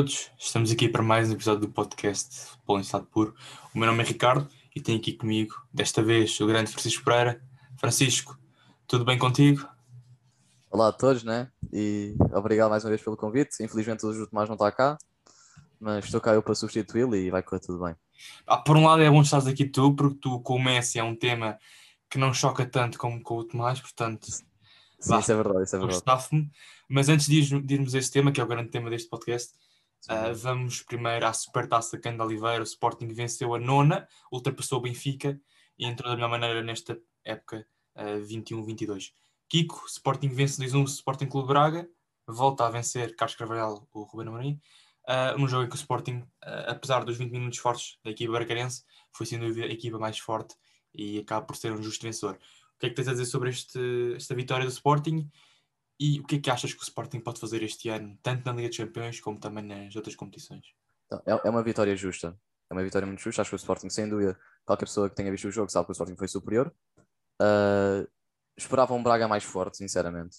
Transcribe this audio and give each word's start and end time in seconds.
Todos, 0.00 0.30
estamos 0.38 0.72
aqui 0.72 0.88
para 0.88 1.02
mais 1.02 1.28
um 1.28 1.34
episódio 1.34 1.60
do 1.60 1.68
podcast 1.68 2.46
Futebol 2.46 2.78
em 2.78 2.80
Estado 2.80 3.04
Puro. 3.04 3.34
O 3.74 3.78
meu 3.78 3.86
nome 3.86 4.02
é 4.02 4.06
Ricardo 4.06 4.48
e 4.74 4.80
tenho 4.80 4.96
aqui 4.96 5.12
comigo, 5.12 5.54
desta 5.70 6.02
vez, 6.02 6.40
o 6.40 6.46
grande 6.46 6.70
Francisco 6.70 7.04
Pereira. 7.04 7.44
Francisco, 7.76 8.38
tudo 8.86 9.04
bem 9.04 9.18
contigo? 9.18 9.68
Olá 10.70 10.88
a 10.88 10.92
todos, 10.92 11.22
né? 11.22 11.50
E 11.70 12.14
obrigado 12.32 12.70
mais 12.70 12.82
uma 12.82 12.88
vez 12.88 13.02
pelo 13.02 13.14
convite. 13.14 13.62
Infelizmente 13.62 14.06
o 14.06 14.10
Júlio 14.10 14.26
Tomás 14.26 14.48
não 14.48 14.54
está 14.54 14.72
cá, 14.72 14.96
mas 15.78 16.06
estou 16.06 16.18
cá 16.18 16.32
eu 16.32 16.42
para 16.42 16.54
substituí-lo 16.54 17.14
e 17.14 17.30
vai 17.30 17.42
correr 17.42 17.60
tudo 17.60 17.84
bem. 17.84 17.94
Ah, 18.46 18.56
por 18.56 18.78
um 18.78 18.86
lado 18.86 19.02
é 19.02 19.10
bom 19.10 19.20
estar 19.20 19.46
aqui 19.46 19.66
tu, 19.66 19.94
porque 19.94 20.16
tu 20.18 20.40
com 20.40 20.56
o 20.56 20.64
Messi 20.64 20.98
é 20.98 21.04
um 21.04 21.14
tema 21.14 21.58
que 22.08 22.16
não 22.16 22.32
choca 22.32 22.64
tanto 22.64 22.96
como 22.96 23.22
com 23.22 23.36
o 23.36 23.44
Tomás, 23.44 23.78
portanto 23.78 24.28
Sim, 24.98 25.18
isso 25.18 25.30
é 25.30 25.34
verdade, 25.34 25.64
isso 25.64 25.76
é 25.76 25.78
verdade. 25.78 26.50
Mas 26.88 27.10
antes 27.10 27.26
de 27.26 27.74
irmos 27.74 27.94
a 27.94 27.98
esse 27.98 28.10
tema, 28.10 28.32
que 28.32 28.40
é 28.40 28.44
o 28.44 28.46
grande 28.46 28.70
tema 28.70 28.88
deste 28.88 29.10
podcast, 29.10 29.60
uh, 30.08 30.34
vamos 30.34 30.82
primeiro 30.82 31.26
à 31.26 31.32
Supertaça 31.32 31.98
Cândido 31.98 32.24
Oliveira. 32.24 32.60
O 32.60 32.64
Sporting 32.64 33.08
venceu 33.08 33.54
a 33.54 33.58
nona, 33.58 34.08
ultrapassou 34.30 34.78
o 34.78 34.82
Benfica 34.82 35.40
e 35.78 35.86
entrou 35.86 36.10
da 36.10 36.16
melhor 36.16 36.30
maneira 36.30 36.62
nesta 36.62 36.98
época 37.24 37.66
uh, 37.96 38.20
21-22. 38.26 39.12
Kiko, 39.48 39.84
Sporting 39.86 40.28
vence 40.28 40.62
2-1 40.62 40.84
Sporting 40.88 41.26
Clube 41.26 41.48
Braga, 41.48 41.88
volta 42.26 42.66
a 42.66 42.70
vencer 42.70 43.16
Carlos 43.16 43.36
Carvalhal, 43.36 43.88
o 43.92 44.02
Ruben 44.02 44.28
Amorim, 44.28 44.60
uh, 45.08 45.38
num 45.38 45.48
jogo 45.48 45.64
em 45.64 45.68
que 45.68 45.74
o 45.74 45.76
Sporting, 45.76 46.24
apesar 46.66 47.04
dos 47.04 47.18
20 47.18 47.32
minutos 47.32 47.58
fortes 47.58 47.98
da 48.04 48.10
equipa 48.10 48.32
bracarense, 48.32 48.84
foi 49.12 49.26
sendo 49.26 49.44
a 49.44 49.66
equipa 49.66 49.98
mais 49.98 50.18
forte 50.18 50.54
e 50.94 51.18
acaba 51.18 51.44
por 51.44 51.56
ser 51.56 51.72
um 51.72 51.82
justo 51.82 52.02
vencedor. 52.02 52.38
Que 52.78 52.86
é 52.86 52.88
que 52.88 52.94
tens 52.94 53.08
a 53.08 53.12
dizer 53.12 53.26
sobre 53.26 53.50
este, 53.50 54.14
esta 54.16 54.34
vitória 54.34 54.64
do 54.64 54.72
Sporting 54.72 55.28
e 56.00 56.18
o 56.18 56.24
que 56.24 56.36
é 56.36 56.40
que 56.40 56.50
achas 56.50 56.72
que 56.72 56.80
o 56.80 56.82
Sporting 56.82 57.20
pode 57.20 57.38
fazer 57.38 57.62
este 57.62 57.90
ano, 57.90 58.18
tanto 58.22 58.46
na 58.46 58.52
Liga 58.52 58.68
dos 58.68 58.78
Campeões 58.78 59.20
como 59.20 59.38
também 59.38 59.62
nas 59.62 59.94
outras 59.94 60.16
competições? 60.16 60.64
Então, 61.04 61.22
é, 61.26 61.48
é 61.48 61.50
uma 61.50 61.62
vitória 61.62 61.94
justa, 61.94 62.34
é 62.70 62.72
uma 62.72 62.82
vitória 62.82 63.06
muito 63.06 63.20
justa. 63.20 63.42
Acho 63.42 63.50
que 63.50 63.56
o 63.56 63.58
Sporting, 63.58 63.90
sem 63.90 64.08
dúvida, 64.08 64.38
qualquer 64.64 64.86
pessoa 64.86 65.10
que 65.10 65.14
tenha 65.14 65.30
visto 65.30 65.46
o 65.46 65.50
jogo 65.50 65.70
sabe 65.70 65.84
que 65.84 65.90
o 65.90 65.92
Sporting 65.92 66.16
foi 66.16 66.26
superior. 66.26 66.74
Uh, 67.38 68.08
esperava 68.56 68.94
um 68.94 69.02
Braga 69.02 69.28
mais 69.28 69.44
forte, 69.44 69.76
sinceramente. 69.76 70.38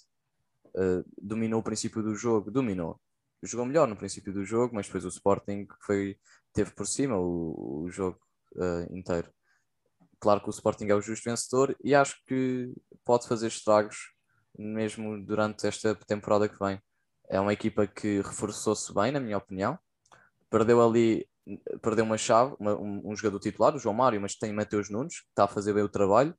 Uh, 0.69 1.05
dominou 1.21 1.59
o 1.59 1.63
princípio 1.63 2.01
do 2.01 2.15
jogo, 2.15 2.49
dominou. 2.49 2.99
Jogou 3.43 3.65
melhor 3.65 3.87
no 3.87 3.95
princípio 3.95 4.33
do 4.33 4.43
jogo, 4.43 4.73
mas 4.73 4.87
depois 4.87 5.05
o 5.05 5.09
Sporting 5.09 5.67
foi, 5.81 6.17
teve 6.53 6.71
por 6.71 6.87
cima 6.87 7.17
o, 7.19 7.83
o 7.83 7.89
jogo 7.91 8.19
uh, 8.55 8.97
inteiro. 8.97 9.31
Claro 10.19 10.41
que 10.41 10.49
o 10.49 10.51
Sporting 10.51 10.85
é 10.85 10.95
o 10.95 11.01
justo 11.01 11.29
vencedor 11.29 11.75
e 11.83 11.93
acho 11.93 12.15
que 12.25 12.73
pode 13.05 13.27
fazer 13.27 13.47
estragos 13.47 14.10
mesmo 14.57 15.23
durante 15.23 15.67
esta 15.67 15.95
temporada 15.95 16.47
que 16.47 16.59
vem. 16.59 16.79
É 17.29 17.39
uma 17.39 17.53
equipa 17.53 17.87
que 17.87 18.21
reforçou-se 18.21 18.93
bem, 18.93 19.11
na 19.11 19.19
minha 19.19 19.37
opinião. 19.37 19.77
Perdeu 20.49 20.81
ali, 20.85 21.27
perdeu 21.81 22.03
uma 22.03 22.17
chave, 22.17 22.55
uma, 22.59 22.75
um, 22.75 23.11
um, 23.11 23.15
jogador 23.15 23.39
titular, 23.39 23.75
o 23.75 23.79
João 23.79 23.95
Mário, 23.95 24.19
mas 24.19 24.35
tem 24.35 24.51
Mateus 24.53 24.89
Nunes, 24.89 25.21
que 25.21 25.29
está 25.29 25.45
a 25.45 25.47
fazer 25.47 25.73
bem 25.73 25.83
o 25.83 25.89
trabalho. 25.89 26.35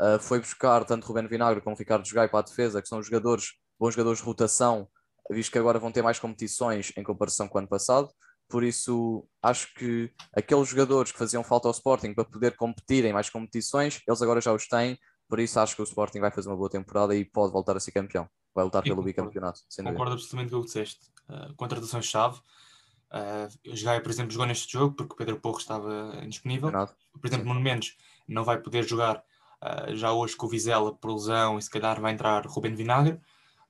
Uh, 0.00 0.18
foi 0.20 0.38
buscar 0.38 0.84
tanto 0.84 1.06
Ruben 1.06 1.26
Vinagre 1.26 1.60
como 1.60 1.76
Ricardo 1.76 2.06
Jogai 2.06 2.28
para 2.28 2.38
a 2.38 2.42
defesa, 2.42 2.80
que 2.80 2.88
são 2.88 3.02
jogadores, 3.02 3.54
bons 3.78 3.94
jogadores 3.94 4.20
de 4.20 4.24
rotação, 4.24 4.88
visto 5.30 5.50
que 5.50 5.58
agora 5.58 5.78
vão 5.78 5.90
ter 5.90 6.02
mais 6.02 6.18
competições 6.18 6.92
em 6.96 7.02
comparação 7.02 7.48
com 7.48 7.58
o 7.58 7.60
ano 7.60 7.68
passado. 7.68 8.08
Por 8.48 8.64
isso, 8.64 9.28
acho 9.42 9.74
que 9.74 10.10
aqueles 10.34 10.68
jogadores 10.68 11.12
que 11.12 11.18
faziam 11.18 11.44
falta 11.44 11.68
ao 11.68 11.72
Sporting 11.72 12.14
para 12.14 12.24
poder 12.24 12.56
competir 12.56 13.04
em 13.04 13.12
mais 13.12 13.28
competições, 13.28 14.00
eles 14.06 14.22
agora 14.22 14.40
já 14.40 14.52
os 14.52 14.66
têm. 14.66 14.98
Por 15.28 15.38
isso, 15.40 15.60
acho 15.60 15.76
que 15.76 15.82
o 15.82 15.84
Sporting 15.84 16.20
vai 16.20 16.30
fazer 16.30 16.48
uma 16.48 16.56
boa 16.56 16.70
temporada 16.70 17.14
e 17.14 17.24
pode 17.24 17.52
voltar 17.52 17.76
a 17.76 17.80
ser 17.80 17.92
campeão. 17.92 18.28
Vai 18.54 18.64
lutar 18.64 18.82
pelo 18.82 19.02
bicampeonato. 19.02 19.60
Concordo 19.76 20.14
absolutamente 20.14 20.50
com 20.50 20.56
o 20.56 20.60
que 20.60 20.66
disseste. 20.66 21.06
Uh, 21.28 21.54
Contratações-chave. 21.54 22.40
Uh, 23.10 23.76
jogar, 23.76 24.02
por 24.02 24.10
exemplo, 24.10 24.32
jogou 24.32 24.46
neste 24.46 24.72
jogo 24.72 24.94
porque 24.94 25.12
o 25.12 25.16
Pedro 25.16 25.38
Porro 25.40 25.58
estava 25.58 26.18
indisponível. 26.22 26.70
Por 26.70 27.26
exemplo, 27.26 27.44
Sim. 27.44 27.48
Monumentos 27.48 27.96
não 28.26 28.44
vai 28.44 28.58
poder 28.58 28.82
jogar 28.84 29.22
uh, 29.62 29.94
já 29.94 30.12
hoje 30.12 30.34
com 30.36 30.46
o 30.46 30.48
Vizela 30.48 30.94
por 30.94 31.12
lesão 31.12 31.58
e 31.58 31.62
se 31.62 31.70
calhar 31.70 32.00
vai 32.00 32.12
entrar 32.12 32.46
Ruben 32.46 32.74
Vinagre. 32.74 33.20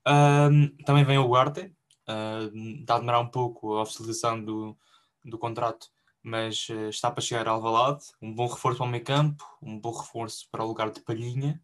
Uh, 0.07 0.85
também 0.85 1.05
vem 1.05 1.19
o 1.19 1.27
Guarte, 1.27 1.75
Uh, 2.09 2.81
está 2.81 2.95
a 2.95 2.99
demorar 3.01 3.21
um 3.21 3.29
pouco 3.29 3.75
a 3.75 3.83
oficialização 3.83 4.43
do, 4.43 4.75
do 5.23 5.37
contrato, 5.37 5.89
mas 6.29 6.69
uh, 6.69 6.89
está 6.89 7.11
para 7.11 7.23
chegar 7.23 7.49
ao 7.49 7.57
Alvalade. 7.57 8.05
Um 8.21 8.35
bom 8.35 8.47
reforço 8.47 8.79
para 8.79 8.87
o 8.87 8.89
meio 8.89 9.05
campo, 9.05 9.45
um 9.63 9.81
bom 9.81 9.93
reforço 9.93 10.47
para 10.51 10.63
o 10.63 10.67
lugar 10.67 10.91
de 10.91 11.01
Palhinha. 11.01 11.61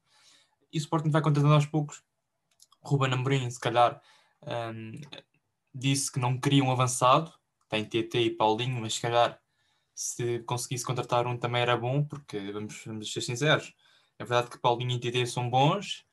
E 0.73 0.79
o 0.79 0.81
Sporting 0.81 1.11
vai 1.11 1.23
contratando 1.23 1.55
aos 1.55 1.67
poucos. 1.67 2.03
Ruben 2.83 3.13
Amorim, 3.13 3.49
se 3.51 3.61
calhar, 3.61 4.01
um, 4.43 4.93
disse 5.75 6.11
que 6.11 6.19
não 6.19 6.39
queria 6.39 6.65
um 6.65 6.73
avançado. 6.73 7.33
Tem 7.69 7.85
TT 7.85 8.21
e 8.21 8.31
Paulinho, 8.31 8.81
mas 8.81 8.95
se 8.95 9.01
calhar 9.01 9.39
se 9.95 10.41
conseguisse 10.41 10.85
contratar 10.85 11.27
um 11.27 11.37
também 11.37 11.63
era 11.63 11.77
bom, 11.77 12.05
porque 12.05 12.51
vamos, 12.51 12.83
vamos 12.85 13.13
ser 13.13 13.21
sinceros. 13.21 13.75
É 14.19 14.25
verdade 14.25 14.51
que 14.51 14.59
Paulinho 14.59 14.93
e 14.93 14.99
TT 15.01 15.27
são 15.27 15.49
bons, 15.49 16.05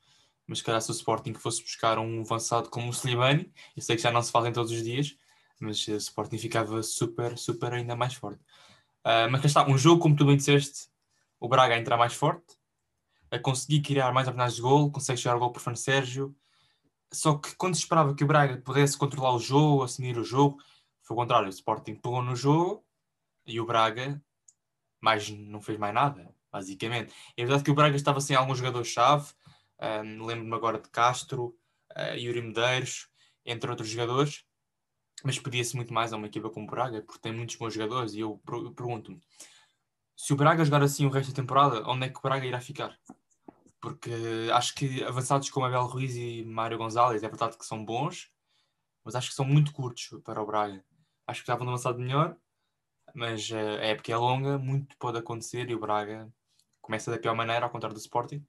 mas 0.46 0.58
se 0.58 0.64
calhar 0.64 0.80
se 0.80 0.90
o 0.90 0.92
Sporting 0.92 1.34
fosse 1.34 1.62
buscar 1.62 1.98
um 1.98 2.20
avançado 2.20 2.68
como 2.68 2.88
o 2.88 2.92
Slimani, 2.92 3.52
eu 3.76 3.82
sei 3.82 3.96
que 3.96 4.02
já 4.02 4.12
não 4.12 4.22
se 4.22 4.30
fazem 4.30 4.52
todos 4.52 4.70
os 4.72 4.82
dias, 4.82 5.16
mas 5.62 5.86
o 5.86 5.96
Sporting 5.96 6.38
ficava 6.38 6.82
super, 6.82 7.38
super 7.38 7.72
ainda 7.72 7.94
mais 7.94 8.14
forte. 8.14 8.40
Uh, 9.04 9.30
mas 9.30 9.40
cá 9.40 9.46
está, 9.46 9.68
um 9.68 9.78
jogo, 9.78 10.00
como 10.00 10.16
tu 10.16 10.24
bem 10.24 10.36
disseste, 10.36 10.88
o 11.40 11.48
Braga 11.48 11.74
a 11.74 11.78
entrar 11.78 11.96
mais 11.96 12.14
forte, 12.14 12.56
a 13.30 13.38
conseguir 13.38 13.80
criar 13.80 14.12
mais 14.12 14.26
oportunidades 14.26 14.56
de 14.56 14.62
gol, 14.62 14.90
consegue 14.90 15.20
chegar 15.20 15.34
ao 15.34 15.40
gol 15.40 15.52
por 15.52 15.60
Fernando 15.60 15.78
Sérgio, 15.78 16.36
só 17.12 17.36
que 17.36 17.54
quando 17.56 17.74
se 17.74 17.80
esperava 17.82 18.14
que 18.14 18.24
o 18.24 18.26
Braga 18.26 18.56
pudesse 18.58 18.96
controlar 18.96 19.34
o 19.34 19.38
jogo, 19.38 19.82
assumir 19.82 20.18
o 20.18 20.24
jogo, 20.24 20.58
foi 21.02 21.14
o 21.14 21.20
contrário, 21.20 21.46
o 21.46 21.50
Sporting 21.50 21.94
pegou 21.96 22.22
no 22.22 22.34
jogo 22.36 22.84
e 23.46 23.60
o 23.60 23.66
Braga 23.66 24.22
mais, 25.00 25.28
não 25.30 25.60
fez 25.60 25.78
mais 25.78 25.94
nada, 25.94 26.32
basicamente. 26.50 27.12
É 27.36 27.42
verdade 27.44 27.64
que 27.64 27.70
o 27.70 27.74
Braga 27.74 27.96
estava 27.96 28.20
sem 28.20 28.36
algum 28.36 28.54
jogador-chave, 28.54 29.32
um, 29.80 30.24
Lembro-me 30.24 30.54
agora 30.54 30.78
de 30.78 30.88
Castro, 30.90 31.56
uh, 31.96 32.16
Yuri 32.16 32.40
Medeiros, 32.40 33.08
entre 33.44 33.68
outros 33.68 33.88
jogadores, 33.88 34.44
mas 35.24 35.38
pedia-se 35.38 35.76
muito 35.76 35.92
mais 35.92 36.12
a 36.12 36.16
uma 36.16 36.26
equipa 36.26 36.50
como 36.50 36.66
o 36.66 36.70
Braga, 36.70 37.02
porque 37.02 37.20
tem 37.20 37.32
muitos 37.32 37.56
bons 37.56 37.74
jogadores. 37.74 38.14
E 38.14 38.20
eu, 38.20 38.40
pergunto-me: 38.76 39.20
se 40.16 40.32
o 40.32 40.36
Braga 40.36 40.64
jogar 40.64 40.82
assim 40.82 41.06
o 41.06 41.10
resto 41.10 41.30
da 41.30 41.36
temporada, 41.36 41.88
onde 41.88 42.06
é 42.06 42.08
que 42.08 42.18
o 42.18 42.22
Braga 42.22 42.46
irá 42.46 42.60
ficar? 42.60 42.98
Porque 43.80 44.12
acho 44.52 44.74
que 44.74 45.02
avançados 45.04 45.50
como 45.50 45.66
Abel 45.66 45.86
Ruiz 45.86 46.14
e 46.16 46.44
Mário 46.44 46.78
Gonzalez, 46.78 47.22
é 47.22 47.28
verdade 47.28 47.58
que 47.58 47.66
são 47.66 47.84
bons, 47.84 48.30
mas 49.04 49.14
acho 49.14 49.30
que 49.30 49.34
são 49.34 49.44
muito 49.44 49.72
curtos 49.72 50.10
para 50.24 50.42
o 50.42 50.46
Braga. 50.46 50.84
Acho 51.26 51.40
que 51.40 51.44
estavam 51.44 51.66
um 51.66 51.70
avançado 51.70 51.98
melhor, 51.98 52.36
mas 53.14 53.50
uh, 53.50 53.56
a 53.56 53.86
época 53.86 54.12
é 54.12 54.16
longa, 54.16 54.58
muito 54.58 54.96
pode 54.98 55.18
acontecer 55.18 55.68
e 55.70 55.74
o 55.74 55.80
Braga 55.80 56.32
começa 56.80 57.10
da 57.10 57.18
pior 57.18 57.34
maneira, 57.34 57.66
ao 57.66 57.70
contrário 57.70 57.94
do 57.94 58.00
Sporting 58.00 58.44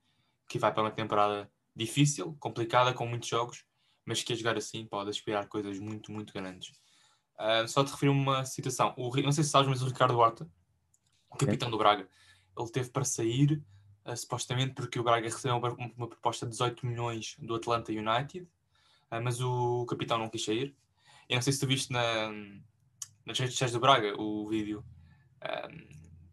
que 0.48 0.60
vai 0.60 0.72
para 0.72 0.84
uma 0.84 0.92
temporada 0.92 1.52
difícil, 1.76 2.36
complicada, 2.40 2.94
com 2.94 3.08
muitos 3.08 3.28
jogos, 3.28 3.66
mas 4.06 4.24
que 4.24 4.34
a 4.34 4.36
jogar 4.36 4.58
assim 4.58 4.86
pode 4.86 5.10
aspirar 5.10 5.48
coisas 5.48 5.80
muito, 5.80 6.12
muito 6.12 6.34
grandes. 6.34 6.72
Uh, 7.40 7.68
só 7.68 7.84
te 7.84 7.92
referir 7.92 8.10
uma 8.10 8.46
situação. 8.46 8.94
O, 8.98 9.16
não 9.22 9.32
sei 9.32 9.44
se 9.44 9.50
sabes, 9.50 9.68
mas 9.68 9.82
o 9.82 9.88
Ricardo 9.88 10.18
Horta, 10.18 10.50
o 11.30 11.38
capitão 11.38 11.70
do 11.70 11.78
Braga, 11.78 12.08
ele 12.58 12.70
teve 12.70 12.90
para 12.90 13.04
sair 13.04 13.62
uh, 14.06 14.16
supostamente 14.16 14.74
porque 14.74 15.00
o 15.00 15.04
Braga 15.04 15.28
recebeu 15.28 15.58
uma, 15.58 15.70
uma, 15.98 16.08
proposta 16.08 16.46
de 16.46 16.52
18 16.52 16.86
milhões 16.86 17.36
do 17.40 17.56
Atlanta 17.56 17.92
United, 17.92 18.48
uh, 19.12 19.22
mas 19.22 19.42
o 19.42 19.86
capitão 19.86 20.18
não 20.18 20.30
quis 20.30 20.46
sair. 20.46 20.76
Eu 21.28 21.36
não 21.36 21.42
sei 21.42 21.54
se 21.54 21.60
tu 21.60 21.68
viste 21.68 21.92
na, 21.92 22.30
nas 23.26 23.40
redes 23.40 23.54
sociais 23.54 23.72
do 23.72 23.80
Braga 23.80 24.14
o 24.20 24.48
vídeo 24.48 24.84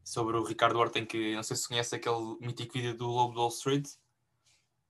sobre 0.05 0.37
o 0.37 0.45
Ricardo 0.45 0.79
Horta, 0.79 0.99
em 0.99 1.07
que 1.07 1.35
não 1.35 1.43
sei 1.43 1.57
se 1.57 1.67
conhece 1.67 1.95
aquele 1.95 2.37
mítico 2.41 2.75
vídeo 2.75 2.97
do 2.97 3.07
Lobo 3.09 3.35
do 3.35 3.41
Wall 3.41 3.49
Street, 3.49 3.89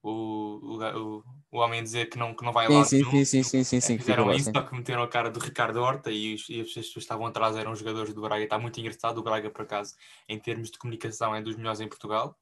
o, 0.02 0.60
o, 0.62 1.24
o 1.50 1.58
homem 1.58 1.82
dizer 1.82 2.06
que 2.06 2.18
não, 2.18 2.34
que 2.34 2.44
não 2.44 2.52
vai 2.52 2.68
lá. 2.68 2.84
Sim, 2.84 3.04
sim, 3.04 3.24
sim, 3.24 3.42
sim, 3.42 3.64
sim, 3.64 3.80
sim. 3.80 3.98
Fizeram 3.98 4.32
isso, 4.32 4.50
só 4.54 4.62
que 4.62 4.74
meteram 4.74 5.02
a 5.02 5.08
cara 5.08 5.30
do 5.30 5.40
Ricardo 5.40 5.80
Horta 5.80 6.10
e, 6.10 6.36
e 6.48 6.60
as 6.60 6.68
pessoas 6.68 6.92
que 6.92 6.98
estavam 6.98 7.26
atrás 7.26 7.56
eram 7.56 7.72
os 7.72 7.78
jogadores 7.78 8.14
do 8.14 8.22
Braga. 8.22 8.44
Está 8.44 8.58
muito 8.58 8.78
engraçado. 8.80 9.18
O 9.18 9.22
Braga, 9.22 9.50
por 9.50 9.62
acaso, 9.62 9.94
em 10.28 10.38
termos 10.38 10.70
de 10.70 10.78
comunicação, 10.78 11.34
é 11.34 11.42
dos 11.42 11.56
melhores 11.56 11.80
em 11.80 11.88
Portugal. 11.88 12.36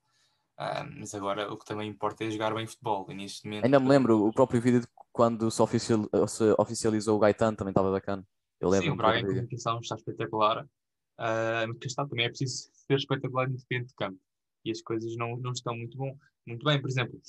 Uh, 0.58 0.82
mas 0.98 1.14
agora 1.14 1.52
o 1.52 1.56
que 1.56 1.64
também 1.64 1.88
importa 1.88 2.24
é 2.24 2.30
jogar 2.30 2.52
bem 2.52 2.66
futebol. 2.66 3.06
E 3.08 3.14
neste 3.14 3.46
momento, 3.46 3.64
Ainda 3.64 3.78
me 3.78 3.88
lembro, 3.88 4.26
o 4.26 4.32
próprio 4.32 4.60
vídeo 4.60 4.80
de 4.80 4.88
quando 5.12 5.50
se, 5.50 5.62
oficial, 5.62 6.08
se 6.26 6.54
oficializou 6.58 7.16
o 7.16 7.18
Gaetano 7.20 7.56
também 7.56 7.70
estava 7.70 7.90
bacana. 7.90 8.26
Eu 8.60 8.68
lembro. 8.68 8.86
Sim, 8.86 8.92
o 8.92 8.96
Braga 8.96 9.20
em 9.20 9.26
comunicação 9.26 9.78
está 9.80 9.94
espetacular. 9.94 10.64
Uh, 10.64 11.66
mas 11.66 11.86
está, 11.86 12.06
também 12.06 12.26
é 12.26 12.28
preciso 12.28 12.70
ser 12.72 12.96
espetacular 12.96 13.48
independente 13.48 13.88
de 13.88 13.94
campo. 13.94 14.18
E 14.64 14.70
as 14.70 14.80
coisas 14.82 15.16
não, 15.16 15.36
não 15.36 15.52
estão 15.52 15.76
muito, 15.76 15.96
bom, 15.96 16.16
muito 16.46 16.64
bem. 16.64 16.80
Por 16.80 16.88
exemplo, 16.88 17.20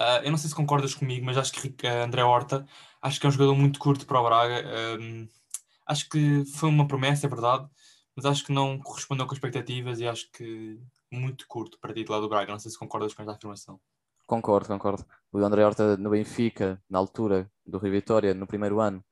Uh, 0.00 0.22
eu 0.24 0.30
não 0.30 0.38
sei 0.38 0.48
se 0.48 0.54
concordas 0.54 0.94
comigo, 0.94 1.26
mas 1.26 1.36
acho 1.36 1.52
que 1.52 1.68
uh, 1.86 2.04
André 2.04 2.22
Horta 2.22 2.66
acho 3.02 3.18
que 3.18 3.26
é 3.26 3.28
um 3.28 3.32
jogador 3.32 3.54
muito 3.54 3.78
curto 3.78 4.06
para 4.06 4.20
o 4.20 4.24
Braga. 4.24 4.64
Acho 5.86 6.08
que 6.08 6.44
foi 6.44 6.68
uma 6.68 6.86
promessa, 6.86 7.26
é 7.26 7.28
verdade, 7.28 7.66
mas 8.14 8.26
acho 8.26 8.44
que 8.44 8.52
não 8.52 8.78
correspondeu 8.78 9.26
com 9.26 9.32
expectativas 9.32 10.00
e 10.00 10.06
acho 10.06 10.30
que 10.32 10.78
muito 11.10 11.46
curto 11.48 11.78
para 11.80 11.94
titular 11.94 12.20
do 12.20 12.28
Braga. 12.28 12.52
Não 12.52 12.58
sei 12.58 12.70
se 12.70 12.78
concordas 12.78 13.14
com 13.14 13.22
esta 13.22 13.32
afirmação. 13.32 13.80
Concordo, 14.26 14.68
concordo. 14.68 15.06
O 15.32 15.38
André 15.38 15.64
Horta 15.64 15.96
no 15.96 16.10
Benfica, 16.10 16.82
na 16.88 16.98
altura 16.98 17.50
do 17.64 17.78
Rio 17.78 17.92
Vitória, 17.92 18.34
no 18.34 18.46
primeiro 18.46 18.78
ano, 18.80 19.02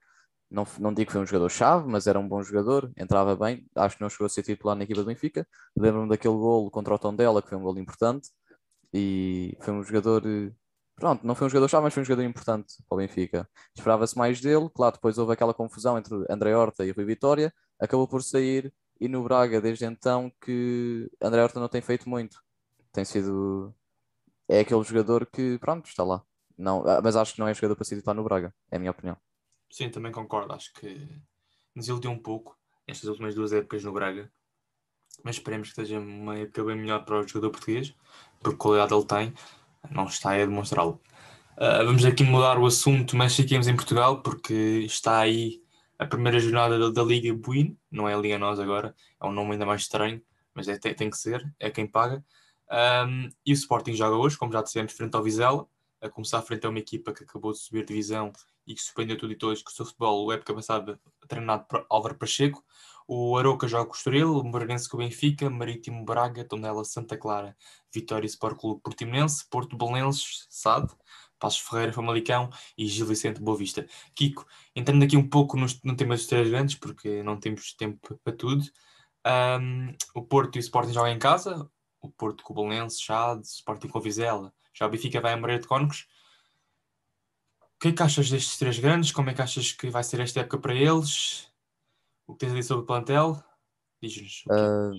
não, 0.50 0.66
não 0.78 0.92
digo 0.92 1.06
que 1.06 1.12
foi 1.12 1.22
um 1.22 1.26
jogador-chave, 1.26 1.88
mas 1.88 2.06
era 2.06 2.18
um 2.18 2.28
bom 2.28 2.42
jogador, 2.42 2.92
entrava 2.96 3.34
bem. 3.34 3.66
Acho 3.74 3.96
que 3.96 4.02
não 4.02 4.10
chegou 4.10 4.26
a 4.26 4.28
ser 4.28 4.42
titular 4.42 4.76
na 4.76 4.84
equipa 4.84 5.00
do 5.00 5.06
Benfica. 5.06 5.46
Lembro-me 5.76 6.08
daquele 6.08 6.34
golo 6.34 6.70
contra 6.70 6.94
o 6.94 6.98
Tondela, 6.98 7.42
que 7.42 7.48
foi 7.48 7.58
um 7.58 7.62
golo 7.62 7.78
importante. 7.78 8.30
E 8.92 9.56
foi 9.60 9.74
um 9.74 9.82
jogador. 9.82 10.22
Pronto, 10.96 11.26
não 11.26 11.34
foi 11.34 11.46
um 11.46 11.50
jogador-chave, 11.50 11.84
mas 11.84 11.92
foi 11.92 12.02
um 12.02 12.06
jogador 12.06 12.26
importante 12.26 12.82
para 12.88 12.96
o 12.96 12.98
Benfica. 12.98 13.48
Esperava-se 13.74 14.16
mais 14.16 14.40
dele. 14.40 14.70
Claro, 14.74 14.94
depois 14.94 15.18
houve 15.18 15.32
aquela 15.32 15.52
confusão 15.52 15.98
entre 15.98 16.14
André 16.30 16.56
Horta 16.56 16.86
e 16.86 16.90
Rui 16.90 17.04
Vitória. 17.04 17.52
Acabou 17.78 18.08
por 18.08 18.22
sair. 18.22 18.72
E 18.98 19.08
no 19.08 19.22
Braga, 19.22 19.60
desde 19.60 19.84
então, 19.84 20.32
que 20.40 21.10
André 21.20 21.42
Horta 21.42 21.60
não 21.60 21.68
tem 21.68 21.82
feito 21.82 22.08
muito. 22.08 22.42
Tem 22.92 23.04
sido. 23.04 23.74
É 24.48 24.60
aquele 24.60 24.82
jogador 24.84 25.26
que, 25.26 25.58
pronto, 25.58 25.86
está 25.86 26.02
lá. 26.02 26.22
Não, 26.56 26.82
ah, 26.88 27.02
mas 27.02 27.14
acho 27.14 27.34
que 27.34 27.40
não 27.40 27.48
é 27.48 27.52
jogador 27.52 27.76
para 27.76 27.84
ser 27.84 27.96
titular 27.96 28.16
no 28.16 28.24
Braga, 28.24 28.54
é 28.70 28.76
a 28.76 28.78
minha 28.78 28.90
opinião. 28.90 29.18
Sim, 29.70 29.90
também 29.90 30.10
concordo. 30.10 30.54
Acho 30.54 30.72
que 30.72 31.06
nos 31.74 31.88
iludiu 31.88 32.10
um 32.10 32.18
pouco 32.18 32.56
estas 32.86 33.10
últimas 33.10 33.34
duas 33.34 33.52
épocas 33.52 33.84
no 33.84 33.92
Braga. 33.92 34.32
Mas 35.22 35.36
esperemos 35.36 35.68
que 35.68 35.74
seja 35.74 35.98
uma 35.98 36.38
época 36.38 36.64
bem 36.64 36.76
melhor 36.76 37.04
para 37.04 37.20
o 37.20 37.28
jogador 37.28 37.50
português, 37.50 37.94
porque 38.40 38.56
qualidade 38.56 38.94
ele 38.94 39.04
tem, 39.04 39.34
não 39.90 40.04
está 40.04 40.32
a 40.32 40.38
demonstrá-lo. 40.38 41.00
Uh, 41.56 41.84
vamos 41.86 42.04
aqui 42.04 42.22
mudar 42.22 42.58
o 42.58 42.66
assunto, 42.66 43.16
mas 43.16 43.34
fiquemos 43.34 43.66
em 43.66 43.74
Portugal, 43.74 44.22
porque 44.22 44.82
está 44.84 45.18
aí 45.20 45.62
a 45.98 46.06
primeira 46.06 46.38
jornada 46.38 46.78
da, 46.78 46.90
da 46.90 47.02
Liga 47.02 47.32
Buin, 47.34 47.76
não 47.90 48.08
é 48.08 48.14
a 48.14 48.18
Liga 48.18 48.38
Nós 48.38 48.60
agora, 48.60 48.94
é 49.20 49.26
um 49.26 49.32
nome 49.32 49.52
ainda 49.52 49.64
mais 49.64 49.82
estranho, 49.82 50.20
mas 50.54 50.68
é, 50.68 50.78
tem, 50.78 50.94
tem 50.94 51.10
que 51.10 51.16
ser, 51.16 51.42
é 51.58 51.70
quem 51.70 51.86
paga. 51.86 52.24
Um, 52.70 53.30
e 53.44 53.52
o 53.52 53.54
Sporting 53.54 53.94
joga 53.94 54.16
hoje, 54.16 54.36
como 54.36 54.52
já 54.52 54.62
dissemos, 54.62 54.92
frente 54.92 55.14
ao 55.14 55.22
Vizela, 55.22 55.66
a 56.00 56.08
começar 56.08 56.42
frente 56.42 56.66
a 56.66 56.68
uma 56.68 56.78
equipa 56.78 57.12
que 57.12 57.24
acabou 57.24 57.52
de 57.52 57.58
subir 57.58 57.84
divisão 57.84 58.32
e 58.66 58.74
que 58.74 58.82
surpreendeu 58.82 59.16
tudo 59.16 59.32
e 59.32 59.36
todos 59.36 59.62
com 59.62 59.70
o 59.70 59.72
seu 59.72 59.86
futebol, 59.86 60.26
o 60.26 60.32
época 60.32 60.52
passada 60.54 61.00
treinado 61.28 61.64
por 61.64 61.86
Álvaro 61.88 62.16
Pacheco. 62.16 62.64
O 63.08 63.36
Aroca 63.36 63.68
joga 63.68 63.86
com 63.86 63.92
o 63.92 63.96
Estoril, 63.96 64.42
Moreirense 64.42 64.88
com 64.88 64.96
o 64.96 65.00
Benfica, 65.00 65.48
Marítimo 65.48 66.04
Braga, 66.04 66.44
Tondela 66.44 66.84
Santa 66.84 67.16
Clara, 67.16 67.56
Vitória 67.92 68.26
Sport 68.26 68.58
Clube 68.58 68.80
Portimonense, 68.82 69.44
Porto 69.48 69.76
Belenenses, 69.76 70.46
SAD, 70.50 70.92
Passos 71.38 71.60
Ferreira, 71.60 71.92
Famalicão 71.92 72.50
e 72.76 72.86
Gil 72.86 73.06
Vicente 73.06 73.40
Boa 73.40 73.56
Vista. 73.56 73.86
Kiko, 74.14 74.44
entrando 74.74 75.04
aqui 75.04 75.16
um 75.16 75.28
pouco 75.28 75.56
no, 75.56 75.66
no 75.84 75.96
tema 75.96 76.16
dos 76.16 76.26
três 76.26 76.48
grandes, 76.48 76.74
porque 76.74 77.22
não 77.22 77.38
temos 77.38 77.74
tempo 77.74 78.18
para 78.24 78.32
tudo, 78.34 78.64
um, 79.60 79.94
o 80.14 80.22
Porto 80.22 80.56
e 80.56 80.58
o 80.58 80.60
Sporting 80.60 80.92
jogam 80.92 81.12
em 81.12 81.18
casa, 81.18 81.70
o 82.00 82.10
Porto 82.10 82.42
com 82.42 82.52
o 82.52 82.56
Belenenses, 82.56 83.04
SAD, 83.04 83.42
Sporting 83.44 83.88
com 83.88 83.98
o 83.98 84.02
Vizela, 84.02 84.52
já 84.74 84.86
o 84.86 84.90
Benfica 84.90 85.20
vai 85.20 85.32
a 85.32 85.36
Moreira 85.36 85.62
de 85.62 85.68
Cónicos, 85.68 86.06
o 87.76 87.78
que 87.78 87.88
é 87.88 87.92
que 87.92 88.02
achas 88.02 88.30
destes 88.30 88.56
três 88.56 88.78
grandes? 88.78 89.12
Como 89.12 89.28
é 89.28 89.34
que 89.34 89.42
achas 89.42 89.70
que 89.70 89.90
vai 89.90 90.02
ser 90.02 90.20
esta 90.20 90.40
época 90.40 90.58
para 90.58 90.74
eles? 90.74 91.46
O 92.26 92.34
que 92.34 92.40
tens 92.40 92.52
ali 92.52 92.62
sobre 92.62 92.82
o 92.82 92.86
plantel? 92.86 93.42
Diz-nos. 94.02 94.44
Uh, 94.50 94.92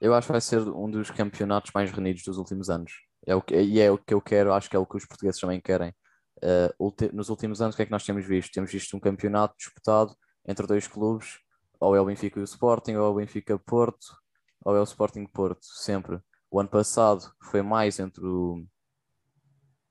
eu 0.00 0.14
acho 0.14 0.26
que 0.26 0.32
vai 0.32 0.40
ser 0.40 0.60
um 0.68 0.90
dos 0.90 1.10
campeonatos 1.10 1.70
mais 1.72 1.90
renidos 1.90 2.22
dos 2.24 2.36
últimos 2.36 2.68
anos. 2.68 2.92
É 3.26 3.34
o 3.34 3.42
que, 3.42 3.54
e 3.54 3.80
é 3.80 3.90
o 3.90 3.98
que 3.98 4.14
eu 4.14 4.20
quero, 4.20 4.52
acho 4.52 4.68
que 4.68 4.76
é 4.76 4.78
o 4.78 4.86
que 4.86 4.96
os 4.96 5.06
portugueses 5.06 5.40
também 5.40 5.60
querem. 5.60 5.94
Uh, 6.42 7.12
nos 7.12 7.28
últimos 7.28 7.60
anos, 7.60 7.74
o 7.74 7.76
que 7.76 7.82
é 7.82 7.86
que 7.86 7.92
nós 7.92 8.04
temos 8.04 8.24
visto? 8.24 8.52
Temos 8.52 8.70
visto 8.70 8.96
um 8.96 9.00
campeonato 9.00 9.56
disputado 9.56 10.16
entre 10.46 10.66
dois 10.66 10.86
clubes, 10.86 11.38
ou 11.80 11.94
é 11.94 12.00
o 12.00 12.04
Benfica 12.06 12.38
e 12.38 12.42
o 12.42 12.44
Sporting, 12.44 12.94
ou 12.94 13.06
é 13.06 13.08
o 13.08 13.14
Benfica 13.14 13.58
Porto, 13.58 14.16
ou 14.64 14.76
é 14.76 14.80
o 14.80 14.84
Sporting 14.84 15.26
Porto, 15.26 15.64
sempre. 15.64 16.20
O 16.50 16.58
ano 16.58 16.68
passado 16.68 17.32
foi 17.42 17.62
mais 17.62 17.98
entre 17.98 18.24
o, 18.24 18.64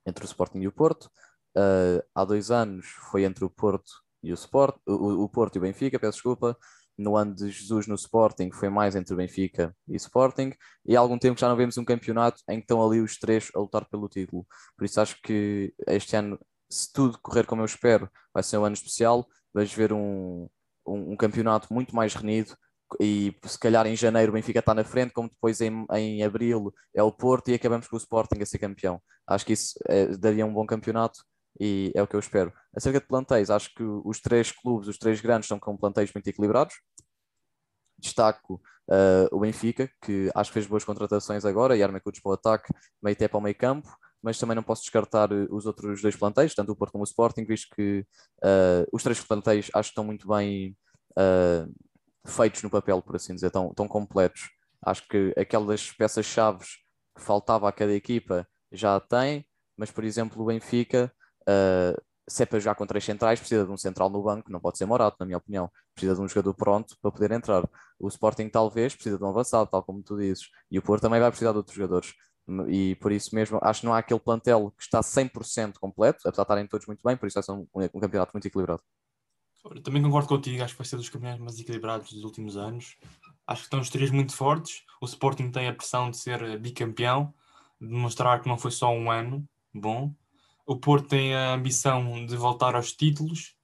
entre 0.05 0.23
o 0.23 0.27
Sporting 0.27 0.59
e 0.59 0.67
o 0.67 0.71
Porto. 0.71 1.09
Uh, 1.55 2.03
há 2.13 2.25
dois 2.25 2.51
anos 2.51 2.87
foi 3.09 3.23
entre 3.23 3.43
o 3.45 3.49
Porto 3.49 4.06
e 4.23 4.31
o 4.31 4.35
Sport, 4.35 4.75
o, 4.87 5.23
o, 5.23 5.29
Porto 5.29 5.55
e 5.55 5.59
o 5.59 5.61
Benfica, 5.61 5.99
peço 5.99 6.13
desculpa. 6.13 6.57
No 6.97 7.15
ano 7.15 7.35
de 7.35 7.51
Jesus 7.51 7.85
no 7.85 7.93
Sporting 7.95 8.51
foi 8.51 8.69
mais 8.69 8.95
entre 8.95 9.13
o 9.13 9.17
Benfica 9.17 9.75
e 9.87 9.95
Sporting, 9.97 10.51
e 10.85 10.95
há 10.95 10.99
algum 10.99 11.17
tempo 11.17 11.39
já 11.39 11.47
não 11.47 11.55
vemos 11.55 11.77
um 11.77 11.85
campeonato 11.85 12.41
em 12.49 12.55
que 12.57 12.63
estão 12.63 12.83
ali 12.83 12.99
os 12.99 13.19
três 13.19 13.51
a 13.55 13.59
lutar 13.59 13.87
pelo 13.87 14.09
título. 14.09 14.47
Por 14.75 14.85
isso 14.85 14.99
acho 14.99 15.21
que 15.21 15.73
este 15.87 16.15
ano, 16.15 16.39
se 16.69 16.91
tudo 16.91 17.19
correr 17.21 17.45
como 17.45 17.61
eu 17.61 17.65
espero, 17.65 18.09
vai 18.33 18.41
ser 18.41 18.57
um 18.57 18.65
ano 18.65 18.73
especial. 18.73 19.27
Vais 19.53 19.71
ver 19.71 19.93
um, 19.93 20.47
um, 20.87 21.11
um 21.13 21.15
campeonato 21.15 21.71
muito 21.71 21.95
mais 21.95 22.15
renido, 22.15 22.55
e 22.99 23.35
se 23.45 23.59
calhar 23.59 23.85
em 23.85 23.95
janeiro 23.95 24.31
o 24.31 24.33
Benfica 24.33 24.59
está 24.59 24.73
na 24.73 24.83
frente, 24.83 25.11
como 25.13 25.29
depois 25.29 25.59
em, 25.61 25.85
em 25.93 26.23
abril 26.23 26.73
é 26.95 27.03
o 27.03 27.11
Porto 27.11 27.49
e 27.49 27.53
acabamos 27.53 27.87
com 27.87 27.95
o 27.95 27.99
Sporting 27.99 28.41
a 28.41 28.45
ser 28.45 28.59
campeão. 28.59 29.01
Acho 29.27 29.45
que 29.45 29.53
isso 29.53 29.77
é, 29.87 30.07
daria 30.17 30.45
um 30.45 30.53
bom 30.53 30.65
campeonato 30.65 31.19
e 31.59 31.91
é 31.95 32.01
o 32.01 32.07
que 32.07 32.15
eu 32.15 32.19
espero. 32.19 32.53
Acerca 32.75 32.99
de 32.99 33.07
plantéis, 33.07 33.49
acho 33.49 33.73
que 33.73 33.83
os 33.83 34.19
três 34.19 34.51
clubes, 34.51 34.87
os 34.87 34.97
três 34.97 35.21
grandes, 35.21 35.45
estão 35.45 35.59
com 35.59 35.77
plantéis 35.77 36.11
muito 36.13 36.27
equilibrados. 36.27 36.75
Destaco 37.97 38.61
uh, 38.89 39.35
o 39.35 39.39
Benfica, 39.39 39.89
que 40.03 40.29
acho 40.33 40.49
que 40.49 40.55
fez 40.55 40.67
boas 40.67 40.83
contratações 40.83 41.45
agora 41.45 41.75
e 41.75 41.83
arma 41.83 41.99
para 41.99 42.11
o 42.23 42.33
ataque, 42.33 42.73
meio 43.01 43.15
até 43.15 43.27
para 43.27 43.37
o 43.37 43.41
meio 43.41 43.55
campo, 43.55 43.89
mas 44.21 44.39
também 44.39 44.55
não 44.55 44.63
posso 44.63 44.81
descartar 44.81 45.31
eh, 45.31 45.47
os 45.49 45.65
outros 45.65 46.01
dois 46.01 46.15
plantéis, 46.15 46.53
tanto 46.53 46.71
o 46.71 46.75
Porto 46.75 46.91
como 46.91 47.03
o 47.03 47.07
Sporting, 47.07 47.45
visto 47.45 47.73
que 47.75 48.05
uh, 48.43 48.85
os 48.91 49.03
três 49.03 49.21
plantéis 49.21 49.69
acho 49.73 49.89
que 49.89 49.91
estão 49.91 50.03
muito 50.03 50.27
bem 50.27 50.75
uh, 51.11 51.71
feitos 52.25 52.63
no 52.63 52.69
papel, 52.69 53.01
por 53.01 53.15
assim 53.15 53.35
dizer, 53.35 53.51
tão, 53.51 53.73
tão 53.73 53.87
completos. 53.87 54.49
Acho 54.83 55.07
que 55.07 55.33
aquelas 55.37 55.91
peças-chaves 55.91 56.77
que 57.15 57.21
faltava 57.21 57.69
a 57.69 57.71
cada 57.71 57.93
equipa 57.93 58.47
já 58.71 58.99
tem, 58.99 59.45
mas 59.77 59.91
por 59.91 60.03
exemplo 60.03 60.41
o 60.41 60.45
Benfica, 60.47 61.13
uh, 61.47 62.01
se 62.29 62.43
é 62.43 62.45
para 62.45 62.59
jogar 62.59 62.75
com 62.75 62.85
três 62.85 63.03
centrais, 63.05 63.39
precisa 63.39 63.65
de 63.65 63.71
um 63.71 63.77
central 63.77 64.09
no 64.09 64.21
banco, 64.21 64.51
não 64.51 64.59
pode 64.59 64.77
ser 64.77 64.85
Morato, 64.85 65.15
na 65.19 65.25
minha 65.25 65.37
opinião. 65.37 65.71
Precisa 65.95 66.15
de 66.15 66.21
um 66.21 66.27
jogador 66.27 66.53
pronto 66.53 66.97
para 67.01 67.11
poder 67.11 67.31
entrar. 67.31 67.67
O 67.97 68.07
Sporting 68.09 68.49
talvez 68.49 68.93
precisa 68.93 69.17
de 69.17 69.23
um 69.23 69.29
avançado, 69.29 69.69
tal 69.69 69.81
como 69.81 70.03
tu 70.03 70.17
dizes. 70.17 70.49
E 70.69 70.77
o 70.77 70.81
Porto 70.81 71.03
também 71.03 71.19
vai 71.19 71.29
precisar 71.29 71.51
de 71.51 71.57
outros 71.57 71.75
jogadores. 71.75 72.13
E 72.69 72.95
por 72.95 73.11
isso 73.11 73.33
mesmo, 73.33 73.59
acho 73.61 73.81
que 73.81 73.85
não 73.85 73.93
há 73.93 73.99
aquele 73.99 74.19
plantel 74.19 74.71
que 74.77 74.83
está 74.83 75.01
100% 75.01 75.79
completo, 75.79 76.19
apesar 76.27 76.43
de 76.43 76.45
estarem 76.45 76.67
todos 76.67 76.87
muito 76.87 77.01
bem, 77.03 77.17
por 77.17 77.27
isso 77.27 77.35
vai 77.35 77.43
ser 77.43 77.51
um, 77.51 77.67
um 77.73 77.99
campeonato 77.99 78.31
muito 78.33 78.47
equilibrado. 78.47 78.81
Também 79.83 80.01
concordo 80.01 80.29
contigo, 80.29 80.63
acho 80.63 80.73
que 80.73 80.77
vai 80.77 80.87
ser 80.87 80.95
dos 80.95 81.09
campeonatos 81.09 81.43
mais 81.43 81.59
equilibrados 81.59 82.11
dos 82.11 82.23
últimos 82.23 82.55
anos. 82.55 82.95
Acho 83.45 83.61
que 83.61 83.67
estão 83.67 83.81
os 83.81 83.89
três 83.89 84.11
muito 84.11 84.33
fortes. 84.33 84.83
O 85.01 85.05
Sporting 85.05 85.51
tem 85.51 85.67
a 85.67 85.73
pressão 85.73 86.09
de 86.09 86.17
ser 86.17 86.57
bicampeão, 86.57 87.33
de 87.81 87.87
mostrar 87.87 88.39
que 88.39 88.47
não 88.47 88.57
foi 88.57 88.71
só 88.71 88.91
um 88.91 89.11
ano 89.11 89.47
bom. 89.73 90.13
O 90.67 90.77
Porto 90.77 91.07
tem 91.07 91.33
a 91.33 91.53
ambição 91.53 92.23
de 92.27 92.35
voltar 92.35 92.75
aos 92.75 92.91
títulos, 92.91 93.55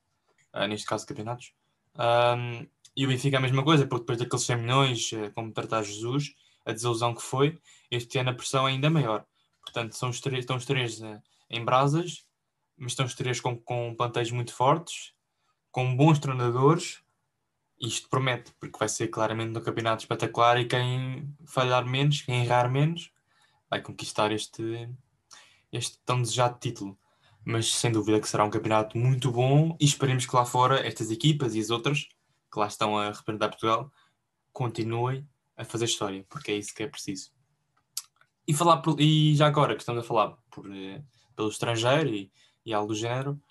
uh, 0.56 0.66
neste 0.66 0.88
caso 0.88 1.06
campeonatos. 1.06 1.54
Um, 1.96 2.66
e 2.96 3.06
o 3.06 3.10
Benfica 3.10 3.38
é 3.38 3.40
a 3.40 3.42
mesma 3.42 3.64
coisa, 3.64 3.86
porque 3.86 4.02
depois 4.02 4.18
daqueles 4.18 4.46
100 4.46 4.58
milhões, 4.58 5.12
uh, 5.12 5.32
como 5.36 5.52
tratar 5.52 5.84
Jesus, 5.84 6.34
a 6.66 6.72
desilusão 6.72 7.14
que 7.14 7.22
foi, 7.22 7.60
este 7.92 8.18
ano 8.18 8.32
a 8.32 8.34
pressão 8.34 8.68
é 8.68 8.72
ainda 8.72 8.90
maior. 8.90 9.24
Portanto, 9.62 9.94
são 9.94 10.10
os 10.10 10.20
três, 10.20 10.40
estão 10.40 10.56
os 10.56 10.66
três 10.66 11.00
uh, 11.02 11.22
em 11.50 11.64
brasas, 11.64 12.26
mas 12.76 12.94
estão 12.94 13.06
os 13.06 13.14
três 13.14 13.40
com, 13.40 13.56
com 13.56 13.94
plantéis 13.96 14.32
muito 14.32 14.54
fortes 14.54 15.14
com 15.74 15.98
bons 15.98 16.20
treinadores, 16.20 17.02
isto 17.82 18.08
promete, 18.08 18.54
porque 18.60 18.78
vai 18.78 18.88
ser 18.88 19.08
claramente 19.08 19.58
um 19.58 19.62
campeonato 19.62 20.04
espetacular 20.04 20.60
e 20.60 20.66
quem 20.66 21.28
falhar 21.48 21.84
menos, 21.84 22.22
quem 22.22 22.44
errar 22.44 22.70
menos, 22.70 23.12
vai 23.68 23.82
conquistar 23.82 24.32
este, 24.32 24.88
este 25.74 26.00
tão 26.06 26.22
desejado 26.22 26.60
título. 26.60 26.98
Mas 27.44 27.74
sem 27.74 27.92
dúvida 27.92 28.22
que 28.22 28.30
será 28.30 28.46
um 28.46 28.50
campeonato 28.50 28.98
muito 28.98 29.30
bom 29.32 29.76
e 29.80 29.86
esperemos 29.86 30.26
que 30.26 30.36
lá 30.36 30.46
fora 30.46 30.86
estas 30.88 31.12
equipas 31.12 31.56
e 31.56 31.60
as 31.60 31.70
outras 31.70 32.08
que 32.52 32.60
lá 32.60 32.68
estão 32.68 32.98
a 32.98 33.12
representar 33.12 33.50
Portugal 33.50 33.92
continuem 34.54 35.28
a 35.58 35.66
fazer 35.66 35.86
história, 35.86 36.26
porque 36.30 36.52
é 36.52 36.56
isso 36.56 36.74
que 36.74 36.84
é 36.84 36.88
preciso. 36.88 37.32
E, 38.48 38.54
falar 38.54 38.78
por, 38.78 39.00
e 39.02 39.36
já 39.36 39.48
agora 39.48 39.76
que 39.76 39.82
estamos 39.82 40.04
a 40.04 40.08
falar 40.08 40.38
por, 40.50 40.72
eh, 40.74 41.04
pelo 41.36 41.50
estrangeiro 41.50 42.10
e, 42.10 42.32
e 42.66 42.74
algo 42.74 42.94
do 42.94 42.96
género, 42.96 43.42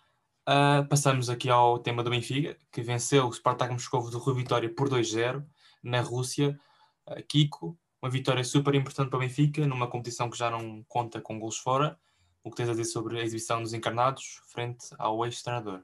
Uh, 0.43 0.85
passamos 0.89 1.31
aqui 1.31 1.49
ao 1.49 1.79
tema 1.79 2.03
do 2.03 2.11
Benfica, 2.11 2.57
que 2.73 2.83
venceu 2.83 3.29
o 3.29 3.33
Spartak 3.33 3.73
Moscovo 3.73 4.11
do 4.11 4.19
Rio 4.19 4.35
Vitória 4.35 4.69
por 4.69 4.89
2-0 4.89 5.45
na 5.81 6.01
Rússia. 6.01 6.59
Uh, 7.07 7.23
Kiko, 7.29 7.79
uma 8.03 8.11
vitória 8.11 8.43
super 8.43 8.75
importante 8.75 9.09
para 9.09 9.19
o 9.19 9.21
Benfica, 9.21 9.65
numa 9.69 9.87
competição 9.87 10.29
que 10.29 10.37
já 10.37 10.51
não 10.51 10.83
conta 10.89 11.21
com 11.21 11.39
gols 11.39 11.59
fora. 11.59 11.97
O 12.45 12.51
que 12.51 12.57
tens 12.57 12.69
a 12.69 12.73
dizer 12.73 12.85
sobre 12.85 13.21
a 13.21 13.23
exibição 13.23 13.63
dos 13.63 13.73
encarnados 13.73 14.41
frente 14.51 14.87
ao 14.99 15.25
ex-treinador? 15.25 15.83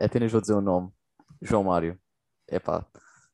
Apenas 0.00 0.30
vou 0.30 0.40
dizer 0.40 0.54
o 0.54 0.60
nome: 0.60 0.90
João 1.42 1.64
Mário. 1.64 1.98
Epá, 2.48 2.86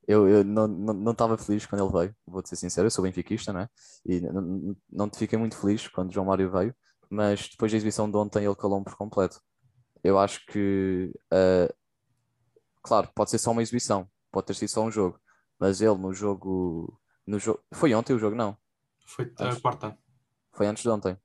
eu, 0.08 0.26
eu 0.26 0.42
não 0.42 1.12
estava 1.12 1.36
feliz 1.36 1.66
quando 1.66 1.84
ele 1.84 1.92
veio, 1.92 2.16
vou-te 2.26 2.48
ser 2.48 2.56
sincero, 2.56 2.86
eu 2.86 2.90
sou 2.90 3.04
benfiquista, 3.04 3.52
não 3.52 3.60
é? 3.60 3.68
E 4.06 4.20
não, 4.20 4.76
não 4.90 5.10
te 5.10 5.18
fiquei 5.18 5.38
muito 5.38 5.56
feliz 5.56 5.86
quando 5.86 6.12
João 6.12 6.26
Mário 6.26 6.50
veio, 6.50 6.74
mas 7.10 7.48
depois 7.50 7.70
da 7.70 7.76
exibição 7.76 8.10
de 8.10 8.16
ontem 8.16 8.44
ele 8.46 8.56
calou-me 8.56 8.84
por 8.84 8.96
completo 8.96 9.38
eu 10.02 10.18
acho 10.18 10.44
que, 10.46 11.12
uh, 11.32 11.72
claro, 12.82 13.08
pode 13.14 13.30
ser 13.30 13.38
só 13.38 13.52
uma 13.52 13.62
exibição, 13.62 14.08
pode 14.30 14.46
ter 14.46 14.54
sido 14.54 14.68
só 14.68 14.82
um 14.82 14.90
jogo, 14.90 15.20
mas 15.58 15.80
ele 15.80 15.94
no 15.94 16.12
jogo, 16.12 17.00
no 17.26 17.38
jogo, 17.38 17.62
foi 17.72 17.94
ontem 17.94 18.12
o 18.12 18.18
jogo, 18.18 18.34
não? 18.34 18.56
Foi 19.06 19.32
a 19.38 19.60
quarta. 19.60 19.96
Foi 20.52 20.66
antes 20.66 20.82
de 20.82 20.88
ontem. 20.88 21.16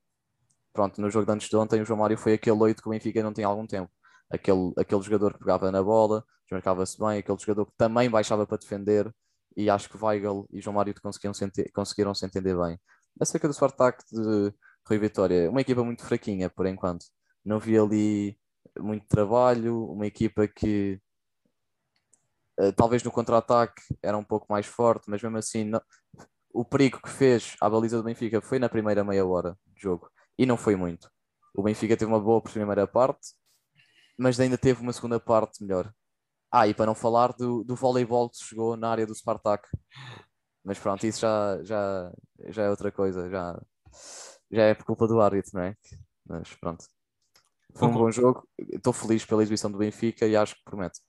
Pronto, 0.78 1.02
no 1.02 1.10
jogo 1.10 1.26
de 1.26 1.32
antes 1.32 1.50
de 1.50 1.56
ontem, 1.58 1.82
o 1.82 1.86
João 1.86 1.98
Mário 1.98 2.16
foi 2.16 2.34
aquele 2.34 2.56
oito 2.62 2.84
que 2.84 2.88
o 2.88 2.92
Benfica 2.92 3.24
não 3.24 3.34
tem 3.34 3.44
há 3.44 3.48
algum 3.48 3.66
tempo. 3.66 3.90
aquele, 4.30 4.74
aquele 4.78 5.02
jogador 5.02 5.34
que 5.34 5.40
pegava 5.40 5.72
na 5.72 5.82
bola, 5.82 6.24
desmarcava-se 6.44 7.00
bem, 7.00 7.18
aquele 7.18 7.40
jogador 7.40 7.66
que 7.66 7.72
também 7.76 8.08
baixava 8.12 8.46
para 8.46 8.58
defender, 8.60 9.12
e 9.56 9.72
acho 9.72 9.90
que 9.90 9.98
Weigl 9.98 10.48
e 10.52 10.62
João 10.62 10.76
Mário 10.76 10.94
conseguiram 11.02 11.34
se, 11.34 11.50
conseguiram 11.74 12.14
se 12.14 12.28
entender 12.28 12.56
bem. 12.56 12.80
Acerca 13.20 13.48
do 13.48 13.56
Spartak 13.56 14.04
de 14.12 14.54
Rui 14.88 15.00
Vitória, 15.00 15.50
uma 15.50 15.62
equipa 15.62 15.84
muito 15.84 16.06
fraquinha 16.06 16.48
por 16.48 16.68
enquanto. 16.68 17.08
Não 17.44 17.60
vi 17.60 17.76
ali 17.76 18.38
muito 18.80 19.08
trabalho, 19.08 19.84
uma 19.86 20.06
equipa 20.06 20.48
que 20.48 21.02
uh, 22.60 22.72
talvez 22.74 23.02
no 23.02 23.10
contra-ataque 23.10 23.82
era 24.04 24.16
um 24.16 24.24
pouco 24.24 24.46
mais 24.48 24.68
forte, 24.68 25.10
mas 25.10 25.24
mesmo 25.24 25.38
assim 25.40 25.64
não... 25.64 25.82
o 26.54 26.64
perigo 26.64 27.02
que 27.02 27.10
fez 27.10 27.56
à 27.60 27.68
baliza 27.68 27.98
do 27.98 28.04
Benfica 28.04 28.42
foi 28.42 28.60
na 28.60 28.70
primeira 28.70 29.04
meia 29.04 29.26
hora 29.26 29.58
de 29.74 29.82
jogo 29.82 30.08
e 30.38 30.46
não 30.46 30.58
foi 30.58 30.76
muito. 30.76 31.10
O 31.54 31.64
Benfica 31.64 31.98
teve 31.98 32.12
uma 32.12 32.20
boa 32.20 32.42
primeira 32.42 32.86
parte, 32.86 33.34
mas 34.18 34.40
ainda 34.40 34.58
teve 34.58 34.82
uma 34.82 34.94
segunda 34.94 35.20
parte 35.20 35.64
melhor. 35.64 35.92
Ah, 36.52 36.68
e 36.68 36.74
para 36.74 36.86
não 36.86 36.96
falar 36.96 37.34
do, 37.34 37.64
do 37.64 37.76
voleibol 37.76 38.30
que 38.30 38.38
chegou 38.38 38.78
na 38.78 38.90
área 38.90 39.06
do 39.06 39.16
Spartak. 39.16 39.68
Mas 40.64 40.80
pronto, 40.80 41.06
isso 41.06 41.22
já, 41.22 41.64
já, 41.64 42.12
já 42.50 42.64
é 42.64 42.70
outra 42.70 42.92
coisa, 42.92 43.30
já, 43.30 43.62
já 44.52 44.64
é 44.64 44.74
por 44.74 44.86
culpa 44.86 45.08
do 45.08 45.22
árbitro, 45.22 45.52
não 45.54 45.62
é? 45.64 45.76
Mas 46.28 46.54
pronto. 46.56 46.86
Foi 47.76 47.88
um 47.88 47.94
bom 47.94 48.12
jogo, 48.12 48.48
estou 48.58 48.92
feliz 48.92 49.24
pela 49.26 49.44
exibição 49.44 49.72
do 49.72 49.78
Benfica 49.78 50.26
e 50.26 50.36
acho 50.36 50.56
que 50.56 50.64
promete. 50.64 51.00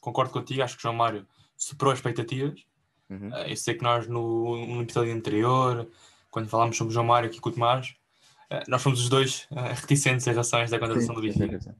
Concordo 0.00 0.32
contigo, 0.32 0.62
acho 0.62 0.76
que 0.76 0.82
João 0.82 0.94
Mário 0.94 1.26
superou 1.56 1.92
as 1.92 1.98
expectativas. 1.98 2.64
Uhum. 3.08 3.34
Eh, 3.34 3.52
eu 3.52 3.56
sei 3.56 3.74
que 3.74 3.82
nós 3.82 4.06
no, 4.06 4.66
no 4.66 4.82
episódio 4.82 5.12
anterior, 5.12 5.90
quando 6.30 6.48
falámos 6.48 6.76
sobre 6.76 6.94
João 6.94 7.06
Mário 7.06 7.28
aqui 7.28 7.40
com 7.40 7.48
o 7.48 7.52
Tomás, 7.52 7.94
nós 8.68 8.82
fomos 8.82 9.00
os 9.00 9.08
dois 9.08 9.46
eh, 9.50 9.72
reticentes 9.74 10.26
em 10.26 10.30
relação 10.30 10.58
a 10.58 10.62
esta 10.62 10.78
contratação 10.78 11.14
do 11.14 11.20
Benfica. 11.20 11.76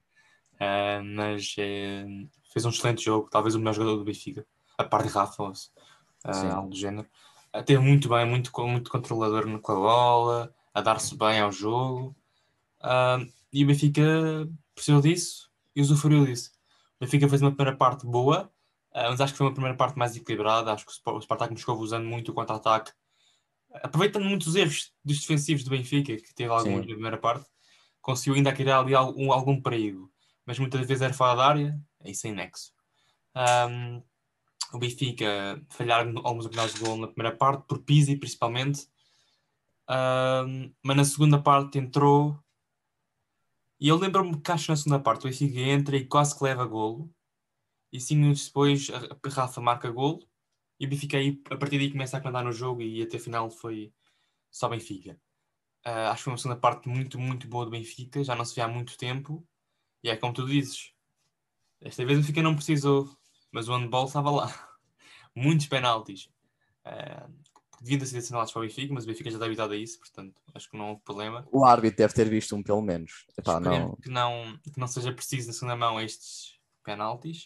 Uh, 0.55 1.03
mas 1.17 1.55
fez 1.55 2.65
um 2.65 2.69
excelente 2.69 3.05
jogo, 3.05 3.29
talvez 3.31 3.55
o 3.55 3.59
melhor 3.59 3.75
jogador 3.75 3.97
do 3.97 4.05
Benfica, 4.05 4.47
a 4.77 4.85
par 4.85 5.03
de 5.03 5.09
Rafa, 5.09 5.43
uh, 5.45 6.53
algo 6.55 6.71
do 6.71 6.77
género. 6.77 7.09
Uh, 7.55 7.63
teve 7.63 7.81
muito 7.81 8.09
bem, 8.09 8.25
muito, 8.27 8.53
muito 8.67 8.91
controlador 8.91 9.61
com 9.61 9.73
a 9.73 9.75
bola, 9.75 10.55
a 10.73 10.81
dar-se 10.81 11.17
bem 11.17 11.41
ao 11.41 11.51
jogo. 11.51 12.15
Uh, 12.81 13.31
e 13.53 13.65
o 13.65 13.67
Benfica 13.67 14.03
precisou 14.75 15.01
disso 15.01 15.51
e 15.75 15.81
usufruiu 15.81 16.25
disso. 16.25 16.51
O 17.01 17.05
Benfica 17.05 17.29
fez 17.29 17.43
uma 17.43 17.51
primeira 17.51 17.77
parte 17.77 18.07
boa, 18.07 18.51
uh, 18.93 19.11
mas 19.11 19.21
acho 19.21 19.33
que 19.33 19.39
foi 19.39 19.47
uma 19.47 19.53
primeira 19.53 19.77
parte 19.77 19.99
mais 19.99 20.17
equilibrada. 20.17 20.73
Acho 20.73 20.87
que 20.87 20.93
o 20.93 21.21
Spartak 21.21 21.53
Moscou 21.53 21.77
usando 21.79 22.07
muito 22.07 22.31
o 22.31 22.35
contra-ataque, 22.35 22.93
aproveitando 23.75 24.25
muitos 24.25 24.55
erros 24.55 24.93
dos 25.05 25.21
defensivos 25.21 25.65
do 25.65 25.71
Benfica, 25.71 26.17
que 26.17 26.35
teve 26.35 26.51
alguns 26.51 26.87
na 26.87 26.95
primeira 26.95 27.19
parte, 27.19 27.47
conseguiu 28.01 28.35
ainda 28.35 28.53
criar 28.53 28.81
ali 28.81 28.95
algum, 28.95 29.33
algum 29.33 29.61
perigo. 29.61 30.11
Mas 30.45 30.59
muitas 30.59 30.87
vezes 30.87 31.03
era 31.03 31.15
fora 31.15 31.37
da 31.37 31.47
área, 31.47 31.81
aí 32.01 32.15
sem 32.15 32.33
nexo. 32.33 32.73
Um, 33.69 34.03
o 34.73 34.79
Benfica 34.79 35.61
falharam 35.69 36.15
alguns 36.25 36.47
oportunidades 36.47 36.75
de 36.75 36.81
gol 36.81 36.97
na 36.97 37.09
primeira 37.09 37.37
parte, 37.37 37.65
por 37.67 37.81
Pizzi 37.81 38.17
principalmente. 38.17 38.89
Um, 39.89 40.73
mas 40.83 40.97
na 40.97 41.05
segunda 41.05 41.41
parte 41.41 41.79
entrou 41.79 42.39
e 43.81 43.89
eu 43.89 43.97
lembro-me 43.97 44.39
que 44.39 44.53
acho 44.53 44.71
na 44.71 44.77
segunda 44.77 45.01
parte 45.01 45.23
o 45.23 45.31
Benfica 45.31 45.59
entra 45.59 45.97
e 45.97 46.05
quase 46.05 46.37
que 46.37 46.45
leva 46.45 46.67
golo. 46.67 47.11
E 47.91 47.99
cinco 47.99 48.21
minutos 48.21 48.47
depois 48.47 48.89
a 48.91 49.29
Rafa 49.31 49.61
marca 49.61 49.91
golo. 49.91 50.29
E 50.81 50.87
o 50.87 50.89
Benfica 50.89 51.19
aí, 51.19 51.39
a 51.51 51.57
partir 51.59 51.77
daí 51.77 51.91
começa 51.93 52.17
a 52.17 52.23
mandar 52.23 52.43
no 52.43 52.53
jogo 52.53 52.81
e 52.81 53.03
até 53.03 53.19
final 53.19 53.51
foi 53.51 53.93
só 54.51 54.67
Benfica. 54.67 55.13
Uh, 55.87 56.09
acho 56.11 56.17
que 56.17 56.25
foi 56.25 56.33
uma 56.33 56.39
segunda 56.39 56.59
parte 56.59 56.89
muito, 56.89 57.19
muito 57.19 57.47
boa 57.47 57.67
do 57.67 57.71
Benfica. 57.71 58.25
Já 58.25 58.35
não 58.35 58.47
se 58.47 58.55
vê 58.55 58.63
há 58.63 58.69
muito 58.69 58.97
tempo. 58.97 59.47
E 60.03 60.09
é 60.09 60.17
como 60.17 60.33
tu 60.33 60.47
dizes. 60.47 60.95
Esta 61.83 62.03
vez 62.05 62.19
o 62.19 62.23
Benfica 62.23 62.43
não 62.43 62.57
precisou. 62.57 63.15
Mas 63.53 63.69
o 63.69 63.77
handball 63.77 64.07
estava 64.07 64.31
lá. 64.31 64.71
Muitos 65.37 65.67
penaltis. 65.67 66.31
Uh, 66.87 67.31
deviam 67.83 67.99
ter 67.99 68.07
sido 68.07 68.19
assinalados 68.19 68.53
para 68.53 68.61
o 68.61 68.63
Benfica, 68.63 68.95
mas 68.95 69.05
o 69.05 69.07
Benfica 69.07 69.31
já 69.31 69.37
está 69.37 69.47
habituado 69.47 69.73
a 69.73 69.77
isso, 69.77 69.99
portanto 69.99 70.35
acho 70.55 70.71
que 70.71 70.77
não 70.77 70.91
houve 70.91 71.03
problema. 71.03 71.47
O 71.51 71.65
árbitro 71.65 71.99
deve 71.99 72.13
ter 72.13 72.29
visto 72.29 72.55
um 72.55 72.63
pelo 72.63 72.83
menos. 72.83 73.27
Epá, 73.37 73.59
não... 73.59 73.97
Que, 73.97 74.11
não, 74.11 74.59
que 74.59 74.79
não 74.79 74.87
seja 74.87 75.13
preciso 75.13 75.49
na 75.49 75.53
segunda 75.53 75.77
mão 75.77 76.01
estes 76.01 76.59
penaltis, 76.85 77.45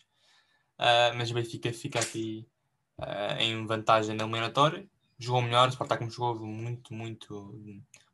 uh, 0.78 1.14
mas 1.16 1.30
o 1.30 1.34
Benfica 1.34 1.72
fica 1.72 2.00
aqui 2.00 2.48
uh, 2.98 3.38
em 3.38 3.66
vantagem 3.66 4.14
na 4.14 4.24
eliminatória. 4.24 4.88
Jogou 5.18 5.42
melhor, 5.42 5.68
o 5.68 5.72
Spartak 5.72 6.08
jogou 6.10 6.44
muito, 6.44 6.92
muito, 6.92 7.60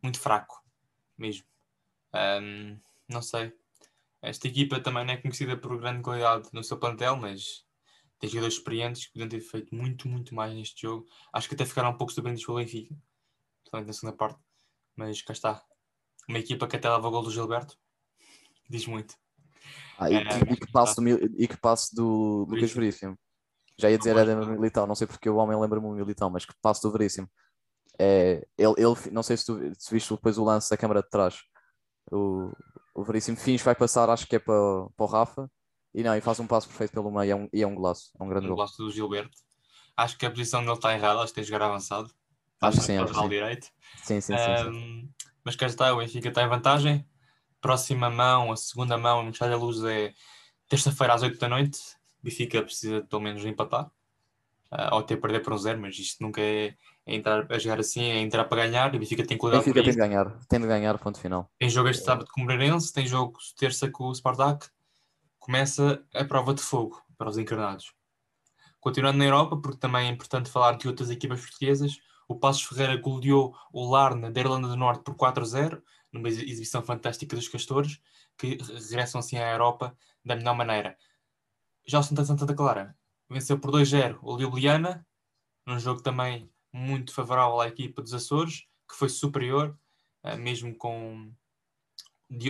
muito 0.03 0.21
fraco 0.21 0.63
mesmo. 1.21 1.45
Um, 2.15 2.79
não 3.09 3.23
sei. 3.23 3.53
Esta 4.23 4.49
equipa 4.49 4.81
também 4.81 5.05
não 5.05 5.15
é 5.15 5.17
conhecida 5.17 5.57
por 5.57 5.79
grande 5.79 6.03
qualidade 6.03 6.49
no 6.53 6.65
seu 6.65 6.79
plantel, 6.79 7.17
mas 7.17 7.65
tem 8.19 8.29
jogadores 8.29 8.57
experientes 8.57 9.07
que 9.07 9.13
podiam 9.13 9.29
ter 9.29 9.41
feito 9.41 9.75
muito, 9.75 10.09
muito 10.09 10.35
mais 10.35 10.55
neste 10.55 10.83
jogo. 10.83 11.07
Acho 11.33 11.49
que 11.49 11.55
até 11.55 11.65
ficaram 11.65 11.91
um 11.91 11.97
pouco 11.97 12.13
surpreendidos 12.13 12.45
pelo 12.45 12.59
Benfica, 12.59 12.95
principalmente 13.61 13.87
na 13.87 13.93
segunda 13.93 14.17
parte. 14.17 14.41
Mas 14.97 15.23
cá 15.23 15.33
está. 15.33 15.63
Uma 16.29 16.39
equipa 16.39 16.67
que 16.67 16.77
até 16.77 16.91
leva 16.91 17.09
o 17.09 17.11
gol 17.11 17.23
do 17.23 17.31
Gilberto. 17.31 17.79
Diz 18.69 18.87
muito. 18.87 19.15
Ah, 19.99 20.11
e, 20.11 20.15
é, 20.15 20.21
e, 20.53 20.57
que 20.57 20.71
passe 20.71 20.97
do, 20.97 21.09
e 21.09 21.49
que 21.49 21.57
passe 21.57 21.95
do 21.95 22.47
Lucas 22.49 22.73
Veríssimo. 22.73 23.19
Já 23.81 23.91
ia 23.91 23.99
dizer 23.99 24.17
era 24.17 24.37
Militão, 24.47 24.87
não 24.87 24.95
sei 24.95 25.07
porque 25.07 25.29
o 25.29 25.37
homem 25.37 25.59
lembra-me 25.59 25.87
o 25.87 25.93
Militão, 25.93 26.29
mas 26.31 26.45
que 26.45 26.55
passe 26.61 26.83
do 26.83 26.91
Veríssimo. 26.91 27.29
É, 27.99 28.47
ele, 28.57 28.75
ele, 28.77 28.95
não 29.13 29.23
sei 29.23 29.37
se 29.37 29.47
tu 29.47 29.59
se 29.79 29.93
viste 29.93 30.13
depois 30.13 30.39
o 30.39 30.45
lance 30.45 30.71
da 30.71 30.77
câmara 30.77 31.03
de 31.03 31.11
trás. 31.11 31.39
O, 32.11 32.51
o 32.95 33.03
Veríssimo 33.03 33.37
Fins 33.37 33.63
vai 33.63 33.75
passar, 33.75 34.09
acho 34.11 34.27
que 34.27 34.37
é 34.37 34.39
para, 34.39 34.55
para 34.97 35.05
o 35.05 35.07
Rafa, 35.07 35.51
e 35.95 36.03
não, 36.03 36.17
e 36.17 36.21
faz 36.21 36.39
um 36.41 36.47
passo 36.47 36.69
perfeito 36.69 36.93
pelo 36.93 37.11
meio 37.11 37.25
e 37.25 37.31
é 37.31 37.37
um, 37.37 37.49
e 37.53 37.63
é 37.63 37.67
um 37.67 37.75
golaço. 37.75 38.11
É 38.19 38.23
um 38.23 38.29
grande 38.29 38.47
um 38.47 38.51
golaço 38.51 38.77
do 38.77 38.91
Gilberto. 38.91 39.37
Acho 39.97 40.17
que 40.17 40.25
a 40.25 40.31
posição 40.31 40.61
dele 40.61 40.75
está 40.75 40.95
errada, 40.95 41.21
acho 41.21 41.29
que 41.29 41.35
tem 41.35 41.45
de 41.45 41.51
jogar 41.51 41.67
avançado. 41.67 42.11
Acho 42.61 42.79
que 42.79 42.85
sim, 42.85 42.97
acho 42.99 43.15
sim. 43.15 43.29
direito. 43.29 43.67
Sim, 44.05 44.21
sim, 44.21 44.35
sim, 44.37 44.69
um, 44.69 44.73
sim. 44.73 45.11
Mas 45.45 45.57
cá 45.57 45.67
está, 45.67 45.93
o 45.93 45.99
Benfica 45.99 46.29
está 46.29 46.43
em 46.43 46.49
vantagem. 46.49 47.07
Próxima 47.61 48.09
mão, 48.09 48.53
a 48.53 48.57
segunda 48.57 48.97
mão 48.97 49.23
no 49.23 49.31
Estádio 49.31 49.59
da 49.59 49.65
Luz 49.65 49.83
é 49.85 50.13
terça-feira 50.69 51.15
às 51.15 51.23
8 51.23 51.39
da 51.39 51.49
noite. 51.49 51.81
Benfica 52.23 52.63
precisa 52.63 53.03
pelo 53.03 53.23
menos 53.23 53.45
empatar. 53.45 53.91
Uh, 54.73 54.95
ou 54.95 54.99
até 55.01 55.17
perder 55.17 55.41
por 55.41 55.53
um 55.53 55.59
zero, 55.59 55.81
mas 55.81 55.99
isto 55.99 56.23
nunca 56.23 56.41
é, 56.41 56.77
é, 57.05 57.15
entrar 57.17 57.45
a 57.51 57.59
jogar 57.59 57.81
assim, 57.81 58.05
é 58.05 58.21
entrar 58.21 58.45
para 58.45 58.67
ganhar. 58.67 58.95
O 58.95 58.99
Benfica 58.99 59.27
tem 59.27 59.37
que 59.37 59.41
cuidar. 59.41 59.59
Benfica 59.59 59.83
tem 59.83 59.91
de 59.91 59.99
ganhar, 59.99 60.39
tem 60.49 60.61
de 60.61 60.67
ganhar, 60.67 60.97
ponto 60.99 61.19
final. 61.19 61.51
Tem 61.59 61.69
jogo 61.69 61.89
este 61.89 62.05
sábado 62.05 62.31
com 62.33 62.41
o 62.41 62.45
Moreirense, 62.45 62.93
tem 62.93 63.05
jogo 63.05 63.37
terça 63.59 63.91
com 63.91 64.05
o 64.05 64.15
Spartak 64.15 64.69
começa 65.41 66.05
a 66.15 66.25
prova 66.25 66.55
de 66.55 66.61
fogo 66.61 67.03
para 67.19 67.29
os 67.29 67.39
encarnados. 67.39 67.93
Continuando 68.79 69.19
na 69.19 69.25
Europa, 69.25 69.57
porque 69.57 69.79
também 69.79 70.07
é 70.07 70.11
importante 70.11 70.51
falar 70.51 70.77
de 70.77 70.87
outras 70.87 71.11
equipas 71.11 71.41
portuguesas, 71.41 71.99
o 72.29 72.37
Passos 72.37 72.63
Ferreira 72.63 72.97
goleou 72.97 73.53
o 73.73 73.91
Larne 73.91 74.31
da 74.31 74.41
Irlanda 74.41 74.69
do 74.69 74.77
Norte 74.77 75.03
por 75.03 75.17
4-0, 75.17 75.83
numa 76.13 76.29
exibição 76.29 76.83
fantástica 76.83 77.35
dos 77.35 77.49
Castores, 77.49 78.01
que 78.39 78.59
regressam 78.89 79.19
assim 79.19 79.39
à 79.39 79.51
Europa 79.51 79.97
da 80.25 80.37
melhor 80.37 80.55
maneira. 80.55 80.97
Já 81.91 81.99
o 81.99 82.03
Santa 82.05 82.25
Santa 82.25 82.55
Clara 82.55 82.97
venceu 83.29 83.59
por 83.59 83.73
2-0 83.73 84.21
o 84.23 84.39
Ljubljana, 84.39 85.05
num 85.67 85.77
jogo 85.77 86.01
também 86.01 86.49
muito 86.73 87.13
favorável 87.13 87.61
à 87.61 87.67
equipa 87.67 88.01
dos 88.01 88.15
Açores, 88.15 88.69
que 88.89 88.95
foi 88.95 89.09
superior, 89.09 89.77
eh, 90.23 90.37
mesmo 90.37 90.73
com 90.77 91.35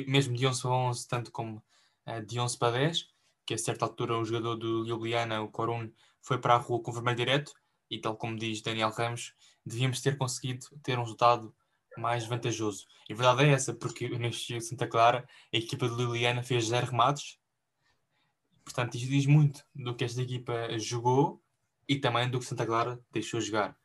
mesmo 0.06 0.36
de 0.36 0.46
11 0.46 0.66
a 0.66 0.68
11, 0.68 1.08
tanto 1.08 1.32
como 1.32 1.64
uh, 2.06 2.20
de 2.22 2.38
11 2.38 2.58
para 2.58 2.72
10, 2.72 3.08
que 3.46 3.54
a 3.54 3.58
certa 3.58 3.86
altura 3.86 4.18
o 4.18 4.26
jogador 4.26 4.56
do 4.56 4.84
Ljubljana, 4.84 5.40
o 5.40 5.48
Corun, 5.48 5.90
foi 6.20 6.36
para 6.36 6.56
a 6.56 6.58
rua 6.58 6.82
com 6.82 6.92
vermelho 6.92 7.16
direto, 7.16 7.54
e 7.90 7.98
tal 7.98 8.16
como 8.16 8.36
diz 8.36 8.60
Daniel 8.60 8.90
Ramos, 8.90 9.32
devíamos 9.64 10.02
ter 10.02 10.18
conseguido 10.18 10.66
ter 10.82 10.98
um 10.98 11.02
resultado 11.02 11.54
mais 11.96 12.26
vantajoso. 12.26 12.86
E 13.08 13.14
a 13.14 13.16
verdade 13.16 13.44
é 13.44 13.52
essa, 13.52 13.72
porque 13.72 14.06
neste 14.18 14.48
jogo 14.48 14.60
de 14.60 14.66
Santa 14.66 14.86
Clara, 14.86 15.26
a 15.50 15.56
equipa 15.56 15.88
do 15.88 15.96
Liliana 15.96 16.42
fez 16.42 16.66
zero 16.66 16.88
remates, 16.88 17.39
portanto 18.72 18.94
isto 18.94 19.08
diz 19.08 19.26
muito 19.26 19.64
do 19.74 19.94
que 19.94 20.04
esta 20.04 20.22
equipa 20.22 20.78
jogou 20.78 21.42
e 21.88 21.96
também 21.96 22.30
do 22.30 22.38
que 22.38 22.44
Santa 22.44 22.64
Clara 22.64 23.00
deixou 23.10 23.40
jogar. 23.40 23.76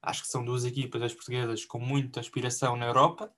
Acho 0.00 0.22
que 0.22 0.28
são 0.28 0.44
duas 0.44 0.64
equipas, 0.64 1.02
as 1.02 1.14
portuguesas, 1.14 1.64
com 1.64 1.78
muita 1.78 2.20
aspiração 2.20 2.76
na 2.76 2.86
Europa, 2.86 3.32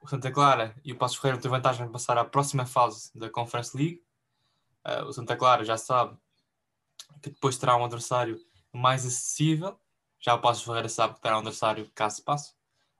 o 0.00 0.06
Santa 0.06 0.30
Clara 0.30 0.76
e 0.84 0.92
o 0.92 0.96
Passos 0.96 1.16
Ferreira 1.16 1.40
têm 1.40 1.50
vantagem 1.50 1.86
de 1.86 1.92
passar 1.92 2.16
à 2.18 2.24
próxima 2.24 2.66
fase 2.66 3.10
da 3.18 3.28
Conference 3.28 3.76
League. 3.76 4.02
Uh, 4.84 5.04
o 5.06 5.12
Santa 5.12 5.34
Clara 5.34 5.64
já 5.64 5.78
sabe 5.78 6.16
que 7.22 7.30
depois 7.30 7.56
terá 7.56 7.74
um 7.74 7.84
adversário 7.84 8.38
mais 8.70 9.06
acessível. 9.06 9.78
Já 10.20 10.34
o 10.34 10.40
Passos 10.40 10.62
Ferreira 10.62 10.88
sabe 10.88 11.14
que 11.14 11.22
terá 11.22 11.36
um 11.36 11.38
adversário 11.38 11.90
caso 11.94 12.22
passe. 12.22 12.52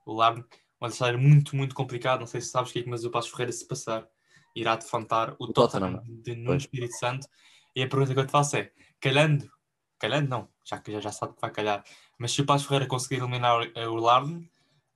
O 0.07 0.15
Larne, 0.15 0.43
um 0.81 0.87
adversário 0.87 1.19
muito, 1.19 1.55
muito 1.55 1.75
complicado. 1.75 2.21
Não 2.21 2.27
sei 2.27 2.41
se 2.41 2.49
sabes 2.49 2.75
é 2.75 2.83
que, 2.83 2.89
mas 2.89 3.05
o 3.05 3.11
Passos 3.11 3.31
Ferreira, 3.31 3.53
se 3.53 3.67
passar, 3.67 4.09
irá 4.55 4.77
defrontar 4.77 5.35
o, 5.39 5.45
o 5.45 5.53
Tottenham, 5.53 5.95
Tottenham 5.95 6.23
de 6.23 6.35
Nuno 6.37 6.57
Espírito 6.57 6.95
Santo. 6.95 7.27
E 7.75 7.83
a 7.83 7.89
pergunta 7.89 8.15
que 8.15 8.21
eu 8.21 8.27
te 8.27 8.33
faço 8.33 8.57
é: 8.57 8.71
calhando, 9.01 9.51
calhando 9.99 10.29
não, 10.29 10.49
já 10.65 10.79
que 10.79 10.93
já, 10.93 11.01
já 11.01 11.13
sabe 11.13 11.35
que 11.35 11.41
vai 11.41 11.51
calhar, 11.51 11.85
mas 12.19 12.33
se 12.33 12.41
o 12.41 12.47
Passos 12.47 12.67
Ferreira 12.67 12.87
conseguir 12.87 13.21
eliminar 13.21 13.61
o 13.77 13.95
Larne, 13.97 14.49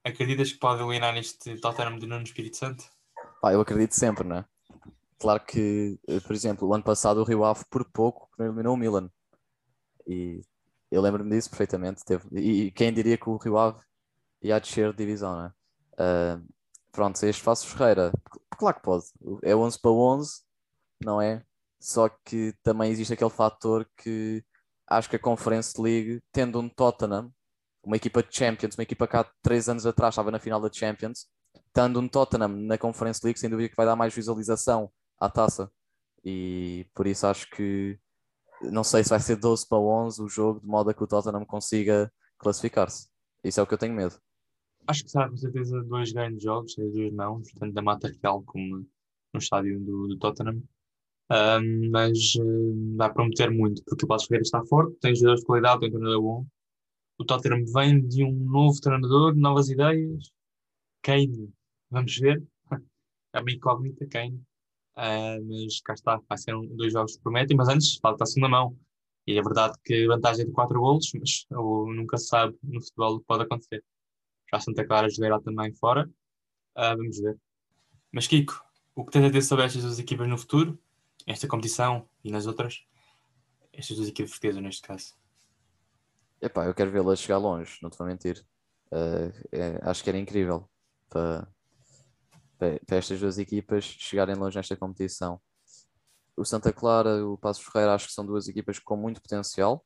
Acreditas 0.04 0.52
que 0.52 0.58
pode 0.58 0.80
eliminar 0.80 1.12
neste 1.12 1.56
Tottenham 1.56 1.98
de 1.98 2.06
Nuno 2.06 2.22
Espírito 2.22 2.56
Santo? 2.56 2.84
Pá, 3.42 3.52
eu 3.52 3.60
acredito 3.60 3.92
sempre, 3.92 4.26
não 4.26 4.36
é? 4.36 4.44
claro 5.18 5.44
que, 5.44 5.98
eh, 6.08 6.20
por 6.20 6.32
exemplo, 6.32 6.66
o 6.66 6.72
ano 6.72 6.84
passado 6.84 7.20
o 7.20 7.24
Rio 7.24 7.44
Ave 7.44 7.64
por 7.68 7.84
pouco 7.84 8.28
eliminou 8.38 8.74
o 8.74 8.76
Milan. 8.76 9.10
E 10.06 10.40
eu 10.90 11.02
lembro-me 11.02 11.30
disso 11.30 11.50
perfeitamente. 11.50 12.04
Teve, 12.04 12.24
e 12.38 12.70
quem 12.70 12.92
diria 12.92 13.18
que 13.18 13.28
o 13.28 13.36
Rio 13.36 13.58
Ave 13.58 13.80
ia 14.40 14.58
descer 14.58 14.92
de 14.92 14.98
divisão, 14.98 15.36
não 15.36 15.44
é? 15.46 15.52
Uh, 16.00 16.48
pronto, 16.98 17.22
este 17.22 17.44
Passos 17.44 17.70
Ferreira, 17.70 18.10
claro 18.58 18.76
que 18.76 18.82
pode. 18.82 19.04
É 19.44 19.54
11 19.54 19.80
para 19.80 19.92
11, 19.92 20.42
não 21.00 21.22
é? 21.22 21.44
Só 21.80 22.08
que 22.08 22.52
também 22.60 22.90
existe 22.90 23.12
aquele 23.12 23.30
fator 23.30 23.88
que 23.96 24.44
acho 24.84 25.08
que 25.08 25.14
a 25.14 25.18
Conference 25.20 25.80
League, 25.80 26.20
tendo 26.32 26.58
um 26.58 26.68
Tottenham, 26.68 27.32
uma 27.84 27.94
equipa 27.94 28.20
de 28.20 28.36
Champions, 28.36 28.74
uma 28.74 28.82
equipa 28.82 29.06
que 29.06 29.16
há 29.16 29.24
três 29.40 29.68
anos 29.68 29.86
atrás 29.86 30.12
estava 30.12 30.32
na 30.32 30.40
final 30.40 30.60
da 30.60 30.72
Champions, 30.72 31.28
estando 31.68 32.00
um 32.00 32.08
Tottenham 32.08 32.48
na 32.48 32.76
Conference 32.76 33.20
League, 33.22 33.38
sem 33.38 33.48
dúvida 33.48 33.68
que 33.68 33.76
vai 33.76 33.86
dar 33.86 33.94
mais 33.94 34.12
visualização 34.12 34.90
à 35.20 35.30
taça. 35.30 35.70
E 36.24 36.84
por 36.96 37.06
isso 37.06 37.28
acho 37.28 37.48
que 37.50 37.96
não 38.60 38.82
sei 38.82 39.04
se 39.04 39.10
vai 39.10 39.20
ser 39.20 39.36
12 39.36 39.68
para 39.68 39.78
11 39.78 40.20
o 40.20 40.28
jogo, 40.28 40.58
de 40.58 40.66
modo 40.66 40.90
a 40.90 40.94
que 40.94 41.04
o 41.04 41.06
Tottenham 41.06 41.44
consiga 41.44 42.12
classificar-se. 42.38 43.08
Isso 43.44 43.60
é 43.60 43.62
o 43.62 43.66
que 43.68 43.74
eu 43.74 43.78
tenho 43.78 43.94
medo. 43.94 44.20
Acho 44.88 45.04
que 45.04 45.10
será 45.10 45.28
com 45.28 45.36
certeza 45.36 45.84
dois 45.84 46.12
grandes 46.12 46.42
jogos, 46.42 46.78
as 46.78 46.92
duas 46.92 47.12
mãos, 47.12 47.46
tanto 47.58 47.74
da 47.74 47.82
Mata 47.82 48.10
Real 48.22 48.42
como 48.42 48.86
no 49.34 49.38
estádio 49.38 49.78
do, 49.80 50.08
do 50.08 50.18
Tottenham. 50.18 50.62
Um, 51.30 51.90
mas 51.90 52.34
uh, 52.36 52.96
vai 52.96 53.12
prometer 53.12 53.50
muito, 53.50 53.82
porque 53.84 54.06
o 54.06 54.08
Passos 54.08 54.26
Ferreira 54.26 54.44
está 54.44 54.64
forte, 54.64 54.96
tem 54.98 55.14
jogadores 55.14 55.40
de 55.40 55.46
qualidade, 55.46 55.80
tem 55.80 55.90
um 55.90 55.92
treinador 55.92 56.22
bom. 56.22 56.46
O 57.18 57.24
Tottenham 57.24 57.64
vem 57.66 58.00
de 58.08 58.24
um 58.24 58.32
novo 58.32 58.80
treinador, 58.80 59.34
novas 59.36 59.68
ideias. 59.68 60.32
Kane, 61.02 61.52
vamos 61.90 62.16
ver. 62.18 62.42
É 63.34 63.40
uma 63.40 63.52
incógnita, 63.52 64.06
Kane. 64.06 64.42
Uh, 64.96 65.44
mas 65.46 65.82
cá 65.82 65.92
está, 65.92 66.18
vai 66.26 66.38
ser 66.38 66.54
um, 66.54 66.66
dois 66.76 66.94
jogos 66.94 67.16
que 67.16 67.22
prometem, 67.22 67.54
mas 67.54 67.68
antes 67.68 67.98
falta 67.98 68.24
a 68.24 68.26
segunda 68.26 68.48
mão. 68.48 68.78
E 69.26 69.38
é 69.38 69.42
verdade 69.42 69.76
que 69.84 70.06
a 70.06 70.08
vantagem 70.14 70.44
é 70.44 70.46
de 70.46 70.52
4 70.52 70.80
golos, 70.80 71.10
mas 71.12 71.46
nunca 71.50 72.16
se 72.16 72.28
sabe 72.28 72.56
no 72.62 72.80
futebol 72.80 73.16
o 73.16 73.20
que 73.20 73.26
pode 73.26 73.42
acontecer. 73.42 73.84
Já 74.52 74.60
Santa 74.60 74.86
Clara 74.86 75.08
jogará 75.08 75.40
também 75.40 75.72
fora. 75.74 76.08
Uh, 76.76 76.96
vamos 76.96 77.18
ver. 77.18 77.38
Mas 78.12 78.26
Kiko, 78.26 78.62
o 78.94 79.04
que 79.04 79.12
tens 79.12 79.24
a 79.24 79.28
dizer 79.28 79.42
sobre 79.42 79.64
estas 79.64 79.82
duas 79.82 79.98
equipas 79.98 80.28
no 80.28 80.38
futuro? 80.38 80.78
Esta 81.26 81.46
competição 81.46 82.08
e 82.24 82.30
nas 82.30 82.46
outras? 82.46 82.86
Estas 83.72 83.96
duas 83.96 84.08
equipas 84.08 84.30
portuguesas 84.30 84.62
neste 84.62 84.82
caso. 84.82 85.14
Epá, 86.40 86.66
eu 86.66 86.74
quero 86.74 86.90
vê-las 86.90 87.18
chegar 87.18 87.38
longe, 87.38 87.78
não 87.82 87.90
te 87.90 87.98
vou 87.98 88.06
mentir. 88.06 88.44
Uh, 88.90 89.32
é, 89.52 89.78
acho 89.82 90.02
que 90.02 90.08
era 90.08 90.18
incrível 90.18 90.68
para, 91.10 91.46
estas 92.88 93.20
duas 93.20 93.38
equipas 93.38 93.84
chegarem 93.84 94.34
longe 94.34 94.56
nesta 94.56 94.76
competição 94.76 95.40
o 96.38 96.44
Santa 96.44 96.72
Clara, 96.72 97.26
o 97.26 97.36
Passos 97.36 97.64
Ferreira, 97.64 97.94
acho 97.94 98.06
que 98.06 98.12
são 98.12 98.24
duas 98.24 98.46
equipas 98.48 98.78
com 98.78 98.96
muito 98.96 99.20
potencial. 99.20 99.84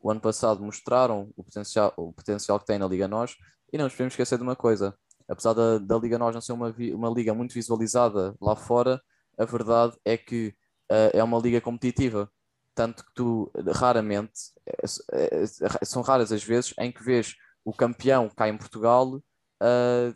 O 0.00 0.10
ano 0.10 0.20
passado 0.20 0.62
mostraram 0.62 1.32
o 1.36 1.44
potencial, 1.44 1.94
o 1.96 2.12
potencial 2.12 2.58
que 2.58 2.66
têm 2.66 2.78
na 2.78 2.88
Liga 2.88 3.06
Nós 3.06 3.36
e 3.72 3.78
não 3.78 3.84
nos 3.84 3.94
podemos 3.94 4.12
esquecer 4.12 4.36
de 4.36 4.42
uma 4.42 4.56
coisa: 4.56 4.96
apesar 5.28 5.52
da, 5.52 5.78
da 5.78 5.98
Liga 5.98 6.18
Nós 6.18 6.34
não 6.34 6.40
ser 6.40 6.52
uma, 6.52 6.74
uma 6.94 7.10
liga 7.10 7.34
muito 7.34 7.54
visualizada 7.54 8.34
lá 8.40 8.54
fora, 8.54 9.00
a 9.38 9.44
verdade 9.44 9.96
é 10.04 10.16
que 10.16 10.54
uh, 10.90 11.10
é 11.12 11.22
uma 11.22 11.38
liga 11.38 11.60
competitiva. 11.60 12.30
Tanto 12.74 13.04
que 13.06 13.14
tu 13.14 13.50
raramente, 13.74 14.52
é, 14.66 15.42
é, 15.42 15.84
são 15.84 16.02
raras 16.02 16.30
as 16.30 16.44
vezes 16.44 16.74
em 16.78 16.92
que 16.92 17.02
vês 17.02 17.34
o 17.64 17.72
campeão 17.72 18.28
cá 18.28 18.48
em 18.48 18.56
Portugal 18.56 19.14
uh, 19.16 20.14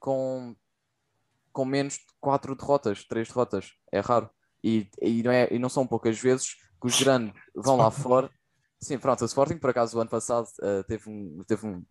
com, 0.00 0.56
com 1.52 1.64
menos 1.64 1.94
de 1.94 2.04
quatro 2.20 2.56
derrotas, 2.56 3.04
três 3.04 3.28
derrotas. 3.28 3.72
É 3.92 4.00
raro. 4.00 4.28
E, 4.62 4.90
e, 5.00 5.22
não 5.22 5.30
é, 5.30 5.48
e 5.52 5.58
não 5.58 5.68
são 5.68 5.86
poucas 5.86 6.18
vezes 6.18 6.54
que 6.80 6.86
os 6.86 7.00
grandes 7.00 7.32
vão 7.54 7.76
lá 7.76 7.90
fora. 7.90 8.28
Sim, 8.80 8.98
pronto, 8.98 9.22
o 9.22 9.24
Sporting, 9.24 9.56
por 9.56 9.70
acaso, 9.70 9.96
o 9.96 10.00
ano 10.00 10.10
passado 10.10 10.46
uh, 10.60 10.84
teve, 10.84 11.08
um, 11.08 11.42
teve 11.46 11.66
um, 11.66 11.82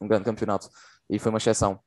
um 0.00 0.06
grande 0.08 0.24
campeonato 0.24 0.68
e 1.08 1.18
foi 1.18 1.30
uma 1.30 1.38
exceção. 1.38 1.80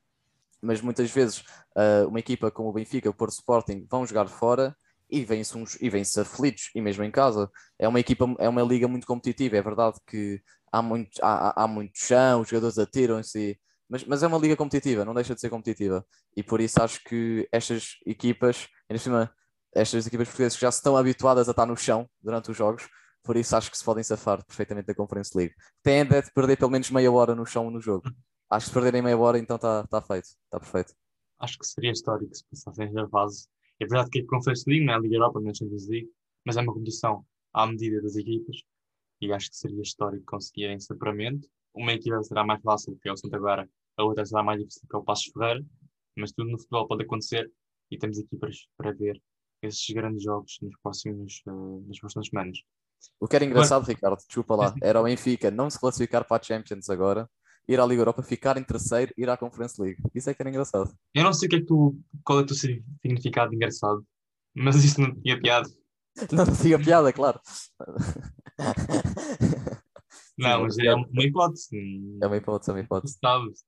Mas 0.62 0.82
muitas 0.82 1.10
vezes 1.12 1.40
uh, 1.76 2.08
uma 2.08 2.20
equipa 2.20 2.52
como 2.52 2.70
o 2.70 2.74
Benfica, 2.74 3.10
o 3.10 3.14
Porto 3.14 3.34
Sporting, 3.34 3.88
vão 3.90 4.06
jogar 4.06 4.28
fora 4.28 4.76
e 5.10 5.24
vêm-se 5.24 5.58
e 5.82 5.90
vêm 5.90 6.04
aflitos, 6.18 6.70
e 6.76 6.82
mesmo 6.82 7.04
em 7.04 7.12
casa. 7.12 7.50
É 7.78 7.88
uma 7.88 8.00
equipa, 8.00 8.26
é 8.38 8.48
uma 8.48 8.62
liga 8.62 8.88
muito 8.88 9.08
competitiva. 9.08 9.58
É 9.58 9.62
verdade 9.62 9.98
que 10.06 10.42
há 10.72 10.82
muito, 10.82 11.20
há, 11.22 11.64
há 11.64 11.68
muito 11.68 11.98
chão, 11.98 12.42
os 12.42 12.50
jogadores 12.50 12.78
atiram-se, 12.78 13.60
mas, 13.90 14.04
mas 14.06 14.22
é 14.22 14.28
uma 14.28 14.38
liga 14.38 14.56
competitiva, 14.56 15.04
não 15.04 15.14
deixa 15.14 15.34
de 15.34 15.42
ser 15.42 15.50
competitiva. 15.50 16.06
E 16.36 16.44
por 16.44 16.62
isso 16.62 16.82
acho 16.82 17.04
que 17.04 17.48
estas 17.52 17.96
equipas, 18.06 18.68
ainda 18.88 19.02
cima, 19.02 19.32
estas 19.74 20.06
equipas 20.06 20.28
portuguesas 20.28 20.60
já 20.60 20.70
estão 20.70 20.96
habituadas 20.96 21.48
a 21.48 21.52
estar 21.52 21.66
no 21.66 21.76
chão 21.76 22.08
durante 22.22 22.52
os 22.52 22.58
jogos, 22.58 22.88
por 23.24 23.38
isso 23.38 23.56
acho 23.56 23.70
que 23.70 23.78
se 23.78 23.84
podem 23.84 24.04
safar 24.04 24.44
perfeitamente 24.46 24.88
da 24.88 24.96
Conference 24.96 25.38
League. 25.38 25.54
Têm 25.84 26.06
de 26.06 26.22
perder 26.34 26.58
pelo 26.58 26.72
menos 26.72 26.90
meia 26.90 27.12
hora 27.12 27.36
no 27.36 27.46
chão 27.46 27.70
no 27.70 27.80
jogo. 27.80 28.04
Acho 28.52 28.66
que 28.66 28.70
se 28.70 28.74
perderem 28.74 29.04
meia 29.04 29.16
hora, 29.16 29.38
então 29.38 29.58
está 29.58 29.86
tá 29.86 30.02
feito, 30.02 30.26
está 30.26 30.60
perfeito. 30.60 30.96
Acho 31.38 31.60
que 31.60 31.68
seria 31.68 31.92
histórico 31.92 32.34
se 32.34 32.44
passassem 32.50 32.92
a 32.98 33.08
fase. 33.08 33.48
É 33.80 33.86
verdade 33.86 34.10
que 34.10 34.22
a 34.22 34.26
Conference 34.26 34.64
League 34.68 34.84
não 34.84 34.94
é 34.94 34.96
a 34.96 35.00
Liga 35.00 35.18
Europa, 35.18 35.40
não 35.40 35.50
é 35.50 35.52
a 35.52 35.54
Champions 35.54 35.88
League, 35.88 36.10
mas 36.44 36.58
é 36.58 36.62
uma 36.62 36.74
competição 36.74 37.24
à 37.54 37.68
medida 37.68 38.02
das 38.02 38.16
equipas 38.16 38.64
e 39.22 39.32
acho 39.32 39.50
que 39.50 39.58
seria 39.58 39.82
histórico 39.82 40.26
conseguirem 40.26 40.78
esse 40.78 40.92
apuramento. 40.92 41.48
Uma 41.74 41.94
equipa 41.94 42.22
será 42.24 42.44
mais 42.44 42.62
fácil, 42.62 42.98
que 43.02 43.10
é 43.10 43.12
o 43.12 43.18
Santa 43.18 43.38
Clara, 43.38 43.70
a 43.98 44.04
outra 44.04 44.26
será 44.26 44.42
mais 44.42 44.60
difícil, 44.60 44.88
que 44.90 44.96
é 44.96 45.00
o 45.00 45.04
Passos 45.04 45.32
Ferreira, 45.32 45.66
mas 46.18 46.32
tudo 46.32 46.50
no 46.50 46.58
futebol 46.58 46.88
pode 46.88 47.04
acontecer 47.04 47.52
e 47.92 47.98
temos 47.98 48.18
equipas 48.18 48.68
para 48.78 48.92
ver 48.94 49.22
esses 49.62 49.88
grandes 49.94 50.24
jogos 50.24 50.58
nos 50.62 50.76
próximos, 50.82 51.42
uh, 51.48 51.84
nas 51.88 52.00
próximas 52.00 52.28
semanas. 52.28 52.64
O 53.20 53.28
que 53.28 53.36
era 53.36 53.46
engraçado, 53.46 53.84
agora... 53.84 53.94
Ricardo, 53.94 54.18
desculpa 54.26 54.56
lá, 54.56 54.74
era 54.82 55.00
o 55.00 55.04
Benfica 55.04 55.52
não 55.52 55.70
se 55.70 55.80
classificar 55.80 56.26
para 56.26 56.42
a 56.42 56.44
Champions 56.44 56.90
agora, 56.90 57.30
ir 57.68 57.80
à 57.80 57.86
Liga 57.86 58.02
Europa, 58.02 58.24
ficar 58.24 58.58
em 58.58 58.64
terceiro, 58.64 59.14
ir 59.18 59.30
à 59.30 59.38
Conference 59.38 59.82
League. 59.82 60.02
Isso 60.14 60.30
é 60.30 60.34
que 60.34 60.42
era 60.42 60.50
engraçado. 60.50 60.94
Eu 61.14 61.24
não 61.24 61.34
sei 61.34 61.48
o 61.48 61.50
que 61.50 61.56
é 61.58 61.60
que 61.60 61.66
tu, 61.66 62.00
qual 62.24 62.40
é 62.40 62.42
o 62.42 62.46
teu 62.46 62.56
significado 62.56 63.52
de 63.52 63.56
engraçado, 63.56 64.06
mas 64.56 64.84
isso 64.84 65.00
não 65.02 65.14
tinha 65.22 65.40
piada. 65.40 65.70
Não, 66.32 66.46
não 66.46 66.56
tinha 66.56 66.80
piada, 66.80 67.14
claro. 67.14 67.40
Não, 70.38 70.64
mas 70.64 70.78
é 70.78 70.94
uma 70.96 71.24
hipótese. 71.24 71.68
É 72.22 72.28
uma 72.28 72.38
hipótese, 72.38 72.72
é 72.72 72.74
uma 72.74 72.82
hipótese. 72.82 73.18
Sabes? 73.22 73.64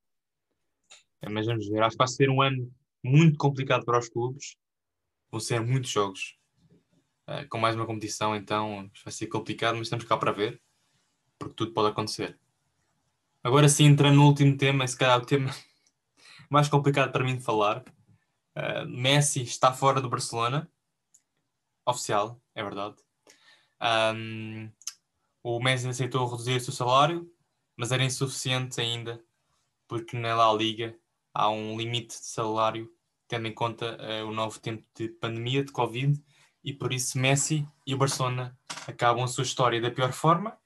É, 1.22 1.30
mas 1.30 1.46
vamos 1.46 1.68
ver, 1.70 1.84
acho 1.84 1.96
que 1.96 1.98
vai 1.98 2.08
ser 2.08 2.30
um 2.30 2.42
ano 2.42 2.72
muito 3.04 3.38
complicado 3.38 3.86
para 3.86 4.00
os 4.00 4.10
clubes 4.10 4.56
vão 5.32 5.40
ser 5.40 5.62
muitos 5.62 5.90
jogos. 5.90 6.38
Uh, 7.32 7.48
com 7.48 7.58
mais 7.58 7.76
uma 7.78 7.86
competição, 7.86 8.36
então 8.36 8.92
vai 9.06 9.14
ser 9.14 9.28
complicado, 9.28 9.76
mas 9.76 9.88
estamos 9.88 10.04
cá 10.04 10.18
para 10.18 10.34
ver, 10.34 10.62
porque 11.40 11.56
tudo 11.56 11.72
pode 11.72 11.88
acontecer. 11.88 12.38
Agora 13.42 13.70
sim, 13.70 13.86
entrando 13.86 14.16
no 14.18 14.26
último 14.26 14.58
tema, 14.58 14.86
se 14.86 14.98
calhar 14.98 15.18
o 15.18 15.26
tema 15.26 15.50
mais 16.50 16.68
complicado 16.68 17.10
para 17.10 17.24
mim 17.24 17.38
de 17.38 17.44
falar. 17.44 17.86
Uh, 18.54 18.86
Messi 18.86 19.44
está 19.44 19.72
fora 19.72 20.02
do 20.02 20.10
Barcelona. 20.10 20.70
Oficial, 21.86 22.42
é 22.54 22.62
verdade. 22.62 22.98
Um, 24.14 24.70
o 25.42 25.58
Messi 25.62 25.88
aceitou 25.88 26.28
reduzir 26.28 26.58
o 26.58 26.60
seu 26.60 26.74
salário, 26.74 27.32
mas 27.78 27.94
era 27.94 28.04
insuficiente 28.04 28.82
ainda, 28.82 29.24
porque 29.88 30.18
na 30.18 30.36
La 30.36 30.54
Liga 30.54 31.00
há 31.34 31.50
um 31.50 31.78
limite 31.78 32.20
de 32.20 32.26
salário 32.26 32.94
tendo 33.26 33.48
em 33.48 33.54
conta 33.54 33.98
uh, 33.98 34.28
o 34.28 34.34
novo 34.34 34.60
tempo 34.60 34.84
de 34.94 35.08
pandemia 35.08 35.64
de 35.64 35.72
Covid, 35.72 36.22
e 36.64 36.74
por 36.74 36.94
isso 36.94 37.18
Messi 37.18 37.68
e 37.86 37.94
o 37.94 37.98
Barcelona 37.98 38.58
acabam 38.88 39.24
a 39.24 39.28
sua 39.28 39.44
história 39.44 39.82
da 39.82 39.92
pior 39.92 40.12
forma, 40.12 40.58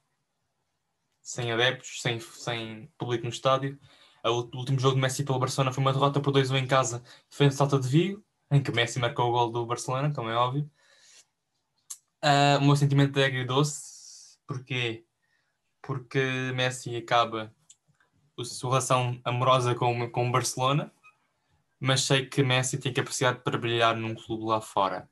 sem 1.22 1.52
adeptos, 1.52 2.02
sem, 2.02 2.20
sem 2.20 2.92
público 2.98 3.24
no 3.24 3.30
estádio. 3.30 3.80
O 4.24 4.50
último 4.58 4.80
jogo 4.80 4.96
de 4.96 5.02
Messi 5.02 5.24
pelo 5.24 5.40
Barcelona 5.40 5.72
foi 5.72 5.82
uma 5.82 5.94
derrota 5.94 6.20
por 6.20 6.34
2-1 6.34 6.58
em 6.58 6.68
casa, 6.68 7.04
frente 7.30 7.52
ao 7.52 7.58
Salta 7.58 7.80
de 7.80 7.88
Vigo, 7.88 8.24
em 8.52 8.62
que 8.62 8.72
Messi 8.72 9.00
marcou 9.00 9.30
o 9.30 9.32
gol 9.32 9.52
do 9.52 9.66
Barcelona, 9.66 10.14
como 10.14 10.30
é 10.30 10.36
óbvio. 10.36 10.70
Uh, 12.24 12.58
o 12.60 12.66
meu 12.66 12.76
sentimento 12.76 13.20
é 13.20 13.26
agridoce, 13.26 14.38
porque 14.48 15.06
porque 15.86 16.20
Messi 16.56 16.96
acaba 16.96 17.54
a 18.40 18.44
sua 18.44 18.72
relação 18.72 19.20
amorosa 19.24 19.76
com, 19.76 20.10
com 20.10 20.28
o 20.28 20.32
Barcelona, 20.32 20.92
mas 21.80 22.02
sei 22.02 22.26
que 22.26 22.42
Messi 22.44 22.80
tem 22.80 22.92
capacidade 22.92 23.42
para 23.44 23.58
brilhar 23.58 23.96
num 23.96 24.16
clube 24.16 24.46
lá 24.46 24.60
fora. 24.60 25.08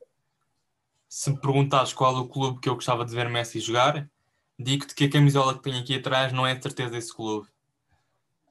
Se 1.16 1.30
me 1.30 1.38
perguntares 1.38 1.92
qual 1.92 2.16
é 2.16 2.18
o 2.18 2.26
clube 2.26 2.58
que 2.58 2.68
eu 2.68 2.74
gostava 2.74 3.04
de 3.04 3.14
ver 3.14 3.30
Messi 3.30 3.60
jogar, 3.60 4.10
digo-te 4.58 4.96
que 4.96 5.04
a 5.04 5.08
camisola 5.08 5.54
que 5.54 5.62
tem 5.62 5.78
aqui 5.78 5.94
atrás 5.94 6.32
não 6.32 6.44
é 6.44 6.56
de 6.56 6.62
certeza 6.64 6.98
esse 6.98 7.14
clube. 7.14 7.46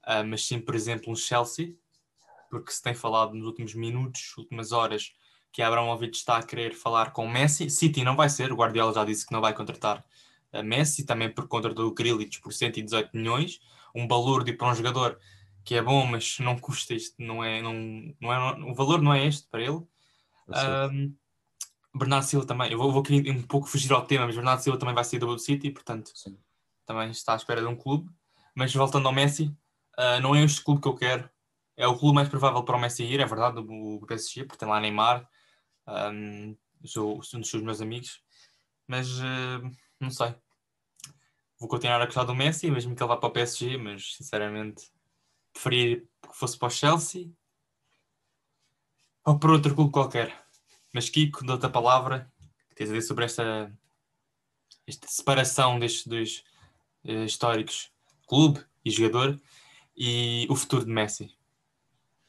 Uh, 0.07 0.23
mas 0.25 0.45
sim, 0.45 0.61
por 0.61 0.73
exemplo, 0.73 1.11
um 1.11 1.15
Chelsea, 1.15 1.75
porque 2.49 2.71
se 2.71 2.81
tem 2.81 2.93
falado 2.93 3.33
nos 3.33 3.45
últimos 3.45 3.75
minutos, 3.75 4.33
últimas 4.37 4.71
horas, 4.71 5.11
que 5.51 5.61
Abramovich 5.61 6.17
está 6.17 6.37
a 6.37 6.41
querer 6.41 6.73
falar 6.73 7.11
com 7.11 7.27
Messi. 7.27 7.69
City 7.69 8.01
não 8.01 8.15
vai 8.15 8.29
ser, 8.29 8.53
o 8.53 8.55
Guardiola 8.55 8.93
já 8.93 9.03
disse 9.03 9.27
que 9.27 9.33
não 9.33 9.41
vai 9.41 9.53
contratar 9.53 10.01
a 10.53 10.63
Messi, 10.63 11.05
também 11.05 11.29
por 11.29 11.49
conta 11.49 11.67
do 11.67 11.93
Grealish 11.93 12.39
por 12.39 12.53
118 12.53 13.09
milhões, 13.13 13.59
um 13.93 14.07
balúrdio 14.07 14.57
para 14.57 14.69
um 14.69 14.73
jogador 14.73 15.19
que 15.65 15.75
é 15.75 15.81
bom, 15.81 16.05
mas 16.05 16.39
não 16.39 16.57
custa 16.57 16.93
isto, 16.93 17.21
não 17.21 17.43
é, 17.43 17.61
não, 17.61 17.73
não 18.21 18.31
é, 18.31 18.71
o 18.71 18.73
valor 18.73 19.01
não 19.01 19.13
é 19.13 19.27
este 19.27 19.49
para 19.49 19.63
ele. 19.63 19.83
Um, 20.47 21.13
Bernardo 21.95 22.25
Silva 22.25 22.45
também, 22.45 22.71
eu 22.71 22.77
vou, 22.77 22.91
vou 22.91 23.03
querer 23.03 23.29
um 23.31 23.41
pouco 23.43 23.67
fugir 23.67 23.91
ao 23.93 24.05
tema, 24.05 24.25
mas 24.25 24.35
Bernardo 24.35 24.61
Silva 24.61 24.79
também 24.79 24.95
vai 24.95 25.03
sair 25.03 25.19
do 25.19 25.37
City, 25.37 25.69
portanto 25.69 26.11
Sim. 26.15 26.37
também 26.85 27.11
está 27.11 27.33
à 27.33 27.35
espera 27.35 27.61
de 27.61 27.67
um 27.67 27.75
clube. 27.75 28.09
Mas 28.55 28.73
voltando 28.73 29.07
ao 29.07 29.13
Messi, 29.13 29.55
uh, 29.97 30.19
não 30.21 30.35
é 30.35 30.43
este 30.43 30.63
clube 30.63 30.81
que 30.81 30.87
eu 30.87 30.95
quero. 30.95 31.29
É 31.77 31.87
o 31.87 31.97
clube 31.97 32.15
mais 32.15 32.29
provável 32.29 32.63
para 32.63 32.77
o 32.77 32.79
Messi 32.79 33.03
ir, 33.03 33.19
é 33.19 33.25
verdade, 33.25 33.59
o, 33.59 34.05
PSG, 34.07 34.45
porque 34.45 34.59
tem 34.59 34.67
lá 34.69 34.79
Neymar, 34.79 35.27
um, 35.87 36.55
sou 36.85 37.15
um 37.15 37.39
dos 37.39 37.49
seus 37.49 37.63
meus 37.63 37.81
amigos, 37.81 38.21
mas 38.87 39.09
uh, 39.19 39.71
não 39.99 40.09
sei. 40.09 40.35
Vou 41.59 41.69
continuar 41.69 42.01
a 42.01 42.05
gostar 42.05 42.25
do 42.25 42.35
Messi, 42.35 42.69
mesmo 42.69 42.95
que 42.95 43.01
ele 43.01 43.07
vá 43.07 43.17
para 43.17 43.29
o 43.29 43.31
PSG, 43.31 43.77
mas 43.77 44.15
sinceramente 44.15 44.91
preferir 45.51 46.07
que 46.21 46.37
fosse 46.37 46.57
para 46.57 46.67
o 46.67 46.71
Chelsea 46.71 47.31
ou 49.25 49.39
para 49.39 49.51
outro 49.51 49.73
clube 49.73 49.91
qualquer. 49.91 50.42
Mas 50.93 51.09
Kiko, 51.09 51.43
dou-te 51.43 51.65
a 51.65 51.69
palavra, 51.69 52.31
que 52.69 52.75
tens 52.75 52.89
a 52.89 52.93
dizer 52.93 53.07
sobre 53.07 53.25
esta, 53.25 53.71
esta 54.85 55.07
separação 55.07 55.79
destes 55.79 56.05
dois 56.05 56.43
uh, 57.03 57.25
históricos, 57.25 57.91
clube 58.27 58.63
e 58.85 58.91
jogador, 58.91 59.41
e 59.97 60.45
o 60.49 60.55
futuro 60.55 60.85
de 60.85 60.91
Messi. 60.91 61.35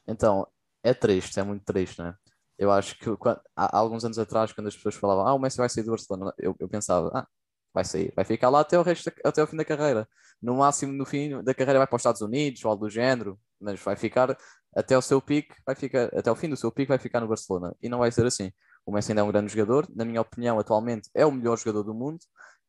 Então, 0.07 0.47
é 0.83 0.95
triste, 0.95 1.39
é 1.39 1.43
muito 1.43 1.65
triste, 1.65 1.99
não 1.99 2.07
é? 2.07 2.17
Eu 2.57 2.71
acho 2.71 2.97
que 2.99 3.17
quando, 3.17 3.41
há, 3.55 3.77
alguns 3.77 4.05
anos 4.05 4.19
atrás, 4.19 4.53
quando 4.53 4.69
as 4.69 4.77
pessoas 4.77 4.95
falavam, 4.95 5.27
ah, 5.27 5.35
o 5.35 5.39
Messi 5.39 5.59
vai 5.59 5.69
sair 5.69 5.85
do 5.85 5.91
Barcelona, 5.91 6.33
eu, 6.39 6.57
eu 6.59 6.69
pensava, 6.69 7.11
ah, 7.13 7.27
vai 7.73 7.85
sair, 7.85 8.13
vai 8.15 8.25
ficar 8.25 8.49
lá 8.49 8.61
até 8.61 8.79
o, 8.79 8.83
resto 8.83 9.13
até 9.25 9.43
o 9.43 9.47
fim 9.47 9.57
da 9.57 9.65
carreira. 9.65 10.09
No 10.41 10.57
máximo, 10.57 10.93
no 10.93 11.05
fim 11.05 11.43
da 11.43 11.53
carreira, 11.53 11.81
vai 11.81 11.87
para 11.87 11.97
os 11.97 12.01
Estados 12.01 12.21
Unidos 12.21 12.65
ou 12.65 12.71
algo 12.71 12.87
do 12.87 12.91
género, 12.91 13.39
mas 13.61 13.81
vai 13.81 13.97
ficar 13.97 14.37
até 14.75 14.97
o 14.97 15.03
seu 15.03 15.21
pico, 15.21 15.55
vai 15.67 15.75
ficar, 15.75 16.05
até 16.17 16.31
o 16.31 16.37
fim 16.37 16.49
do 16.49 16.57
seu 16.57 16.71
pico, 16.73 16.89
vai 16.89 16.99
ficar 16.99 17.21
no 17.21 17.29
Barcelona. 17.29 17.75
E 17.83 17.89
não 17.89 17.99
vai 17.99 18.11
ser 18.11 18.27
assim. 18.27 18.53
O 18.87 18.93
Messi 18.93 19.13
ainda 19.13 19.21
é 19.23 19.25
um 19.25 19.29
grande 19.29 19.53
jogador, 19.53 19.89
na 19.95 20.05
minha 20.05 20.21
opinião, 20.21 20.59
atualmente 20.59 21.09
é 21.15 21.25
o 21.25 21.33
melhor 21.33 21.59
jogador 21.59 21.85
do 21.85 21.95
mundo. 21.95 22.21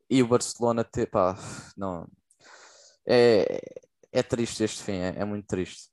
E 0.10 0.22
o 0.22 0.28
Barcelona, 0.28 0.84
te, 0.84 1.06
pá, 1.06 1.36
não. 1.76 2.08
É, 3.08 3.60
é 4.12 4.24
triste 4.24 4.64
este 4.64 4.84
fim, 4.84 4.94
é, 4.94 5.16
é 5.20 5.26
muito 5.26 5.48
triste. 5.48 5.90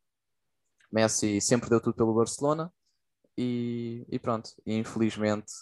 Messi 0.93 1.41
sempre 1.41 1.71
deu 1.71 1.81
tudo 1.81 1.97
pelo 1.97 2.15
Barcelona 2.15 2.73
e, 3.37 4.07
e 4.11 4.19
pronto. 4.19 4.51
E 4.67 4.77
infelizmente 4.77 5.53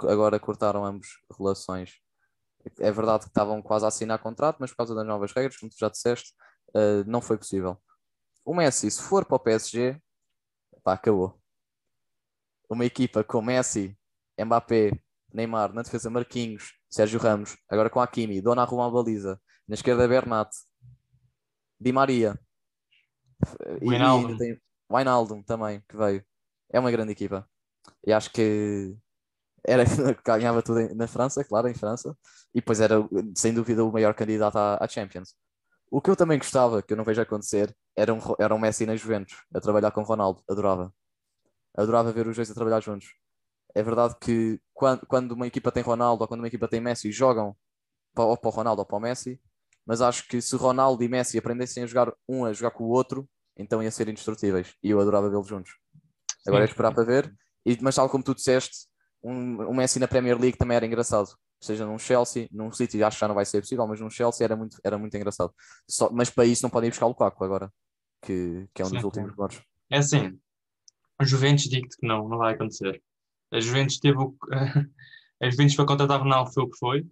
agora 0.00 0.38
cortaram 0.40 0.84
ambos 0.84 1.20
relações. 1.38 2.00
É 2.78 2.90
verdade 2.90 3.24
que 3.24 3.30
estavam 3.30 3.60
quase 3.60 3.84
a 3.84 3.88
assinar 3.88 4.18
contrato, 4.20 4.58
mas 4.60 4.70
por 4.70 4.78
causa 4.78 4.94
das 4.94 5.06
novas 5.06 5.32
regras, 5.32 5.56
como 5.56 5.70
tu 5.70 5.76
já 5.78 5.88
disseste, 5.88 6.32
uh, 6.74 7.04
não 7.06 7.20
foi 7.20 7.36
possível. 7.36 7.80
O 8.44 8.54
Messi, 8.54 8.90
se 8.90 9.02
for 9.02 9.24
para 9.24 9.36
o 9.36 9.40
PSG, 9.40 10.00
pá, 10.82 10.94
acabou. 10.94 11.40
Uma 12.68 12.84
equipa 12.84 13.22
com 13.22 13.42
Messi, 13.42 13.96
Mbappé, 14.38 14.92
Neymar, 15.32 15.72
na 15.72 15.82
defesa 15.82 16.10
Marquinhos, 16.10 16.74
Sérgio 16.90 17.20
Ramos, 17.20 17.56
agora 17.68 17.88
com 17.88 18.00
Hakimi, 18.00 18.40
Dona 18.40 18.64
Roma 18.64 18.90
Baliza, 18.90 19.40
na 19.66 19.74
esquerda 19.74 20.08
Bernat, 20.08 20.50
Di 21.80 21.92
Maria, 21.92 22.38
Wijnaldum. 23.82 24.36
tem 24.36 24.60
Wijnaldum 24.90 25.42
também, 25.42 25.82
que 25.88 25.96
veio. 25.96 26.24
É 26.70 26.78
uma 26.78 26.90
grande 26.90 27.12
equipa. 27.12 27.48
E 28.06 28.12
acho 28.12 28.30
que 28.30 28.96
era 29.66 29.84
ganhava 30.24 30.62
tudo 30.62 30.94
na 30.94 31.06
França, 31.06 31.44
claro, 31.44 31.68
em 31.68 31.74
França, 31.74 32.16
e 32.54 32.60
depois 32.60 32.80
era 32.80 32.96
sem 33.34 33.54
dúvida 33.54 33.84
o 33.84 33.92
maior 33.92 34.14
candidato 34.14 34.56
à, 34.56 34.82
à 34.82 34.88
Champions. 34.88 35.34
O 35.92 36.00
que 36.00 36.08
eu 36.08 36.16
também 36.16 36.38
gostava, 36.38 36.80
que 36.80 36.94
eu 36.94 36.96
não 36.96 37.04
vejo 37.04 37.20
acontecer, 37.20 37.76
era 37.94 38.14
um, 38.14 38.18
era 38.38 38.54
um 38.54 38.58
Messi 38.58 38.86
na 38.86 38.96
Juventus, 38.96 39.36
a 39.54 39.60
trabalhar 39.60 39.90
com 39.90 40.00
Ronaldo, 40.02 40.42
adorava. 40.48 40.90
Adorava 41.76 42.10
ver 42.10 42.26
os 42.26 42.34
dois 42.34 42.50
a 42.50 42.54
trabalhar 42.54 42.80
juntos. 42.80 43.14
É 43.74 43.82
verdade 43.82 44.16
que 44.18 44.58
quando, 44.72 45.06
quando 45.06 45.32
uma 45.32 45.46
equipa 45.46 45.70
tem 45.70 45.82
Ronaldo 45.82 46.22
ou 46.22 46.28
quando 46.28 46.40
uma 46.40 46.46
equipa 46.46 46.66
tem 46.66 46.80
Messi, 46.80 47.12
jogam 47.12 47.54
para, 48.14 48.24
ou 48.24 48.38
para 48.38 48.48
o 48.48 48.50
Ronaldo 48.50 48.80
ou 48.80 48.86
para 48.86 48.96
o 48.96 49.00
Messi, 49.00 49.38
mas 49.84 50.00
acho 50.00 50.26
que 50.28 50.40
se 50.40 50.56
Ronaldo 50.56 51.04
e 51.04 51.08
Messi 51.08 51.36
aprendessem 51.36 51.82
a 51.82 51.86
jogar 51.86 52.10
um 52.26 52.46
a 52.46 52.54
jogar 52.54 52.70
com 52.70 52.84
o 52.84 52.88
outro, 52.88 53.28
então 53.54 53.82
ia 53.82 53.90
ser 53.90 54.08
indestrutíveis. 54.08 54.74
E 54.82 54.88
eu 54.88 54.98
adorava 54.98 55.28
vê-los 55.28 55.46
juntos. 55.46 55.76
Agora 56.46 56.64
é 56.64 56.68
esperar 56.68 56.94
para 56.94 57.04
ver. 57.04 57.30
E, 57.66 57.76
mas 57.82 57.96
tal 57.96 58.08
como 58.08 58.24
tu 58.24 58.34
disseste, 58.34 58.88
um, 59.22 59.68
um 59.68 59.74
Messi 59.74 59.98
na 59.98 60.08
Premier 60.08 60.40
League 60.40 60.56
também 60.56 60.74
era 60.74 60.86
engraçado. 60.86 61.36
Seja 61.62 61.86
num 61.86 61.96
Chelsea, 61.96 62.48
num 62.50 62.72
City, 62.72 63.04
acho 63.04 63.16
que 63.16 63.20
já 63.20 63.28
não 63.28 63.36
vai 63.36 63.44
ser 63.44 63.60
possível, 63.60 63.86
mas 63.86 64.00
num 64.00 64.10
Chelsea 64.10 64.44
era 64.44 64.56
muito, 64.56 64.78
era 64.82 64.98
muito 64.98 65.16
engraçado. 65.16 65.54
Só, 65.88 66.10
mas 66.10 66.28
para 66.28 66.44
isso 66.44 66.64
não 66.64 66.70
podem 66.70 66.88
ir 66.88 66.90
buscar 66.90 67.06
o 67.06 67.10
Lukaku 67.10 67.44
agora, 67.44 67.72
que, 68.20 68.68
que 68.74 68.82
é 68.82 68.84
um 68.84 68.88
Sim, 68.88 68.96
dos 68.96 69.04
últimos 69.04 69.30
melhores. 69.30 69.62
É 69.88 69.98
assim, 69.98 70.36
a 71.20 71.24
Juventus 71.24 71.68
digo-te 71.68 71.96
que 71.96 72.06
não, 72.06 72.28
não 72.28 72.38
vai 72.38 72.54
acontecer. 72.54 73.00
A 73.52 73.60
Juventus 73.60 74.00
teve 74.00 74.18
o, 74.18 74.34
a 75.40 75.50
Juventus 75.50 75.76
para 75.76 75.86
contratar 75.86 76.20
Ronaldo 76.20 76.52
foi 76.52 76.64
o 76.64 76.68
que 76.68 76.78
foi, 76.78 77.06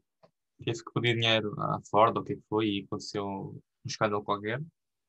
teve 0.64 0.82
que 0.82 0.92
pedir 0.94 1.14
dinheiro 1.14 1.54
à 1.60 1.80
Ford 1.88 2.16
ou 2.16 2.22
o 2.22 2.24
que 2.24 2.32
é 2.32 2.38
foi 2.48 2.66
e 2.66 2.84
aconteceu 2.84 3.24
um 3.24 3.60
escândalo 3.86 4.24
qualquer. 4.24 4.60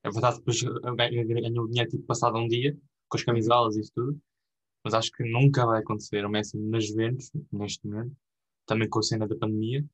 É 0.04 0.12
verdade 0.12 0.36
que 0.36 0.45
depois 0.45 0.62
ganhou 0.97 1.67
dinheiro 1.67 1.89
tipo 1.89 2.04
passado 2.06 2.38
um 2.38 2.47
dia, 2.47 2.77
com 3.10 3.17
as 3.17 3.23
camisolas 3.23 3.75
e 3.75 3.82
isso 3.82 3.91
tudo, 3.95 4.21
mas 4.84 4.93
acho 4.93 5.12
que 5.12 5.23
nunca 5.23 5.65
vai 5.65 5.82
acontecer 5.82 6.23
o 6.25 6.30
Messi 6.30 6.60
nas 6.60 6.86
Juventus, 6.86 7.32
neste 7.51 7.88
momento, 7.88 8.15
também 8.65 8.89
com 8.89 9.00
a 9.00 9.04
cena 9.04 9.28
da 9.28 9.36
pandemia. 9.36 9.86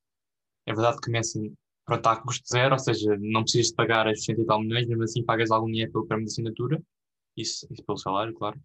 É 0.65 0.73
verdade 0.73 0.99
que 1.01 1.09
Messi 1.09 1.53
pronto, 1.87 1.99
está 1.99 2.11
a 2.11 2.21
custo 2.21 2.45
zero, 2.47 2.73
ou 2.73 2.79
seja, 2.79 3.17
não 3.17 3.43
precisas 3.43 3.67
de 3.67 3.75
pagar 3.75 4.07
as 4.07 4.19
60 4.19 4.41
e 4.41 4.45
tal 4.45 4.59
milhões, 4.59 4.85
mesmo 4.85 5.03
assim 5.03 5.23
pagas 5.23 5.49
algum 5.49 5.67
dinheiro 5.67 5.91
pelo 5.91 6.05
prémio 6.05 6.25
de 6.25 6.31
assinatura, 6.31 6.83
isso, 7.35 7.65
isso 7.71 7.83
pelo 7.83 7.97
salário, 7.97 8.33
claro. 8.33 8.61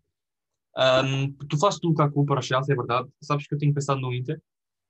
Um, 0.76 1.32
tu 1.32 1.56
falaste 1.56 1.80
do 1.80 1.88
Lukaku 1.88 2.26
para 2.26 2.40
o 2.40 2.42
Chelsea, 2.42 2.72
é 2.72 2.76
verdade. 2.76 3.08
Sabes 3.22 3.46
que 3.46 3.54
eu 3.54 3.58
tenho 3.58 3.72
pensado 3.72 4.00
no 4.00 4.12
Inter, 4.12 4.42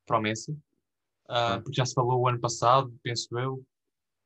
para 0.07 0.19
o 0.19 0.23
Messi, 0.23 0.53
uh, 0.53 1.61
porque 1.63 1.77
já 1.77 1.85
se 1.85 1.93
falou 1.93 2.21
o 2.21 2.29
ano 2.29 2.41
passado, 2.41 2.95
penso 3.03 3.39
eu, 3.39 3.55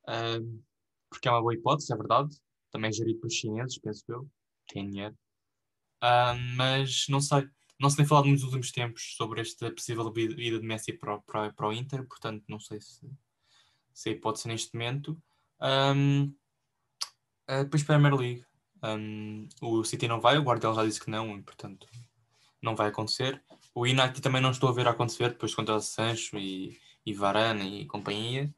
uh, 0.07 0.63
porque 1.09 1.27
é 1.27 1.31
uma 1.31 1.41
boa 1.41 1.53
hipótese, 1.53 1.91
é 1.91 1.97
verdade. 1.97 2.33
Também 2.71 2.93
gerido 2.93 3.19
pelos 3.19 3.33
chineses, 3.33 3.77
penso 3.77 4.03
eu, 4.07 4.29
tem 4.69 4.89
dinheiro. 4.89 5.15
Uh, 6.01 6.37
mas 6.55 7.07
não 7.09 7.19
sei, 7.19 7.45
não 7.79 7.89
se 7.89 7.97
tem 7.97 8.05
falado 8.05 8.25
muito 8.25 8.39
nos 8.39 8.45
últimos 8.45 8.71
tempos 8.71 9.15
sobre 9.15 9.41
esta 9.41 9.71
possível 9.71 10.11
vida 10.11 10.59
de 10.59 10.65
Messi 10.65 10.93
para, 10.93 11.19
para, 11.19 11.53
para 11.53 11.67
o 11.67 11.73
Inter, 11.73 12.05
portanto 12.05 12.43
não 12.47 12.59
sei 12.59 12.81
se, 12.81 13.09
se 13.93 14.09
a 14.09 14.11
hipótese 14.11 14.47
neste 14.47 14.73
momento. 14.73 15.21
Um, 15.61 16.33
uh, 17.49 17.63
depois 17.63 17.83
Premier 17.83 18.15
League. 18.15 18.45
Um, 18.83 19.47
o 19.61 19.83
City 19.83 20.07
não 20.07 20.21
vai, 20.21 20.37
o 20.37 20.43
Guardiola 20.43 20.75
já 20.75 20.85
disse 20.85 21.01
que 21.01 21.09
não, 21.09 21.37
e, 21.37 21.41
portanto 21.41 21.87
não 22.61 22.75
vai 22.75 22.89
acontecer. 22.89 23.41
O 23.73 23.81
United 23.81 24.21
também 24.21 24.41
não 24.41 24.51
estou 24.51 24.69
a 24.69 24.73
ver 24.73 24.87
acontecer 24.87 25.29
depois 25.29 25.53
contra 25.53 25.75
o 25.75 25.79
Sancho 25.79 26.37
e, 26.37 26.79
e 27.05 27.13
Varane 27.13 27.81
e 27.81 27.85
companhia. 27.85 28.53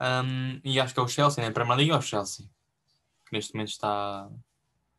Um, 0.00 0.60
e 0.64 0.80
acho 0.80 0.94
que 0.94 1.00
é 1.00 1.02
o 1.02 1.08
Chelsea, 1.08 1.44
né? 1.44 1.50
Premier 1.50 1.76
League 1.76 1.92
é 1.92 1.96
o 1.96 2.02
Chelsea, 2.02 2.46
que 3.26 3.32
neste 3.32 3.54
momento 3.54 3.70
está 3.70 4.28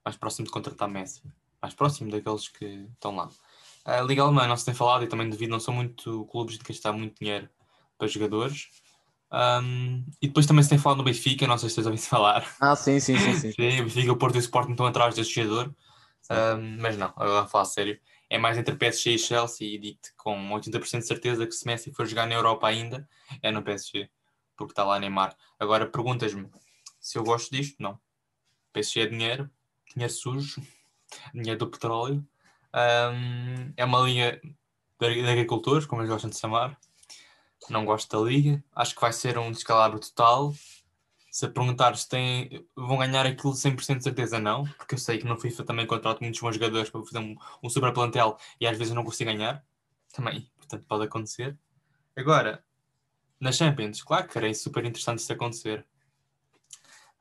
mais 0.04 0.18
próximo 0.18 0.46
de 0.46 0.52
contratar 0.52 0.90
Messi, 0.90 1.22
mais 1.62 1.74
próximo 1.74 2.12
daqueles 2.12 2.48
que 2.48 2.66
estão 2.66 3.16
lá. 3.16 3.30
A 3.86 4.02
Liga 4.02 4.24
Alemã 4.24 4.48
não 4.48 4.56
se 4.56 4.66
tem 4.66 4.74
falado 4.74 5.04
e 5.04 5.08
também 5.08 5.30
devido 5.30 5.50
não 5.50 5.60
são 5.60 5.74
muito 5.74 6.26
clubes 6.26 6.58
de 6.58 6.64
gastar 6.64 6.94
muito 6.94 7.20
dinheiro 7.20 7.50
para 7.98 8.08
jogadores. 8.08 8.70
Um, 9.32 10.06
e 10.22 10.28
depois 10.28 10.46
também 10.46 10.64
se 10.64 10.70
tem 10.70 10.78
falado 10.78 11.00
no 11.00 11.04
Benfica, 11.04 11.48
não 11.48 11.58
sei 11.58 11.68
se 11.70 11.76
vocês 11.76 11.88
ouvem 11.88 12.00
falar. 12.02 12.48
Ah, 12.62 12.76
sim, 12.76 13.00
sim, 13.00 13.18
sim. 13.18 13.34
sim. 13.34 13.52
sim 13.58 13.82
o 13.82 13.84
Benfica, 13.84 14.12
o 14.12 14.18
Porto 14.18 14.36
e 14.36 14.38
o 14.38 14.40
Sporting 14.40 14.72
estão 14.72 14.86
atrás 14.86 15.16
deste 15.16 15.42
jogador. 15.42 15.76
Um, 16.32 16.78
mas 16.80 16.98
não, 16.98 17.08
agora 17.08 17.42
a 17.42 17.48
falar 17.48 17.66
sério. 17.66 18.00
É 18.30 18.38
mais 18.38 18.58
entre 18.58 18.76
PSG 18.76 19.12
e 19.12 19.20
Chelsea 19.20 19.76
e 19.76 19.78
digo-te 19.78 20.14
com 20.16 20.36
80% 20.52 21.00
de 21.00 21.08
certeza 21.08 21.46
que 21.46 21.52
se 21.52 21.66
Messi 21.66 21.92
for 21.92 22.06
jogar 22.06 22.26
na 22.26 22.34
Europa 22.34 22.68
ainda, 22.68 23.08
é 23.42 23.52
no 23.52 23.62
PSG, 23.62 24.10
porque 24.56 24.72
está 24.72 24.84
lá 24.84 25.00
Neymar. 25.00 25.36
Agora 25.60 25.86
perguntas-me 25.86 26.50
se 27.00 27.18
eu 27.18 27.24
gosto 27.24 27.52
disto? 27.52 27.76
Não. 27.80 28.00
PSG 28.72 29.02
é 29.02 29.06
dinheiro, 29.08 29.50
dinheiro 29.94 30.14
sujo, 30.14 30.62
dinheiro 31.34 31.60
do 31.60 31.70
petróleo. 31.70 32.26
Um, 32.74 33.74
é 33.78 33.86
uma 33.86 34.00
liga 34.02 34.42
de 35.00 35.30
agricultores, 35.30 35.86
como 35.86 36.02
eles 36.02 36.12
gostam 36.12 36.30
de 36.30 36.38
chamar. 36.38 36.78
Não 37.70 37.86
gosto 37.86 38.18
da 38.18 38.30
liga. 38.30 38.64
Acho 38.76 38.96
que 38.96 39.02
vai 39.02 39.14
ser 39.14 39.38
um 39.38 39.52
descalabro 39.52 40.00
total. 40.00 40.54
Se 41.32 41.48
perguntar 41.48 41.96
se 41.98 42.08
tem, 42.08 42.68
vão 42.76 42.98
ganhar 42.98 43.26
aquilo 43.26 43.54
100% 43.54 43.98
de 43.98 44.04
certeza, 44.04 44.40
não. 44.40 44.66
Porque 44.78 44.96
eu 44.96 45.00
sei 45.00 45.18
que 45.18 45.26
no 45.26 45.40
FIFA 45.40 45.64
também 45.64 45.88
contrato 45.88 46.22
muitos 46.22 46.40
bons 46.40 46.56
jogadores 46.56 46.90
para 46.90 47.04
fazer 47.04 47.20
um, 47.20 47.36
um 47.64 47.70
super 47.70 47.94
plantel 47.94 48.38
e 48.60 48.68
às 48.68 48.78
vezes 48.78 48.94
não 48.94 49.04
consigo 49.04 49.32
ganhar. 49.32 49.64
Também, 50.14 50.50
portanto, 50.58 50.86
pode 50.88 51.06
acontecer. 51.06 51.58
Agora, 52.16 52.64
na 53.40 53.52
Champions, 53.52 54.04
claro 54.04 54.28
que 54.28 54.38
era 54.38 54.54
super 54.54 54.86
interessante 54.86 55.20
isso 55.20 55.34
acontecer. 55.34 55.86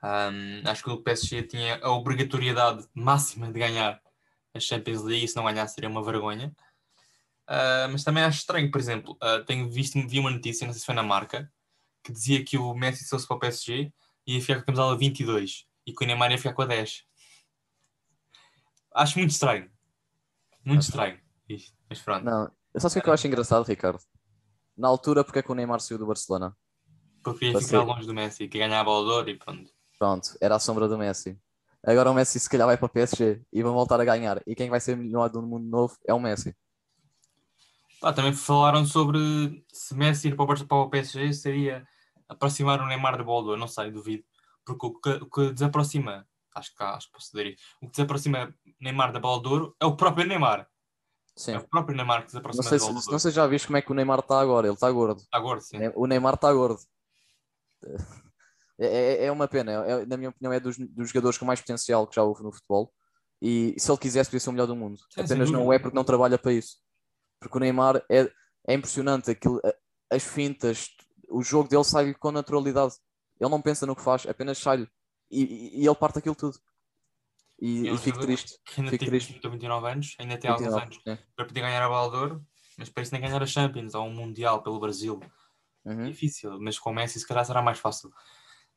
Um, 0.02 0.68
acho 0.68 0.82
que 0.82 0.90
o 0.90 1.00
PSG 1.00 1.44
tinha 1.44 1.78
a 1.80 1.90
obrigatoriedade 1.92 2.86
máxima 2.92 3.50
de 3.52 3.58
ganhar 3.58 4.01
a 4.54 4.60
Champions 4.60 5.02
League, 5.02 5.24
e 5.24 5.28
se 5.28 5.36
não 5.36 5.44
ganhar 5.44 5.66
seria 5.68 5.88
uma 5.88 6.02
vergonha. 6.02 6.54
Uh, 7.48 7.90
mas 7.90 8.04
também 8.04 8.22
acho 8.22 8.38
estranho, 8.38 8.70
por 8.70 8.80
exemplo, 8.80 9.16
uh, 9.22 9.44
tenho 9.44 9.68
visto, 9.68 9.98
vi 10.06 10.18
uma 10.18 10.30
notícia, 10.30 10.66
não 10.66 10.72
sei 10.72 10.80
se 10.80 10.86
foi 10.86 10.94
na 10.94 11.02
marca, 11.02 11.50
que 12.02 12.12
dizia 12.12 12.44
que 12.44 12.56
o 12.56 12.74
Messi, 12.74 13.04
se 13.04 13.10
fosse 13.10 13.26
para 13.26 13.36
o 13.36 13.40
PSG, 13.40 13.92
ia 14.26 14.40
ficar 14.40 14.54
com 14.56 14.60
a 14.60 14.64
camisola 14.64 14.96
22 14.96 15.66
e 15.86 15.92
que 15.92 16.04
o 16.04 16.06
Neymar 16.06 16.30
ia 16.30 16.38
ficar 16.38 16.54
com 16.54 16.62
a 16.62 16.66
10. 16.66 17.04
Acho 18.94 19.18
muito 19.18 19.30
estranho. 19.30 19.70
Muito 20.64 20.82
estranho. 20.82 21.20
Isto. 21.48 21.76
Mas 21.88 22.00
pronto. 22.00 22.24
Não, 22.24 22.50
Sabe 22.78 22.90
o 22.90 22.92
que 22.92 22.98
é 22.98 23.02
que 23.02 23.08
eu 23.10 23.12
acho 23.12 23.26
engraçado, 23.26 23.64
Ricardo? 23.66 24.00
Na 24.76 24.88
altura, 24.88 25.22
porque 25.22 25.40
é 25.40 25.42
que 25.42 25.52
o 25.52 25.54
Neymar 25.54 25.80
saiu 25.80 25.98
do 25.98 26.06
Barcelona? 26.06 26.56
Porque 27.22 27.40
queria 27.40 27.60
ficar 27.60 27.68
ser... 27.68 27.84
longe 27.84 28.06
do 28.06 28.14
Messi, 28.14 28.48
que 28.48 28.58
ganhava 28.58 28.90
o 28.90 29.04
Dor 29.04 29.28
e 29.28 29.36
pronto. 29.36 29.70
Pronto, 29.98 30.30
era 30.40 30.56
a 30.56 30.58
sombra 30.58 30.88
do 30.88 30.96
Messi. 30.96 31.38
Agora 31.84 32.10
o 32.10 32.14
Messi 32.14 32.38
se 32.38 32.48
calhar 32.48 32.66
vai 32.66 32.76
para 32.76 32.86
o 32.86 32.88
PSG 32.88 33.40
e 33.52 33.62
vão 33.62 33.74
voltar 33.74 34.00
a 34.00 34.04
ganhar. 34.04 34.40
E 34.46 34.54
quem 34.54 34.70
vai 34.70 34.80
ser 34.80 34.96
melhor 34.96 35.28
do 35.28 35.42
mundo 35.42 35.68
novo 35.68 35.96
é 36.06 36.14
o 36.14 36.20
Messi. 36.20 36.54
Ah, 38.00 38.12
também 38.12 38.32
falaram 38.32 38.84
sobre 38.84 39.64
se 39.72 39.94
Messi 39.94 40.28
ir 40.28 40.36
para 40.36 40.76
o 40.76 40.90
PSG 40.90 41.32
seria 41.32 41.86
aproximar 42.28 42.80
o 42.80 42.86
Neymar 42.86 43.16
de 43.16 43.24
Boldo, 43.24 43.56
não 43.56 43.68
sei, 43.68 43.90
duvido. 43.90 44.24
Porque 44.64 44.86
o 44.86 44.90
que, 44.92 45.10
o 45.10 45.26
que 45.26 45.52
desaproxima, 45.52 46.26
acho 46.54 46.74
que, 46.74 46.82
acho 46.82 47.06
que 47.06 47.12
posso 47.12 47.32
dizer 47.32 47.46
isso, 47.48 47.62
o 47.80 47.86
que 47.86 47.92
desaproxima 47.92 48.54
Neymar 48.80 49.12
da 49.12 49.20
bola 49.20 49.42
de 49.42 49.48
ouro 49.48 49.76
é 49.80 49.86
o 49.86 49.96
próprio 49.96 50.26
Neymar. 50.26 50.68
Sim. 51.34 51.52
É 51.52 51.58
o 51.58 51.68
próprio 51.68 51.96
Neymar 51.96 52.20
que 52.20 52.26
desaproxima 52.26 52.62
não 52.62 52.68
sei, 52.68 52.78
da 52.78 52.86
bola 52.86 53.00
se, 53.00 53.10
Não 53.10 53.18
sei 53.18 53.30
se 53.30 53.36
já 53.36 53.46
viste 53.46 53.66
como 53.66 53.76
é 53.76 53.82
que 53.82 53.90
o 53.90 53.94
Neymar 53.94 54.20
está 54.20 54.40
agora, 54.40 54.66
ele 54.66 54.74
está 54.74 54.90
gordo. 54.90 55.20
Está 55.20 55.38
gordo, 55.38 55.62
sim. 55.62 55.78
O 55.94 56.06
Neymar 56.06 56.34
está 56.34 56.52
gordo. 56.52 56.80
É, 58.82 59.24
é, 59.24 59.24
é 59.26 59.32
uma 59.32 59.48
pena, 59.48 59.72
é, 59.72 60.06
na 60.06 60.16
minha 60.16 60.30
opinião, 60.30 60.52
é 60.52 60.60
dos, 60.60 60.76
dos, 60.76 61.08
jogadores 61.08 61.38
com 61.38 61.44
mais 61.44 61.60
potencial 61.60 62.06
que 62.06 62.16
já 62.16 62.22
houve 62.22 62.42
no 62.42 62.52
futebol. 62.52 62.92
E 63.40 63.74
se 63.78 63.90
ele 63.90 63.98
quisesse, 63.98 64.30
podia 64.30 64.40
ser 64.40 64.50
o 64.50 64.52
melhor 64.52 64.66
do 64.66 64.76
mundo. 64.76 64.98
Sim, 65.10 65.22
Apenas 65.22 65.50
não 65.50 65.72
é 65.72 65.78
porque 65.78 65.96
não 65.96 66.04
trabalha 66.04 66.38
para 66.38 66.52
isso. 66.52 66.78
Porque 67.40 67.56
o 67.56 67.60
Neymar 67.60 68.02
é, 68.08 68.30
é 68.66 68.74
impressionante. 68.74 69.30
Aquilo, 69.30 69.60
as 70.10 70.22
fintas, 70.22 70.88
o 71.28 71.42
jogo 71.42 71.68
dele 71.68 71.84
sai 71.84 72.14
com 72.14 72.30
naturalidade. 72.30 72.94
Ele 73.40 73.50
não 73.50 73.60
pensa 73.60 73.84
no 73.84 73.96
que 73.96 74.02
faz, 74.02 74.26
apenas 74.26 74.58
sai 74.58 74.86
e, 75.32 75.42
e, 75.42 75.80
e 75.82 75.86
ele 75.86 75.94
parte 75.94 76.18
aquilo 76.18 76.34
tudo. 76.34 76.58
E, 77.58 77.88
e 77.88 77.98
fico 77.98 78.18
triste. 78.18 78.58
Ainda 78.76 78.90
fico 78.90 79.04
tem 79.04 79.08
triste. 79.08 79.40
29 79.42 79.88
anos, 79.88 80.16
ainda 80.18 80.36
tem 80.36 80.50
29, 80.50 80.64
alguns 80.64 80.82
anos 80.82 81.00
é. 81.06 81.18
para 81.34 81.46
poder 81.46 81.60
ganhar 81.60 81.82
a 81.82 82.02
ouro, 82.02 82.44
mas 82.76 82.90
para 82.90 83.02
isso 83.02 83.12
nem 83.12 83.22
ganhar 83.22 83.42
a 83.42 83.46
Champions 83.46 83.94
ou 83.94 84.04
um 84.04 84.12
Mundial 84.12 84.62
pelo 84.62 84.78
Brasil. 84.78 85.20
Uhum. 85.84 86.04
Difícil, 86.04 86.60
mas 86.60 86.78
com 86.78 86.90
o 86.90 86.94
Messi 86.94 87.18
se 87.18 87.26
calhar 87.26 87.44
será 87.44 87.62
mais 87.62 87.78
fácil. 87.78 88.12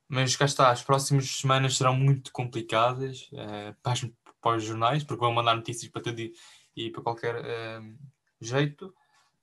Mas 0.08 0.36
cá 0.36 0.46
está, 0.46 0.70
as 0.70 0.84
próximas 0.84 1.28
semanas 1.30 1.78
serão 1.78 1.96
muito 1.96 2.32
complicadas 2.32 3.30
uh, 3.34 3.76
para, 3.82 3.94
as, 3.94 4.06
para, 4.42 4.58
os 4.58 4.64
jornais, 4.64 5.04
porque 5.04 5.20
vão 5.20 5.32
mandar 5.32 5.56
notícias 5.56 5.92
para 5.92 6.04
tudo 6.04 6.20
e, 6.20 6.34
e 6.76 6.92
para 6.92 7.02
qualquer 7.02 7.36
uh, 7.36 7.98
jeito. 8.40 8.94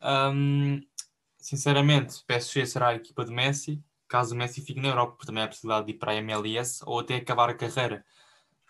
Um, 0.00 0.80
sinceramente, 1.36 2.22
PSG 2.26 2.66
será 2.66 2.88
a 2.88 2.94
equipa 2.94 3.24
de 3.24 3.32
Messi, 3.32 3.82
caso 4.08 4.34
o 4.34 4.38
Messi 4.38 4.60
fique 4.60 4.80
na 4.80 4.88
Europa, 4.88 5.12
porque 5.12 5.26
também 5.26 5.42
há 5.42 5.46
a 5.46 5.48
possibilidade 5.48 5.86
de 5.86 5.92
ir 5.92 5.98
para 5.98 6.12
a 6.12 6.16
MLS 6.16 6.82
ou 6.84 7.00
até 7.00 7.16
acabar 7.16 7.48
a 7.50 7.54
carreira. 7.54 8.04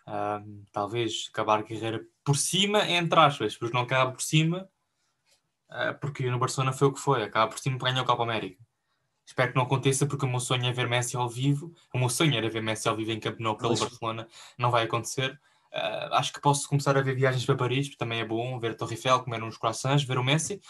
Um, 0.06 0.64
talvez 0.72 1.28
acabar 1.30 1.60
a 1.60 1.62
carreira 1.62 2.04
por 2.24 2.36
cima, 2.36 2.88
entre 2.88 3.18
aspas, 3.20 3.56
porque 3.56 3.74
não 3.74 3.82
acaba 3.82 4.12
por 4.12 4.22
cima, 4.22 4.68
uh, 5.70 5.98
porque 6.00 6.28
no 6.30 6.38
Barcelona 6.38 6.72
foi 6.72 6.88
o 6.88 6.92
que 6.92 7.00
foi, 7.00 7.22
acaba 7.22 7.50
por 7.50 7.58
cima 7.58 7.78
para 7.78 7.90
ganhar 7.90 8.02
o 8.02 8.06
Copa 8.06 8.22
América. 8.22 8.58
Espero 9.24 9.50
que 9.50 9.56
não 9.56 9.64
aconteça, 9.64 10.06
porque 10.06 10.24
o 10.26 10.28
meu 10.28 10.40
sonho 10.40 10.66
é 10.66 10.72
ver 10.72 10.88
Messi 10.88 11.16
ao 11.16 11.28
vivo. 11.28 11.72
O 11.94 11.98
meu 11.98 12.08
sonho 12.08 12.36
era 12.36 12.50
ver 12.50 12.62
Messi 12.62 12.88
ao 12.88 12.96
vivo 12.96 13.12
em 13.12 13.20
Camp 13.20 13.38
Nou 13.38 13.56
pelo 13.56 13.76
Barcelona. 13.76 14.26
Não 14.58 14.70
vai 14.70 14.84
acontecer. 14.84 15.40
Uh, 15.72 16.12
acho 16.12 16.32
que 16.32 16.40
posso 16.40 16.68
começar 16.68 16.96
a 16.98 17.00
ver 17.00 17.14
viagens 17.14 17.46
para 17.46 17.56
Paris, 17.56 17.88
porque 17.88 17.98
também 17.98 18.20
é 18.20 18.24
bom 18.24 18.58
ver 18.58 18.72
a 18.72 18.74
Torre 18.74 18.94
Eiffel, 18.94 19.20
comer 19.20 19.42
uns 19.42 19.56
croissants, 19.56 20.04
ver 20.04 20.18
o 20.18 20.24
Messi. 20.24 20.60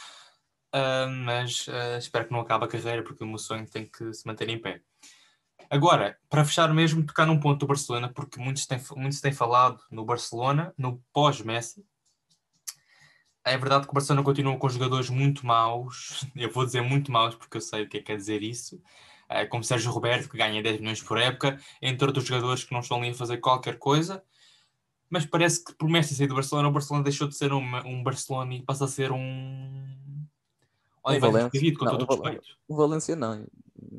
Uh, 0.74 1.10
mas 1.24 1.66
uh, 1.66 1.98
espero 1.98 2.26
que 2.26 2.32
não 2.32 2.40
acabe 2.40 2.64
a 2.64 2.68
carreira, 2.68 3.02
porque 3.02 3.24
o 3.24 3.26
meu 3.26 3.38
sonho 3.38 3.68
tem 3.68 3.86
que 3.86 4.12
se 4.14 4.26
manter 4.26 4.48
em 4.48 4.58
pé. 4.58 4.80
Agora, 5.68 6.18
para 6.28 6.44
fechar 6.44 6.72
mesmo, 6.72 7.04
tocar 7.04 7.26
num 7.26 7.40
ponto 7.40 7.60
do 7.60 7.66
Barcelona, 7.66 8.12
porque 8.12 8.38
muitos 8.38 8.66
têm, 8.66 8.80
muitos 8.96 9.20
têm 9.20 9.32
falado 9.32 9.82
no 9.90 10.04
Barcelona, 10.04 10.72
no 10.76 11.02
pós-Messi, 11.12 11.84
é 13.44 13.56
verdade 13.56 13.86
que 13.86 13.90
o 13.90 13.94
Barcelona 13.94 14.24
continua 14.24 14.56
com 14.56 14.68
jogadores 14.68 15.10
muito 15.10 15.46
maus, 15.46 16.26
eu 16.36 16.50
vou 16.50 16.64
dizer 16.64 16.82
muito 16.82 17.10
maus 17.10 17.34
porque 17.34 17.56
eu 17.56 17.60
sei 17.60 17.82
o 17.82 17.88
que 17.88 17.98
é 17.98 18.00
que 18.00 18.06
quer 18.06 18.16
dizer 18.16 18.42
isso, 18.42 18.80
é, 19.28 19.46
como 19.46 19.64
Sérgio 19.64 19.90
Roberto, 19.90 20.28
que 20.28 20.36
ganha 20.36 20.62
10 20.62 20.80
milhões 20.80 21.02
por 21.02 21.18
época, 21.18 21.58
entre 21.80 22.06
outros 22.06 22.26
jogadores 22.26 22.64
que 22.64 22.72
não 22.72 22.80
estão 22.80 22.98
ali 22.98 23.10
a 23.10 23.14
fazer 23.14 23.38
qualquer 23.38 23.78
coisa, 23.78 24.22
mas 25.12 25.26
parece 25.26 25.62
que 25.62 25.74
por 25.74 25.90
Messi 25.90 26.14
sair 26.14 26.26
do 26.26 26.34
Barcelona, 26.34 26.68
o 26.68 26.72
Barcelona 26.72 27.04
deixou 27.04 27.28
de 27.28 27.36
ser 27.36 27.52
um, 27.52 27.62
um 27.86 28.02
Barcelona 28.02 28.54
e 28.54 28.62
passa 28.62 28.86
a 28.86 28.88
ser 28.88 29.12
um. 29.12 30.26
Olivais 31.04 31.34
Moscavide, 31.34 31.76
com 31.76 31.84
não, 31.84 31.98
todo 31.98 32.08
o 32.08 32.14
respeito. 32.14 32.46
O 32.66 32.74
Valência 32.74 33.14
não. 33.14 33.46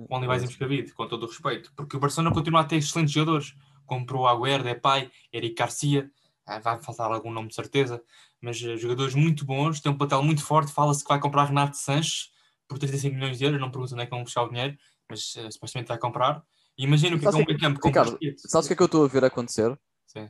O 0.09 0.15
Olivais 0.15 0.43
Moscavide, 0.43 0.91
com 0.91 1.07
todo 1.07 1.23
o 1.23 1.27
respeito. 1.27 1.71
Porque 1.75 1.95
o 1.95 1.99
Barcelona 1.99 2.33
continua 2.33 2.61
a 2.61 2.63
ter 2.63 2.77
excelentes 2.77 3.13
jogadores. 3.13 3.53
Comprou 3.85 4.27
Agüero, 4.27 4.63
Depay, 4.63 5.11
Eric 5.31 5.53
Garcia, 5.53 6.09
ah, 6.47 6.57
vai 6.57 6.81
faltar 6.81 7.11
algum 7.11 7.31
nome 7.31 7.49
de 7.49 7.53
certeza, 7.55 8.01
mas 8.43 8.61
uh, 8.61 8.75
jogadores 8.75 9.15
muito 9.15 9.45
bons, 9.45 9.79
tem 9.79 9.89
um 9.89 9.97
papel 9.97 10.21
muito 10.21 10.43
forte. 10.43 10.71
Fala-se 10.71 11.01
que 11.01 11.07
vai 11.07 11.19
comprar 11.19 11.45
Renato 11.45 11.77
Sanches 11.77 12.29
por 12.67 12.77
35 12.77 13.15
milhões 13.15 13.37
de 13.37 13.45
euros. 13.45 13.59
Não 13.59 13.71
pergunto 13.71 13.93
onde 13.93 14.03
é 14.03 14.05
que 14.05 14.11
vão 14.11 14.23
buscar 14.23 14.43
o 14.43 14.49
dinheiro, 14.49 14.77
mas 15.09 15.33
uh, 15.35 15.49
supostamente 15.49 15.87
vai 15.87 15.97
comprar. 15.97 16.43
Imagina 16.77 17.15
o 17.15 17.19
que 17.19 17.25
é, 17.25 17.29
é 17.29 17.31
um 17.31 17.45
meio 17.45 17.59
campo 17.59 17.79
com 17.79 17.87
Ricardo, 17.87 18.19
sabes 18.35 18.65
o 18.65 18.67
que 18.67 18.73
é 18.73 18.75
que 18.75 18.81
eu 18.81 18.87
estou 18.87 19.05
a 19.05 19.07
ver 19.07 19.23
acontecer? 19.23 19.79
Sim. 20.07 20.29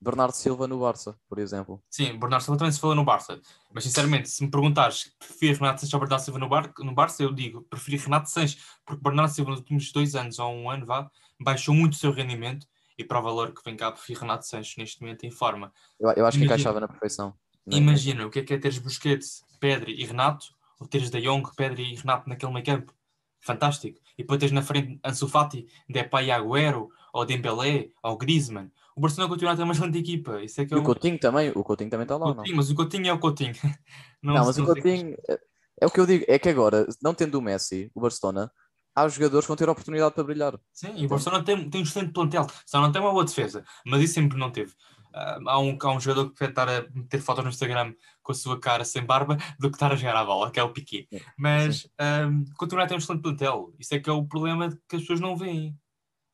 Bernardo 0.00 0.34
Silva 0.34 0.66
no 0.66 0.78
Barça, 0.78 1.18
por 1.26 1.38
exemplo. 1.38 1.82
Sim, 1.88 2.18
Bernardo 2.18 2.42
Silva 2.42 2.58
também 2.58 2.72
se 2.72 2.80
falou 2.80 2.94
no 2.94 3.04
Barça. 3.04 3.40
Mas 3.72 3.84
sinceramente, 3.84 4.28
se 4.28 4.44
me 4.44 4.50
perguntares 4.50 5.14
preferes 5.18 5.58
Renato 5.58 5.80
Sanches 5.80 5.94
ou 5.94 6.00
Bernardo 6.00 6.22
Silva 6.22 6.38
no, 6.38 6.48
Bar 6.48 6.72
no 6.80 6.94
Barça, 6.94 7.22
eu 7.22 7.32
digo 7.32 7.62
preferi 7.70 7.96
Renato 7.96 8.28
Sanches, 8.28 8.60
porque 8.84 9.02
Bernardo 9.02 9.32
Silva 9.32 9.52
nos 9.52 9.60
últimos 9.60 9.90
dois 9.92 10.14
anos 10.14 10.38
ou 10.38 10.52
um 10.52 10.68
ano 10.68 10.84
vá, 10.84 11.10
baixou 11.40 11.74
muito 11.74 11.94
o 11.94 11.96
seu 11.96 12.12
rendimento 12.12 12.66
e 12.98 13.04
para 13.04 13.18
o 13.18 13.22
valor 13.22 13.52
que 13.52 13.62
vem 13.64 13.76
cá 13.76 13.90
por 13.90 14.02
Renato 14.06 14.46
Sanches 14.46 14.76
neste 14.76 15.00
momento 15.00 15.24
em 15.24 15.30
forma. 15.30 15.72
Eu, 15.98 16.10
eu 16.10 16.26
acho 16.26 16.36
imagina, 16.36 16.40
que 16.40 16.44
encaixava 16.44 16.80
na 16.80 16.88
perfeição. 16.88 17.34
É? 17.70 17.76
Imagina 17.76 18.26
o 18.26 18.30
que 18.30 18.40
é 18.40 18.42
que 18.42 18.54
é 18.54 18.58
teres 18.58 18.78
Busquets, 18.78 19.44
Pedri 19.58 20.00
e 20.00 20.04
Renato, 20.04 20.46
ou 20.78 20.86
teres 20.86 21.10
De 21.10 21.20
Jong, 21.20 21.48
Pedri 21.56 21.92
e 21.92 21.96
Renato 21.96 22.28
naquele 22.28 22.52
meio 22.52 22.64
campo. 22.64 22.92
Fantástico. 23.40 23.98
E 24.16 24.22
depois 24.22 24.38
teres 24.38 24.52
na 24.52 24.62
frente 24.62 24.98
Ansu 25.04 25.28
Fati, 25.28 25.66
Depay 25.88 26.30
Agüero, 26.30 26.88
ou 27.12 27.24
Dembélé, 27.24 27.90
ou 28.02 28.16
Griezmann. 28.16 28.70
O 28.96 29.00
Barcelona 29.00 29.28
continua 29.28 29.52
a 29.52 29.56
ter 29.56 29.62
uma 29.62 29.72
excelente 29.72 29.98
equipa. 29.98 30.42
Isso 30.42 30.60
é 30.60 30.66
que 30.66 30.74
é 30.74 30.76
o 30.76 30.82
Coutinho 30.82 31.18
também, 31.18 31.50
o 31.54 31.64
Coutinho 31.64 31.90
também 31.90 32.04
está 32.04 32.16
lá, 32.16 32.26
Coutinho, 32.26 32.46
não? 32.48 32.56
Mas 32.56 32.70
o 32.70 32.74
Coutinho 32.74 33.08
é 33.08 33.12
o 33.12 33.18
Coutinho. 33.18 33.54
Não, 34.22 34.32
não 34.34 34.46
mas 34.46 34.56
o 34.56 34.64
Coutinho... 34.64 35.14
É, 35.28 35.38
é 35.82 35.86
o 35.86 35.90
que 35.90 36.00
eu 36.00 36.06
digo, 36.06 36.24
é 36.28 36.38
que 36.38 36.48
agora, 36.48 36.86
não 37.02 37.12
tendo 37.12 37.34
o 37.34 37.42
Messi, 37.42 37.90
o 37.94 38.00
Barcelona, 38.00 38.50
há 38.94 39.08
jogadores 39.08 39.44
que 39.44 39.48
vão 39.48 39.56
ter 39.56 39.68
a 39.68 39.72
oportunidade 39.72 40.14
para 40.14 40.24
brilhar. 40.24 40.58
Sim, 40.72 40.94
e 40.96 41.04
o 41.04 41.08
Barcelona 41.08 41.44
tem, 41.44 41.68
tem 41.68 41.80
um 41.80 41.84
excelente 41.84 42.12
plantel, 42.12 42.46
só 42.64 42.80
não 42.80 42.92
tem 42.92 43.02
uma 43.02 43.10
boa 43.10 43.24
defesa, 43.24 43.64
mas 43.84 44.00
isso 44.00 44.14
sempre 44.14 44.38
não 44.38 44.50
teve. 44.50 44.72
Uh, 45.14 45.48
há, 45.48 45.58
um, 45.60 45.78
há 45.80 45.92
um 45.92 46.00
jogador 46.00 46.30
que 46.30 46.42
a 46.42 46.50
meter 46.92 47.20
fotos 47.20 47.44
no 47.44 47.50
Instagram 47.50 47.94
com 48.20 48.32
a 48.32 48.34
sua 48.34 48.58
cara 48.58 48.84
sem 48.84 49.04
barba 49.04 49.36
do 49.60 49.70
que 49.70 49.76
estar 49.76 49.92
a 49.92 49.94
jogar 49.94 50.16
a 50.16 50.24
bola, 50.24 50.50
que 50.50 50.58
é 50.58 50.62
o 50.62 50.72
Piquet. 50.72 51.08
Mas 51.38 51.88
um, 52.28 52.44
continua 52.56 52.84
a 52.84 52.86
ter 52.88 52.94
um 52.94 52.98
excelente 52.98 53.22
plantel. 53.22 53.72
Isso 53.78 53.94
é 53.94 54.00
que 54.00 54.10
é 54.10 54.12
o 54.12 54.26
problema 54.26 54.70
que 54.88 54.96
as 54.96 55.02
pessoas 55.02 55.20
não 55.20 55.36
veem. 55.36 55.78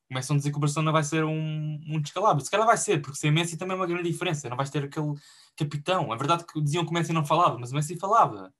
Começam 0.07 0.35
a 0.35 0.37
dizer 0.37 0.49
que 0.49 0.57
o 0.57 0.59
Barcelona 0.59 0.91
vai 0.91 1.03
ser 1.03 1.23
um, 1.23 1.79
um 1.87 2.01
descalabro. 2.01 2.43
Se 2.43 2.49
calhar 2.49 2.65
vai 2.65 2.75
ser, 2.75 3.01
porque 3.01 3.17
sem 3.17 3.31
Messi 3.31 3.55
também 3.55 3.77
é 3.77 3.79
uma 3.79 3.87
grande 3.87 4.09
diferença. 4.09 4.49
Não 4.49 4.57
vais 4.57 4.71
ter 4.71 4.83
aquele 4.83 5.13
capitão. 5.55 6.11
É 6.11 6.17
verdade 6.17 6.43
que 6.45 6.59
diziam 6.59 6.83
que 6.83 6.89
o 6.89 6.93
Messi 6.93 7.13
não 7.13 7.23
falava, 7.23 7.59
mas 7.59 7.71
o 7.71 7.75
Messi 7.75 7.95
falava. 7.95 8.51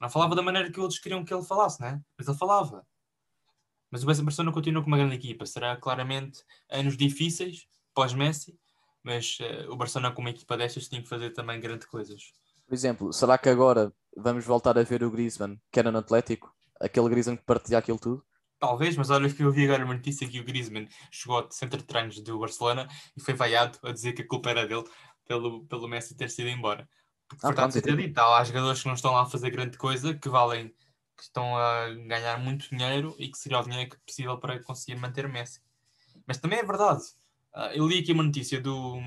Não 0.00 0.10
falava 0.10 0.34
da 0.34 0.42
maneira 0.42 0.70
que 0.70 0.80
outros 0.80 0.98
queriam 0.98 1.24
que 1.24 1.32
ele 1.32 1.44
falasse, 1.44 1.80
né? 1.80 2.02
Mas 2.18 2.26
ele 2.26 2.36
falava. 2.36 2.84
Mas 3.88 4.02
o 4.02 4.06
Barcelona 4.06 4.52
continua 4.52 4.82
com 4.82 4.88
uma 4.88 4.98
grande 4.98 5.14
equipa. 5.14 5.46
Será 5.46 5.76
claramente 5.76 6.42
anos 6.68 6.96
difíceis 6.96 7.68
pós-Messi, 7.94 8.58
mas 9.04 9.38
uh, 9.40 9.70
o 9.70 9.76
Barcelona 9.76 10.12
com 10.12 10.22
uma 10.22 10.30
equipa 10.30 10.56
destas 10.56 10.88
tem 10.88 11.02
que 11.02 11.08
fazer 11.08 11.30
também 11.30 11.60
grandes 11.60 11.86
coisas. 11.86 12.32
Por 12.66 12.74
exemplo, 12.74 13.12
será 13.12 13.36
que 13.36 13.48
agora 13.48 13.92
vamos 14.16 14.44
voltar 14.44 14.76
a 14.78 14.82
ver 14.82 15.04
o 15.04 15.10
Griezmann, 15.10 15.60
que 15.70 15.78
era 15.78 15.92
no 15.92 15.98
Atlético? 15.98 16.52
Aquele 16.80 17.10
Griezmann 17.10 17.36
que 17.36 17.44
partilha 17.44 17.78
aquilo 17.78 17.98
tudo? 17.98 18.24
Talvez, 18.58 18.96
mas 18.96 19.10
olha 19.10 19.32
que 19.32 19.42
eu 19.42 19.52
vi 19.52 19.64
agora 19.64 19.84
uma 19.84 19.94
notícia 19.94 20.26
que 20.26 20.40
o 20.40 20.44
Griezmann 20.44 20.88
chegou 21.10 21.38
ao 21.38 21.50
centro 21.50 21.78
de 21.78 21.84
treinos 21.84 22.18
do 22.20 22.38
Barcelona 22.38 22.88
e 23.14 23.20
foi 23.20 23.34
vaiado 23.34 23.78
a 23.82 23.92
dizer 23.92 24.14
que 24.14 24.22
a 24.22 24.26
culpa 24.26 24.50
era 24.50 24.66
dele 24.66 24.84
pelo, 25.26 25.66
pelo 25.66 25.86
Messi 25.86 26.16
ter 26.16 26.30
sido 26.30 26.48
embora. 26.48 26.88
Porque, 27.28 27.44
ah, 27.44 27.48
verdade, 27.48 27.80
pronto, 27.82 27.96
dito, 27.96 28.18
há 28.18 28.42
jogadores 28.44 28.80
que 28.80 28.88
não 28.88 28.94
estão 28.94 29.12
lá 29.12 29.22
a 29.22 29.26
fazer 29.26 29.50
grande 29.50 29.76
coisa, 29.76 30.14
que 30.14 30.28
valem 30.28 30.68
que 31.16 31.22
estão 31.22 31.56
a 31.56 31.90
ganhar 31.90 32.38
muito 32.38 32.68
dinheiro 32.70 33.14
e 33.18 33.28
que 33.28 33.38
seria 33.38 33.58
o 33.58 33.62
dinheiro 33.62 33.96
possível 34.06 34.38
para 34.38 34.62
conseguir 34.62 34.98
manter 34.98 35.28
Messi. 35.28 35.60
Mas 36.26 36.38
também 36.38 36.58
é 36.58 36.64
verdade. 36.64 37.02
Uh, 37.54 37.70
eu 37.72 37.86
li 37.86 38.00
aqui 38.00 38.12
uma 38.12 38.24
notícia 38.24 38.60
do, 38.60 39.00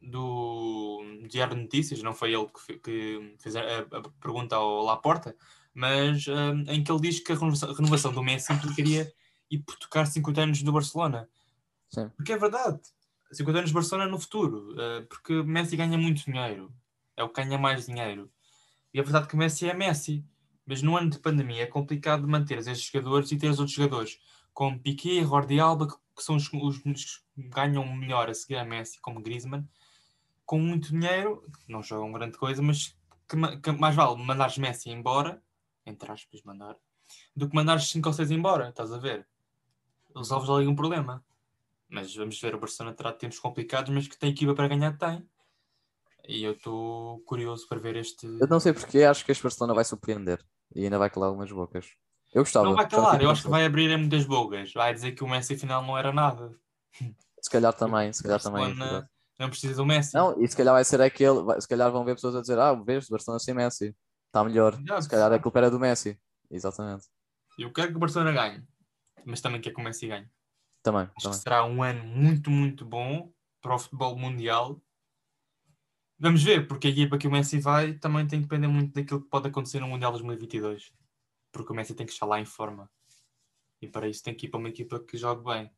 do 0.00 1.02
Diário 1.28 1.54
de 1.54 1.62
Notícias, 1.62 2.02
não 2.02 2.14
foi 2.14 2.32
ele 2.32 2.46
que, 2.46 2.78
que 2.78 3.36
fez 3.38 3.54
a, 3.56 3.60
a, 3.60 4.02
pergunta 4.20 4.56
ao 4.56 4.82
Laporta, 4.82 5.36
mas 5.74 6.26
uh, 6.26 6.54
em 6.68 6.82
que 6.82 6.90
ele 6.90 7.00
diz 7.00 7.20
que 7.20 7.32
a 7.32 7.36
renovação, 7.36 8.12
do 8.12 8.22
Messi 8.22 8.52
implicaria 8.52 9.12
ir 9.50 9.62
tocar 9.80 10.06
50 10.06 10.40
anos 10.40 10.62
do 10.62 10.72
Barcelona. 10.72 11.28
Sim. 11.90 12.08
Porque 12.16 12.32
é 12.32 12.38
verdade. 12.38 12.80
50 13.30 13.58
anos 13.58 13.70
do 13.70 13.74
Barcelona 13.74 14.10
no 14.10 14.18
futuro. 14.18 14.72
Uh, 14.72 15.06
porque 15.08 15.42
Messi 15.42 15.76
ganha 15.76 15.98
muito 15.98 16.24
dinheiro. 16.24 16.72
É 17.16 17.22
o 17.22 17.28
que 17.28 17.42
ganha 17.42 17.58
mais 17.58 17.86
dinheiro. 17.86 18.30
E 18.92 19.00
é 19.00 19.02
verdade 19.02 19.28
que 19.28 19.36
Messi 19.36 19.68
é 19.68 19.74
Messi. 19.74 20.24
Mas 20.66 20.80
no 20.80 20.96
ano 20.96 21.10
de 21.10 21.18
pandemia 21.18 21.64
é 21.64 21.66
complicado 21.66 22.26
manter 22.26 22.58
estes 22.58 22.90
jogadores 22.90 23.30
e 23.30 23.36
ter 23.36 23.50
os 23.50 23.58
outros 23.58 23.76
jogadores, 23.76 24.18
como 24.54 24.80
Piquet 24.80 25.20
e 25.20 25.24
Jordi 25.24 25.60
Alba, 25.60 25.88
que 25.88 25.94
são 26.22 26.36
os, 26.36 26.52
os, 26.52 26.84
os 26.84 27.24
que 27.34 27.42
ganham 27.48 27.84
melhor 27.94 28.28
a 28.28 28.34
seguir 28.34 28.56
a 28.56 28.64
Messi, 28.64 29.00
como 29.00 29.22
Griezmann, 29.22 29.66
com 30.46 30.58
muito 30.58 30.90
dinheiro, 30.90 31.46
não 31.68 31.82
jogam 31.82 32.12
grande 32.12 32.36
coisa, 32.36 32.62
mas 32.62 32.96
que, 33.28 33.56
que 33.58 33.72
mais 33.72 33.94
vale 33.94 34.22
mandares 34.22 34.58
Messi 34.58 34.90
embora, 34.90 35.42
entre 35.86 36.10
aspas, 36.10 36.42
mandar, 36.42 36.76
do 37.34 37.48
que 37.48 37.54
mandares 37.54 37.88
5 37.88 38.08
ou 38.08 38.12
6 38.12 38.30
embora, 38.30 38.68
estás 38.68 38.92
a 38.92 38.98
ver? 38.98 39.26
Resolves 40.14 40.50
ali 40.50 40.66
um 40.66 40.76
problema. 40.76 41.24
Mas 41.88 42.14
vamos 42.14 42.40
ver, 42.40 42.54
o 42.54 42.58
Barcelona 42.58 42.94
terá 42.94 43.12
tempos 43.12 43.38
complicados, 43.38 43.92
mas 43.92 44.08
que 44.08 44.18
tem 44.18 44.30
equipa 44.30 44.54
para 44.54 44.68
ganhar, 44.68 44.96
tem. 44.96 45.28
E 46.26 46.42
eu 46.42 46.52
estou 46.52 47.20
curioso 47.20 47.68
para 47.68 47.78
ver 47.78 47.96
este. 47.96 48.26
Eu 48.26 48.48
não 48.48 48.58
sei 48.58 48.72
porque 48.72 49.02
acho 49.02 49.24
que 49.24 49.32
este 49.32 49.42
Barcelona 49.42 49.74
vai 49.74 49.84
surpreender 49.84 50.44
e 50.74 50.84
ainda 50.84 50.98
vai 50.98 51.10
calar 51.10 51.28
algumas 51.28 51.52
bocas. 51.52 51.94
Eu 52.34 52.42
gostava. 52.42 52.66
Não 52.66 52.74
vai 52.74 52.88
calar, 52.88 53.22
eu 53.22 53.30
acho 53.30 53.44
que 53.44 53.48
vai 53.48 53.64
abrir 53.64 53.96
muitas 53.96 54.24
bocas. 54.24 54.72
Vai 54.72 54.92
dizer 54.92 55.12
que 55.12 55.22
o 55.22 55.28
Messi 55.28 55.56
final 55.56 55.82
não 55.82 55.96
era 55.96 56.12
nada. 56.12 56.52
Se 57.40 57.48
calhar 57.48 57.72
também, 57.78 58.12
se 58.12 58.22
calhar 58.22 58.42
também. 58.42 58.74
Não 59.38 59.48
precisa 59.48 59.76
do 59.76 59.86
Messi. 59.86 60.14
Não, 60.14 60.40
e 60.42 60.48
se 60.48 60.56
calhar 60.56 60.74
vai 60.74 60.84
ser 60.84 61.00
aquele, 61.00 61.60
se 61.60 61.68
calhar 61.68 61.90
vão 61.90 62.04
ver 62.04 62.14
pessoas 62.14 62.36
a 62.36 62.40
dizer, 62.40 62.58
ah, 62.58 62.74
vês, 62.74 63.06
o 63.06 63.10
Barcelona 63.10 63.38
sem 63.38 63.54
Messi, 63.54 63.96
está 64.26 64.44
melhor. 64.44 64.78
Já, 64.86 65.00
se 65.00 65.08
calhar 65.08 65.32
é 65.32 65.38
culpa 65.38 65.58
era 65.60 65.70
do 65.70 65.78
Messi. 65.78 66.18
Exatamente. 66.50 67.06
Eu 67.58 67.72
quero 67.72 67.90
que 67.90 67.96
o 67.96 68.00
Barcelona 68.00 68.32
ganhe, 68.32 68.64
mas 69.24 69.40
também 69.40 69.60
quero 69.60 69.74
que 69.74 69.80
o 69.80 69.84
Messi 69.84 70.08
ganhe. 70.08 70.28
Também. 70.82 71.02
Acho 71.02 71.12
também. 71.22 71.38
que 71.38 71.42
será 71.42 71.64
um 71.64 71.82
ano 71.82 72.04
muito, 72.04 72.50
muito 72.50 72.84
bom 72.84 73.32
para 73.60 73.74
o 73.74 73.78
futebol 73.78 74.16
mundial. 74.16 74.80
Vamos 76.18 76.42
ver, 76.42 76.66
porque 76.68 76.88
a 76.88 76.90
equipa 76.90 77.18
que 77.18 77.26
o 77.26 77.30
Messi 77.30 77.58
vai 77.58 77.94
também 77.94 78.26
tem 78.26 78.40
que 78.40 78.46
depender 78.46 78.68
muito 78.68 78.92
daquilo 78.92 79.22
que 79.22 79.28
pode 79.28 79.48
acontecer 79.48 79.80
no 79.80 79.88
Mundial 79.88 80.12
2022. 80.12 80.92
Porque 81.54 81.72
o 81.72 81.74
Messi 81.74 81.94
tem 81.94 82.04
que 82.04 82.12
estar 82.12 82.26
lá 82.26 82.40
em 82.40 82.44
forma. 82.44 82.90
E 83.80 83.86
para 83.86 84.08
isso 84.08 84.22
tem 84.24 84.34
que 84.34 84.46
ir 84.46 84.48
para 84.48 84.58
uma 84.58 84.68
equipa 84.68 84.98
que 84.98 85.16
jogue 85.16 85.44
bem. 85.44 85.70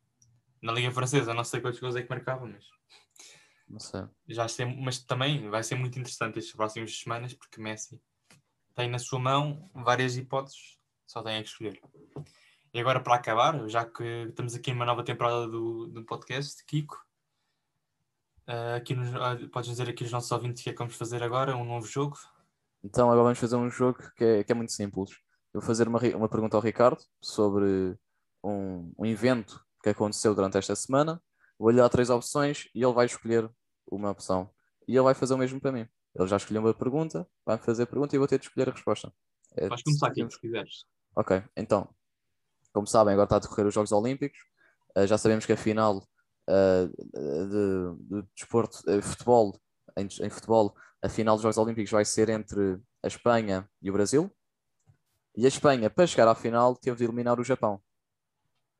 Na 0.59 0.71
Liga 0.73 0.91
Francesa, 0.91 1.35
não 1.35 1.43
sei 1.43 1.61
quantos 1.61 1.79
gols 1.79 1.95
é 1.95 2.01
que 2.01 2.09
marcava, 2.09 2.47
mas. 2.47 2.65
Não 3.69 3.79
sei. 3.79 4.05
Já 4.27 4.47
sei, 4.47 4.65
mas 4.65 4.97
também 4.97 5.49
vai 5.49 5.63
ser 5.63 5.75
muito 5.75 5.99
interessante 5.99 6.39
estas 6.39 6.55
próximas 6.55 6.97
semanas, 6.97 7.33
porque 7.33 7.61
Messi 7.61 8.01
tem 8.73 8.89
na 8.89 8.97
sua 8.97 9.19
mão 9.19 9.69
várias 9.73 10.17
hipóteses, 10.17 10.79
só 11.05 11.21
tem 11.21 11.43
que 11.43 11.49
escolher. 11.49 11.79
E 12.73 12.79
agora, 12.79 12.99
para 12.99 13.15
acabar, 13.15 13.67
já 13.69 13.85
que 13.85 14.03
estamos 14.29 14.55
aqui 14.55 14.71
numa 14.71 14.85
nova 14.85 15.03
temporada 15.03 15.47
do, 15.47 15.87
do 15.87 16.03
podcast, 16.03 16.65
Kiko, 16.65 16.95
uh, 18.47 18.75
aqui 18.77 18.95
nos, 18.95 19.09
uh, 19.09 19.49
podes 19.49 19.69
dizer 19.69 19.89
aqui 19.89 20.03
aos 20.03 20.11
nossos 20.11 20.31
ouvintes 20.31 20.61
o 20.61 20.63
que 20.63 20.69
é 20.69 20.73
que 20.73 20.79
vamos 20.79 20.95
fazer 20.95 21.21
agora, 21.21 21.55
um 21.55 21.65
novo 21.65 21.85
jogo? 21.85 22.17
Então, 22.83 23.07
agora 23.07 23.23
vamos 23.23 23.39
fazer 23.39 23.55
um 23.55 23.69
jogo 23.69 23.99
que 24.15 24.23
é, 24.23 24.43
que 24.43 24.51
é 24.51 24.55
muito 24.55 24.71
simples. 24.71 25.19
Eu 25.57 25.61
vou 25.61 25.65
fazer 25.65 25.87
uma, 25.87 25.99
uma 26.15 26.29
pergunta 26.29 26.55
ao 26.55 26.61
Ricardo 26.61 27.03
sobre 27.19 27.97
um, 28.43 28.93
um 28.95 29.05
evento 29.07 29.59
que 29.81 29.89
aconteceu 29.89 30.35
durante 30.35 30.55
esta 30.55 30.75
semana. 30.75 31.19
Vou-lhe 31.57 31.77
dar 31.77 31.89
três 31.89 32.11
opções 32.11 32.69
e 32.75 32.83
ele 32.83 32.93
vai 32.93 33.07
escolher 33.07 33.49
uma 33.91 34.11
opção. 34.11 34.51
E 34.87 34.93
ele 34.93 35.01
vai 35.01 35.15
fazer 35.15 35.33
o 35.33 35.37
mesmo 35.37 35.59
para 35.59 35.71
mim. 35.71 35.87
Ele 36.13 36.27
já 36.27 36.37
escolheu 36.37 36.61
uma 36.61 36.75
pergunta, 36.75 37.27
vai 37.43 37.57
fazer 37.57 37.83
a 37.83 37.87
pergunta 37.87 38.13
e 38.13 38.17
eu 38.17 38.21
vou 38.21 38.27
ter 38.27 38.37
de 38.37 38.45
escolher 38.45 38.69
a 38.69 38.71
resposta. 38.71 39.11
É, 39.55 39.67
Podes 39.67 39.83
começar 39.83 40.07
aqui, 40.09 40.29
se 40.29 40.39
quiseres. 40.39 40.85
Ok, 41.15 41.41
então, 41.55 41.89
como 42.71 42.85
sabem, 42.85 43.13
agora 43.13 43.25
está 43.25 43.37
a 43.37 43.39
decorrer 43.39 43.65
os 43.65 43.73
Jogos 43.73 43.91
Olímpicos. 43.91 44.37
Uh, 44.95 45.07
já 45.07 45.17
sabemos 45.17 45.47
que 45.47 45.53
a 45.53 45.57
final 45.57 46.07
uh, 46.47 46.87
de, 46.87 48.21
de 48.21 48.27
desporto, 48.35 48.77
uh, 48.87 49.01
futebol, 49.01 49.59
em, 49.97 50.07
em, 50.21 50.29
futebol, 50.29 50.75
a 51.01 51.09
final 51.09 51.35
dos 51.35 51.41
Jogos 51.41 51.57
Olímpicos 51.57 51.89
vai 51.89 52.05
ser 52.05 52.29
entre 52.29 52.79
a 53.01 53.07
Espanha 53.07 53.67
e 53.81 53.89
o 53.89 53.93
Brasil. 53.93 54.31
E 55.37 55.45
a 55.45 55.47
Espanha, 55.47 55.87
para 55.87 56.07
chegar 56.07 56.27
à 56.27 56.33
final, 56.33 56.75
teve 56.75 56.97
de 56.97 57.03
eliminar 57.03 57.39
o 57.39 57.43
Japão. 57.43 57.79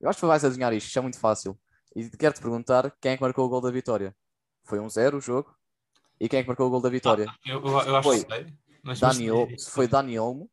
Eu 0.02 0.10
acho 0.10 0.20
que 0.20 0.26
vais 0.26 0.44
adivinhar 0.44 0.74
isto, 0.74 0.88
isto 0.88 0.98
é 0.98 1.02
muito 1.04 1.20
fácil. 1.20 1.56
E 1.96 2.10
quero-te 2.10 2.42
perguntar 2.42 2.92
quem 3.00 3.12
é 3.12 3.16
que 3.16 3.22
marcou 3.22 3.46
o 3.46 3.50
gol 3.50 3.62
da 3.62 3.70
vitória. 3.70 4.16
Foi 4.64 4.80
um 4.80 4.90
zero 4.90 5.20
o 5.20 5.22
jogo? 5.22 5.56
E 6.20 6.28
quem 6.28 6.40
é 6.40 6.42
que 6.42 6.48
marcou 6.48 6.66
o 6.66 6.70
gol 6.72 6.82
da 6.82 6.90
vitória? 6.90 7.28
Ah, 7.30 7.36
eu, 7.46 7.64
eu, 7.64 7.68
eu 7.68 7.96
acho 7.96 8.10
foi 8.10 8.24
que 8.24 8.34
sei. 8.34 8.54
Mas 8.82 9.00
Daniel, 9.00 9.48
foi 9.70 9.88
Dani 9.88 10.18
Olmo, 10.18 10.50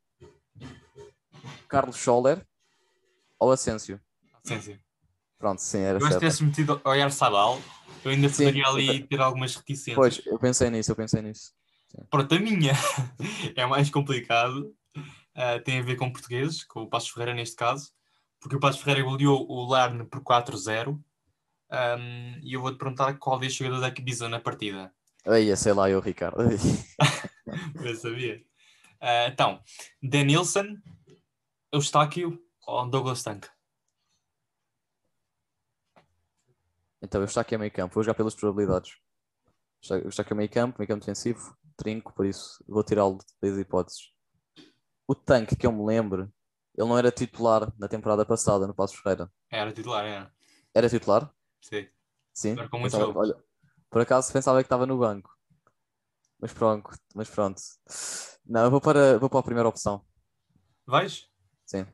Carlos 1.69 1.97
Scholler 1.97 2.47
ou 3.39 3.51
Asensio? 3.51 3.99
Asensio. 4.45 4.79
Pronto, 5.39 5.63
sim, 5.63 5.79
era 5.79 5.99
Eu 5.99 6.07
acho 6.07 6.15
que 6.17 6.21
tivesse 6.21 6.45
metido 6.45 6.81
Oyar 6.85 7.11
Sabal, 7.11 7.59
eu 8.05 8.11
ainda 8.11 8.29
sim, 8.29 8.45
poderia 8.45 8.67
ali 8.67 9.07
ter 9.07 9.21
algumas 9.21 9.57
reticências. 9.57 9.95
Pois, 9.95 10.27
eu 10.27 10.39
pensei 10.39 10.69
nisso, 10.69 10.93
eu 10.93 10.97
pensei 10.97 11.23
nisso. 11.23 11.55
Sim. 11.89 12.05
Pronto, 12.11 12.35
a 12.35 12.39
minha 12.39 12.73
é 13.57 13.65
mais 13.65 13.89
complicado. 13.89 14.75
Uh, 15.37 15.63
tem 15.65 15.81
a 15.81 15.83
ver 15.83 15.97
com 15.97 16.13
portugueses, 16.13 16.63
com 16.65 16.83
o 16.83 16.89
Passos 16.89 17.11
Ferreira 17.11 17.35
neste 17.35 17.57
caso, 17.57 17.93
porque 18.41 18.57
o 18.57 18.61
Passos 18.61 18.81
Ferreira 18.81 19.03
goleou 19.03 19.47
o 19.49 19.65
Larne 19.67 20.05
por 20.05 20.21
4-0. 20.23 21.01
Um, 21.71 22.39
e 22.43 22.53
eu 22.53 22.61
vou-te 22.61 22.79
perguntar 22.79 23.15
qual 23.15 23.39
dos 23.39 23.53
jogadores 23.53 23.85
é 23.85 23.91
que 23.91 24.03
visou 24.03 24.29
na 24.29 24.39
partida. 24.39 24.95
Aí, 25.27 25.57
sei 25.57 25.73
lá, 25.73 25.91
eu, 25.91 25.99
Ricardo. 26.01 26.39
eu 27.85 27.97
sabia. 27.97 28.45
Uh, 29.01 29.29
então, 29.29 29.61
Denilson, 30.03 30.77
Eustáquio 31.73 32.39
ou 32.67 32.89
Douglas 32.89 33.23
Tank? 33.23 33.47
Então, 37.03 37.21
eu 37.21 37.25
Eustáquio 37.25 37.57
é 37.57 37.59
meio 37.59 37.73
campo. 37.73 37.95
Vou 37.95 38.05
jogar 38.05 38.15
pelas 38.15 38.35
probabilidades. 38.35 38.97
Eustáquio 39.91 40.35
é 40.35 40.37
meio 40.37 40.49
campo, 40.49 40.77
meio 40.79 40.89
campo 40.89 41.01
defensivo, 41.01 41.55
trinco, 41.77 42.15
por 42.15 42.25
isso 42.25 42.65
vou 42.67 42.83
tirá-lo 42.83 43.19
das 43.43 43.59
hipóteses. 43.59 44.14
O 45.07 45.15
Tanque, 45.15 45.57
que 45.57 45.67
eu 45.67 45.73
me 45.73 45.85
lembro, 45.85 46.33
ele 46.77 46.89
não 46.89 46.97
era 46.99 47.11
titular 47.11 47.73
na 47.79 47.89
temporada 47.89 48.25
passada 48.25 48.67
no 48.67 48.75
Passo 48.75 48.97
Ferreira. 48.97 49.31
Era 49.51 49.73
titular, 49.73 50.05
era. 50.05 50.33
Era 50.75 50.89
titular? 50.89 51.33
Sim. 51.61 51.87
Sim? 52.33 52.57
com 52.69 52.79
muito 52.79 52.93
pensava, 52.93 53.17
olha, 53.19 53.37
Por 53.91 54.03
acaso 54.03 54.33
pensava 54.33 54.59
que 54.59 54.67
estava 54.67 54.87
no 54.87 54.99
banco. 54.99 55.31
Mas 56.41 56.53
pronto, 56.53 56.91
mas 57.15 57.29
pronto. 57.29 57.61
Não, 58.45 58.65
eu 58.65 58.71
vou 58.71 58.81
para, 58.81 59.19
vou 59.19 59.31
para 59.31 59.41
a 59.41 59.45
primeira 59.45 59.69
opção. 59.69 60.05
Vais? 60.87 61.29
Sim. 61.65 61.87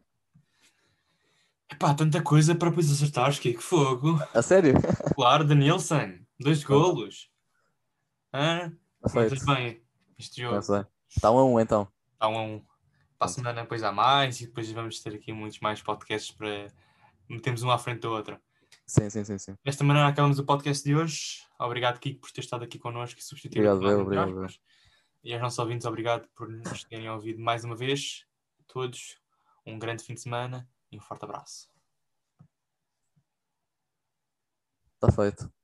Epá, 1.70 1.94
tanta 1.94 2.22
coisa 2.22 2.54
para 2.54 2.70
depois 2.70 2.90
acertares, 2.90 3.38
que 3.38 3.52
que 3.54 3.62
fogo. 3.62 4.18
A 4.34 4.42
sério? 4.42 4.74
Claro, 5.14 5.44
Danielson. 5.44 6.18
Dois 6.38 6.64
golos. 6.64 7.30
Hã? 8.32 8.72
Muito 9.14 9.44
bem. 9.46 9.84
Este 10.18 10.42
jogo. 10.42 10.58
Está 11.08 11.30
um 11.30 11.38
a 11.38 11.44
um 11.44 11.60
então. 11.60 11.86
Está 12.14 12.28
um 12.28 12.38
a 12.38 12.42
um. 12.42 12.69
Para 13.20 13.26
a 13.26 13.28
semana 13.28 13.60
depois 13.60 13.82
há 13.82 13.92
mais 13.92 14.40
e 14.40 14.46
depois 14.46 14.72
vamos 14.72 14.98
ter 15.00 15.14
aqui 15.14 15.30
muitos 15.30 15.60
mais 15.60 15.82
podcasts 15.82 16.30
para 16.30 16.68
metermos 17.28 17.62
um 17.62 17.70
à 17.70 17.76
frente 17.76 18.00
do 18.00 18.10
outro. 18.10 18.40
Sim, 18.86 19.10
sim, 19.10 19.22
sim, 19.24 19.36
sim. 19.36 19.54
Desta 19.62 19.84
maneira 19.84 20.08
acabamos 20.08 20.38
o 20.38 20.44
podcast 20.46 20.82
de 20.82 20.96
hoje. 20.96 21.46
Obrigado, 21.58 22.00
Kiko, 22.00 22.22
por 22.22 22.30
ter 22.30 22.40
estado 22.40 22.64
aqui 22.64 22.78
connosco 22.78 23.20
e 23.20 23.22
substituir 23.22 23.68
Obrigado, 23.68 24.00
obrigado, 24.00 24.30
obrigado. 24.30 24.54
E 25.22 25.34
aos 25.34 25.42
nossos 25.42 25.58
ouvintes, 25.58 25.86
obrigado 25.86 26.26
por 26.34 26.48
nos 26.48 26.82
terem 26.84 27.10
ouvido 27.10 27.42
mais 27.42 27.62
uma 27.62 27.76
vez. 27.76 28.24
Todos, 28.66 29.18
um 29.66 29.78
grande 29.78 30.02
fim 30.02 30.14
de 30.14 30.22
semana 30.22 30.66
e 30.90 30.96
um 30.96 31.00
forte 31.02 31.22
abraço. 31.22 31.68
Está 34.94 35.12
feito. 35.12 35.59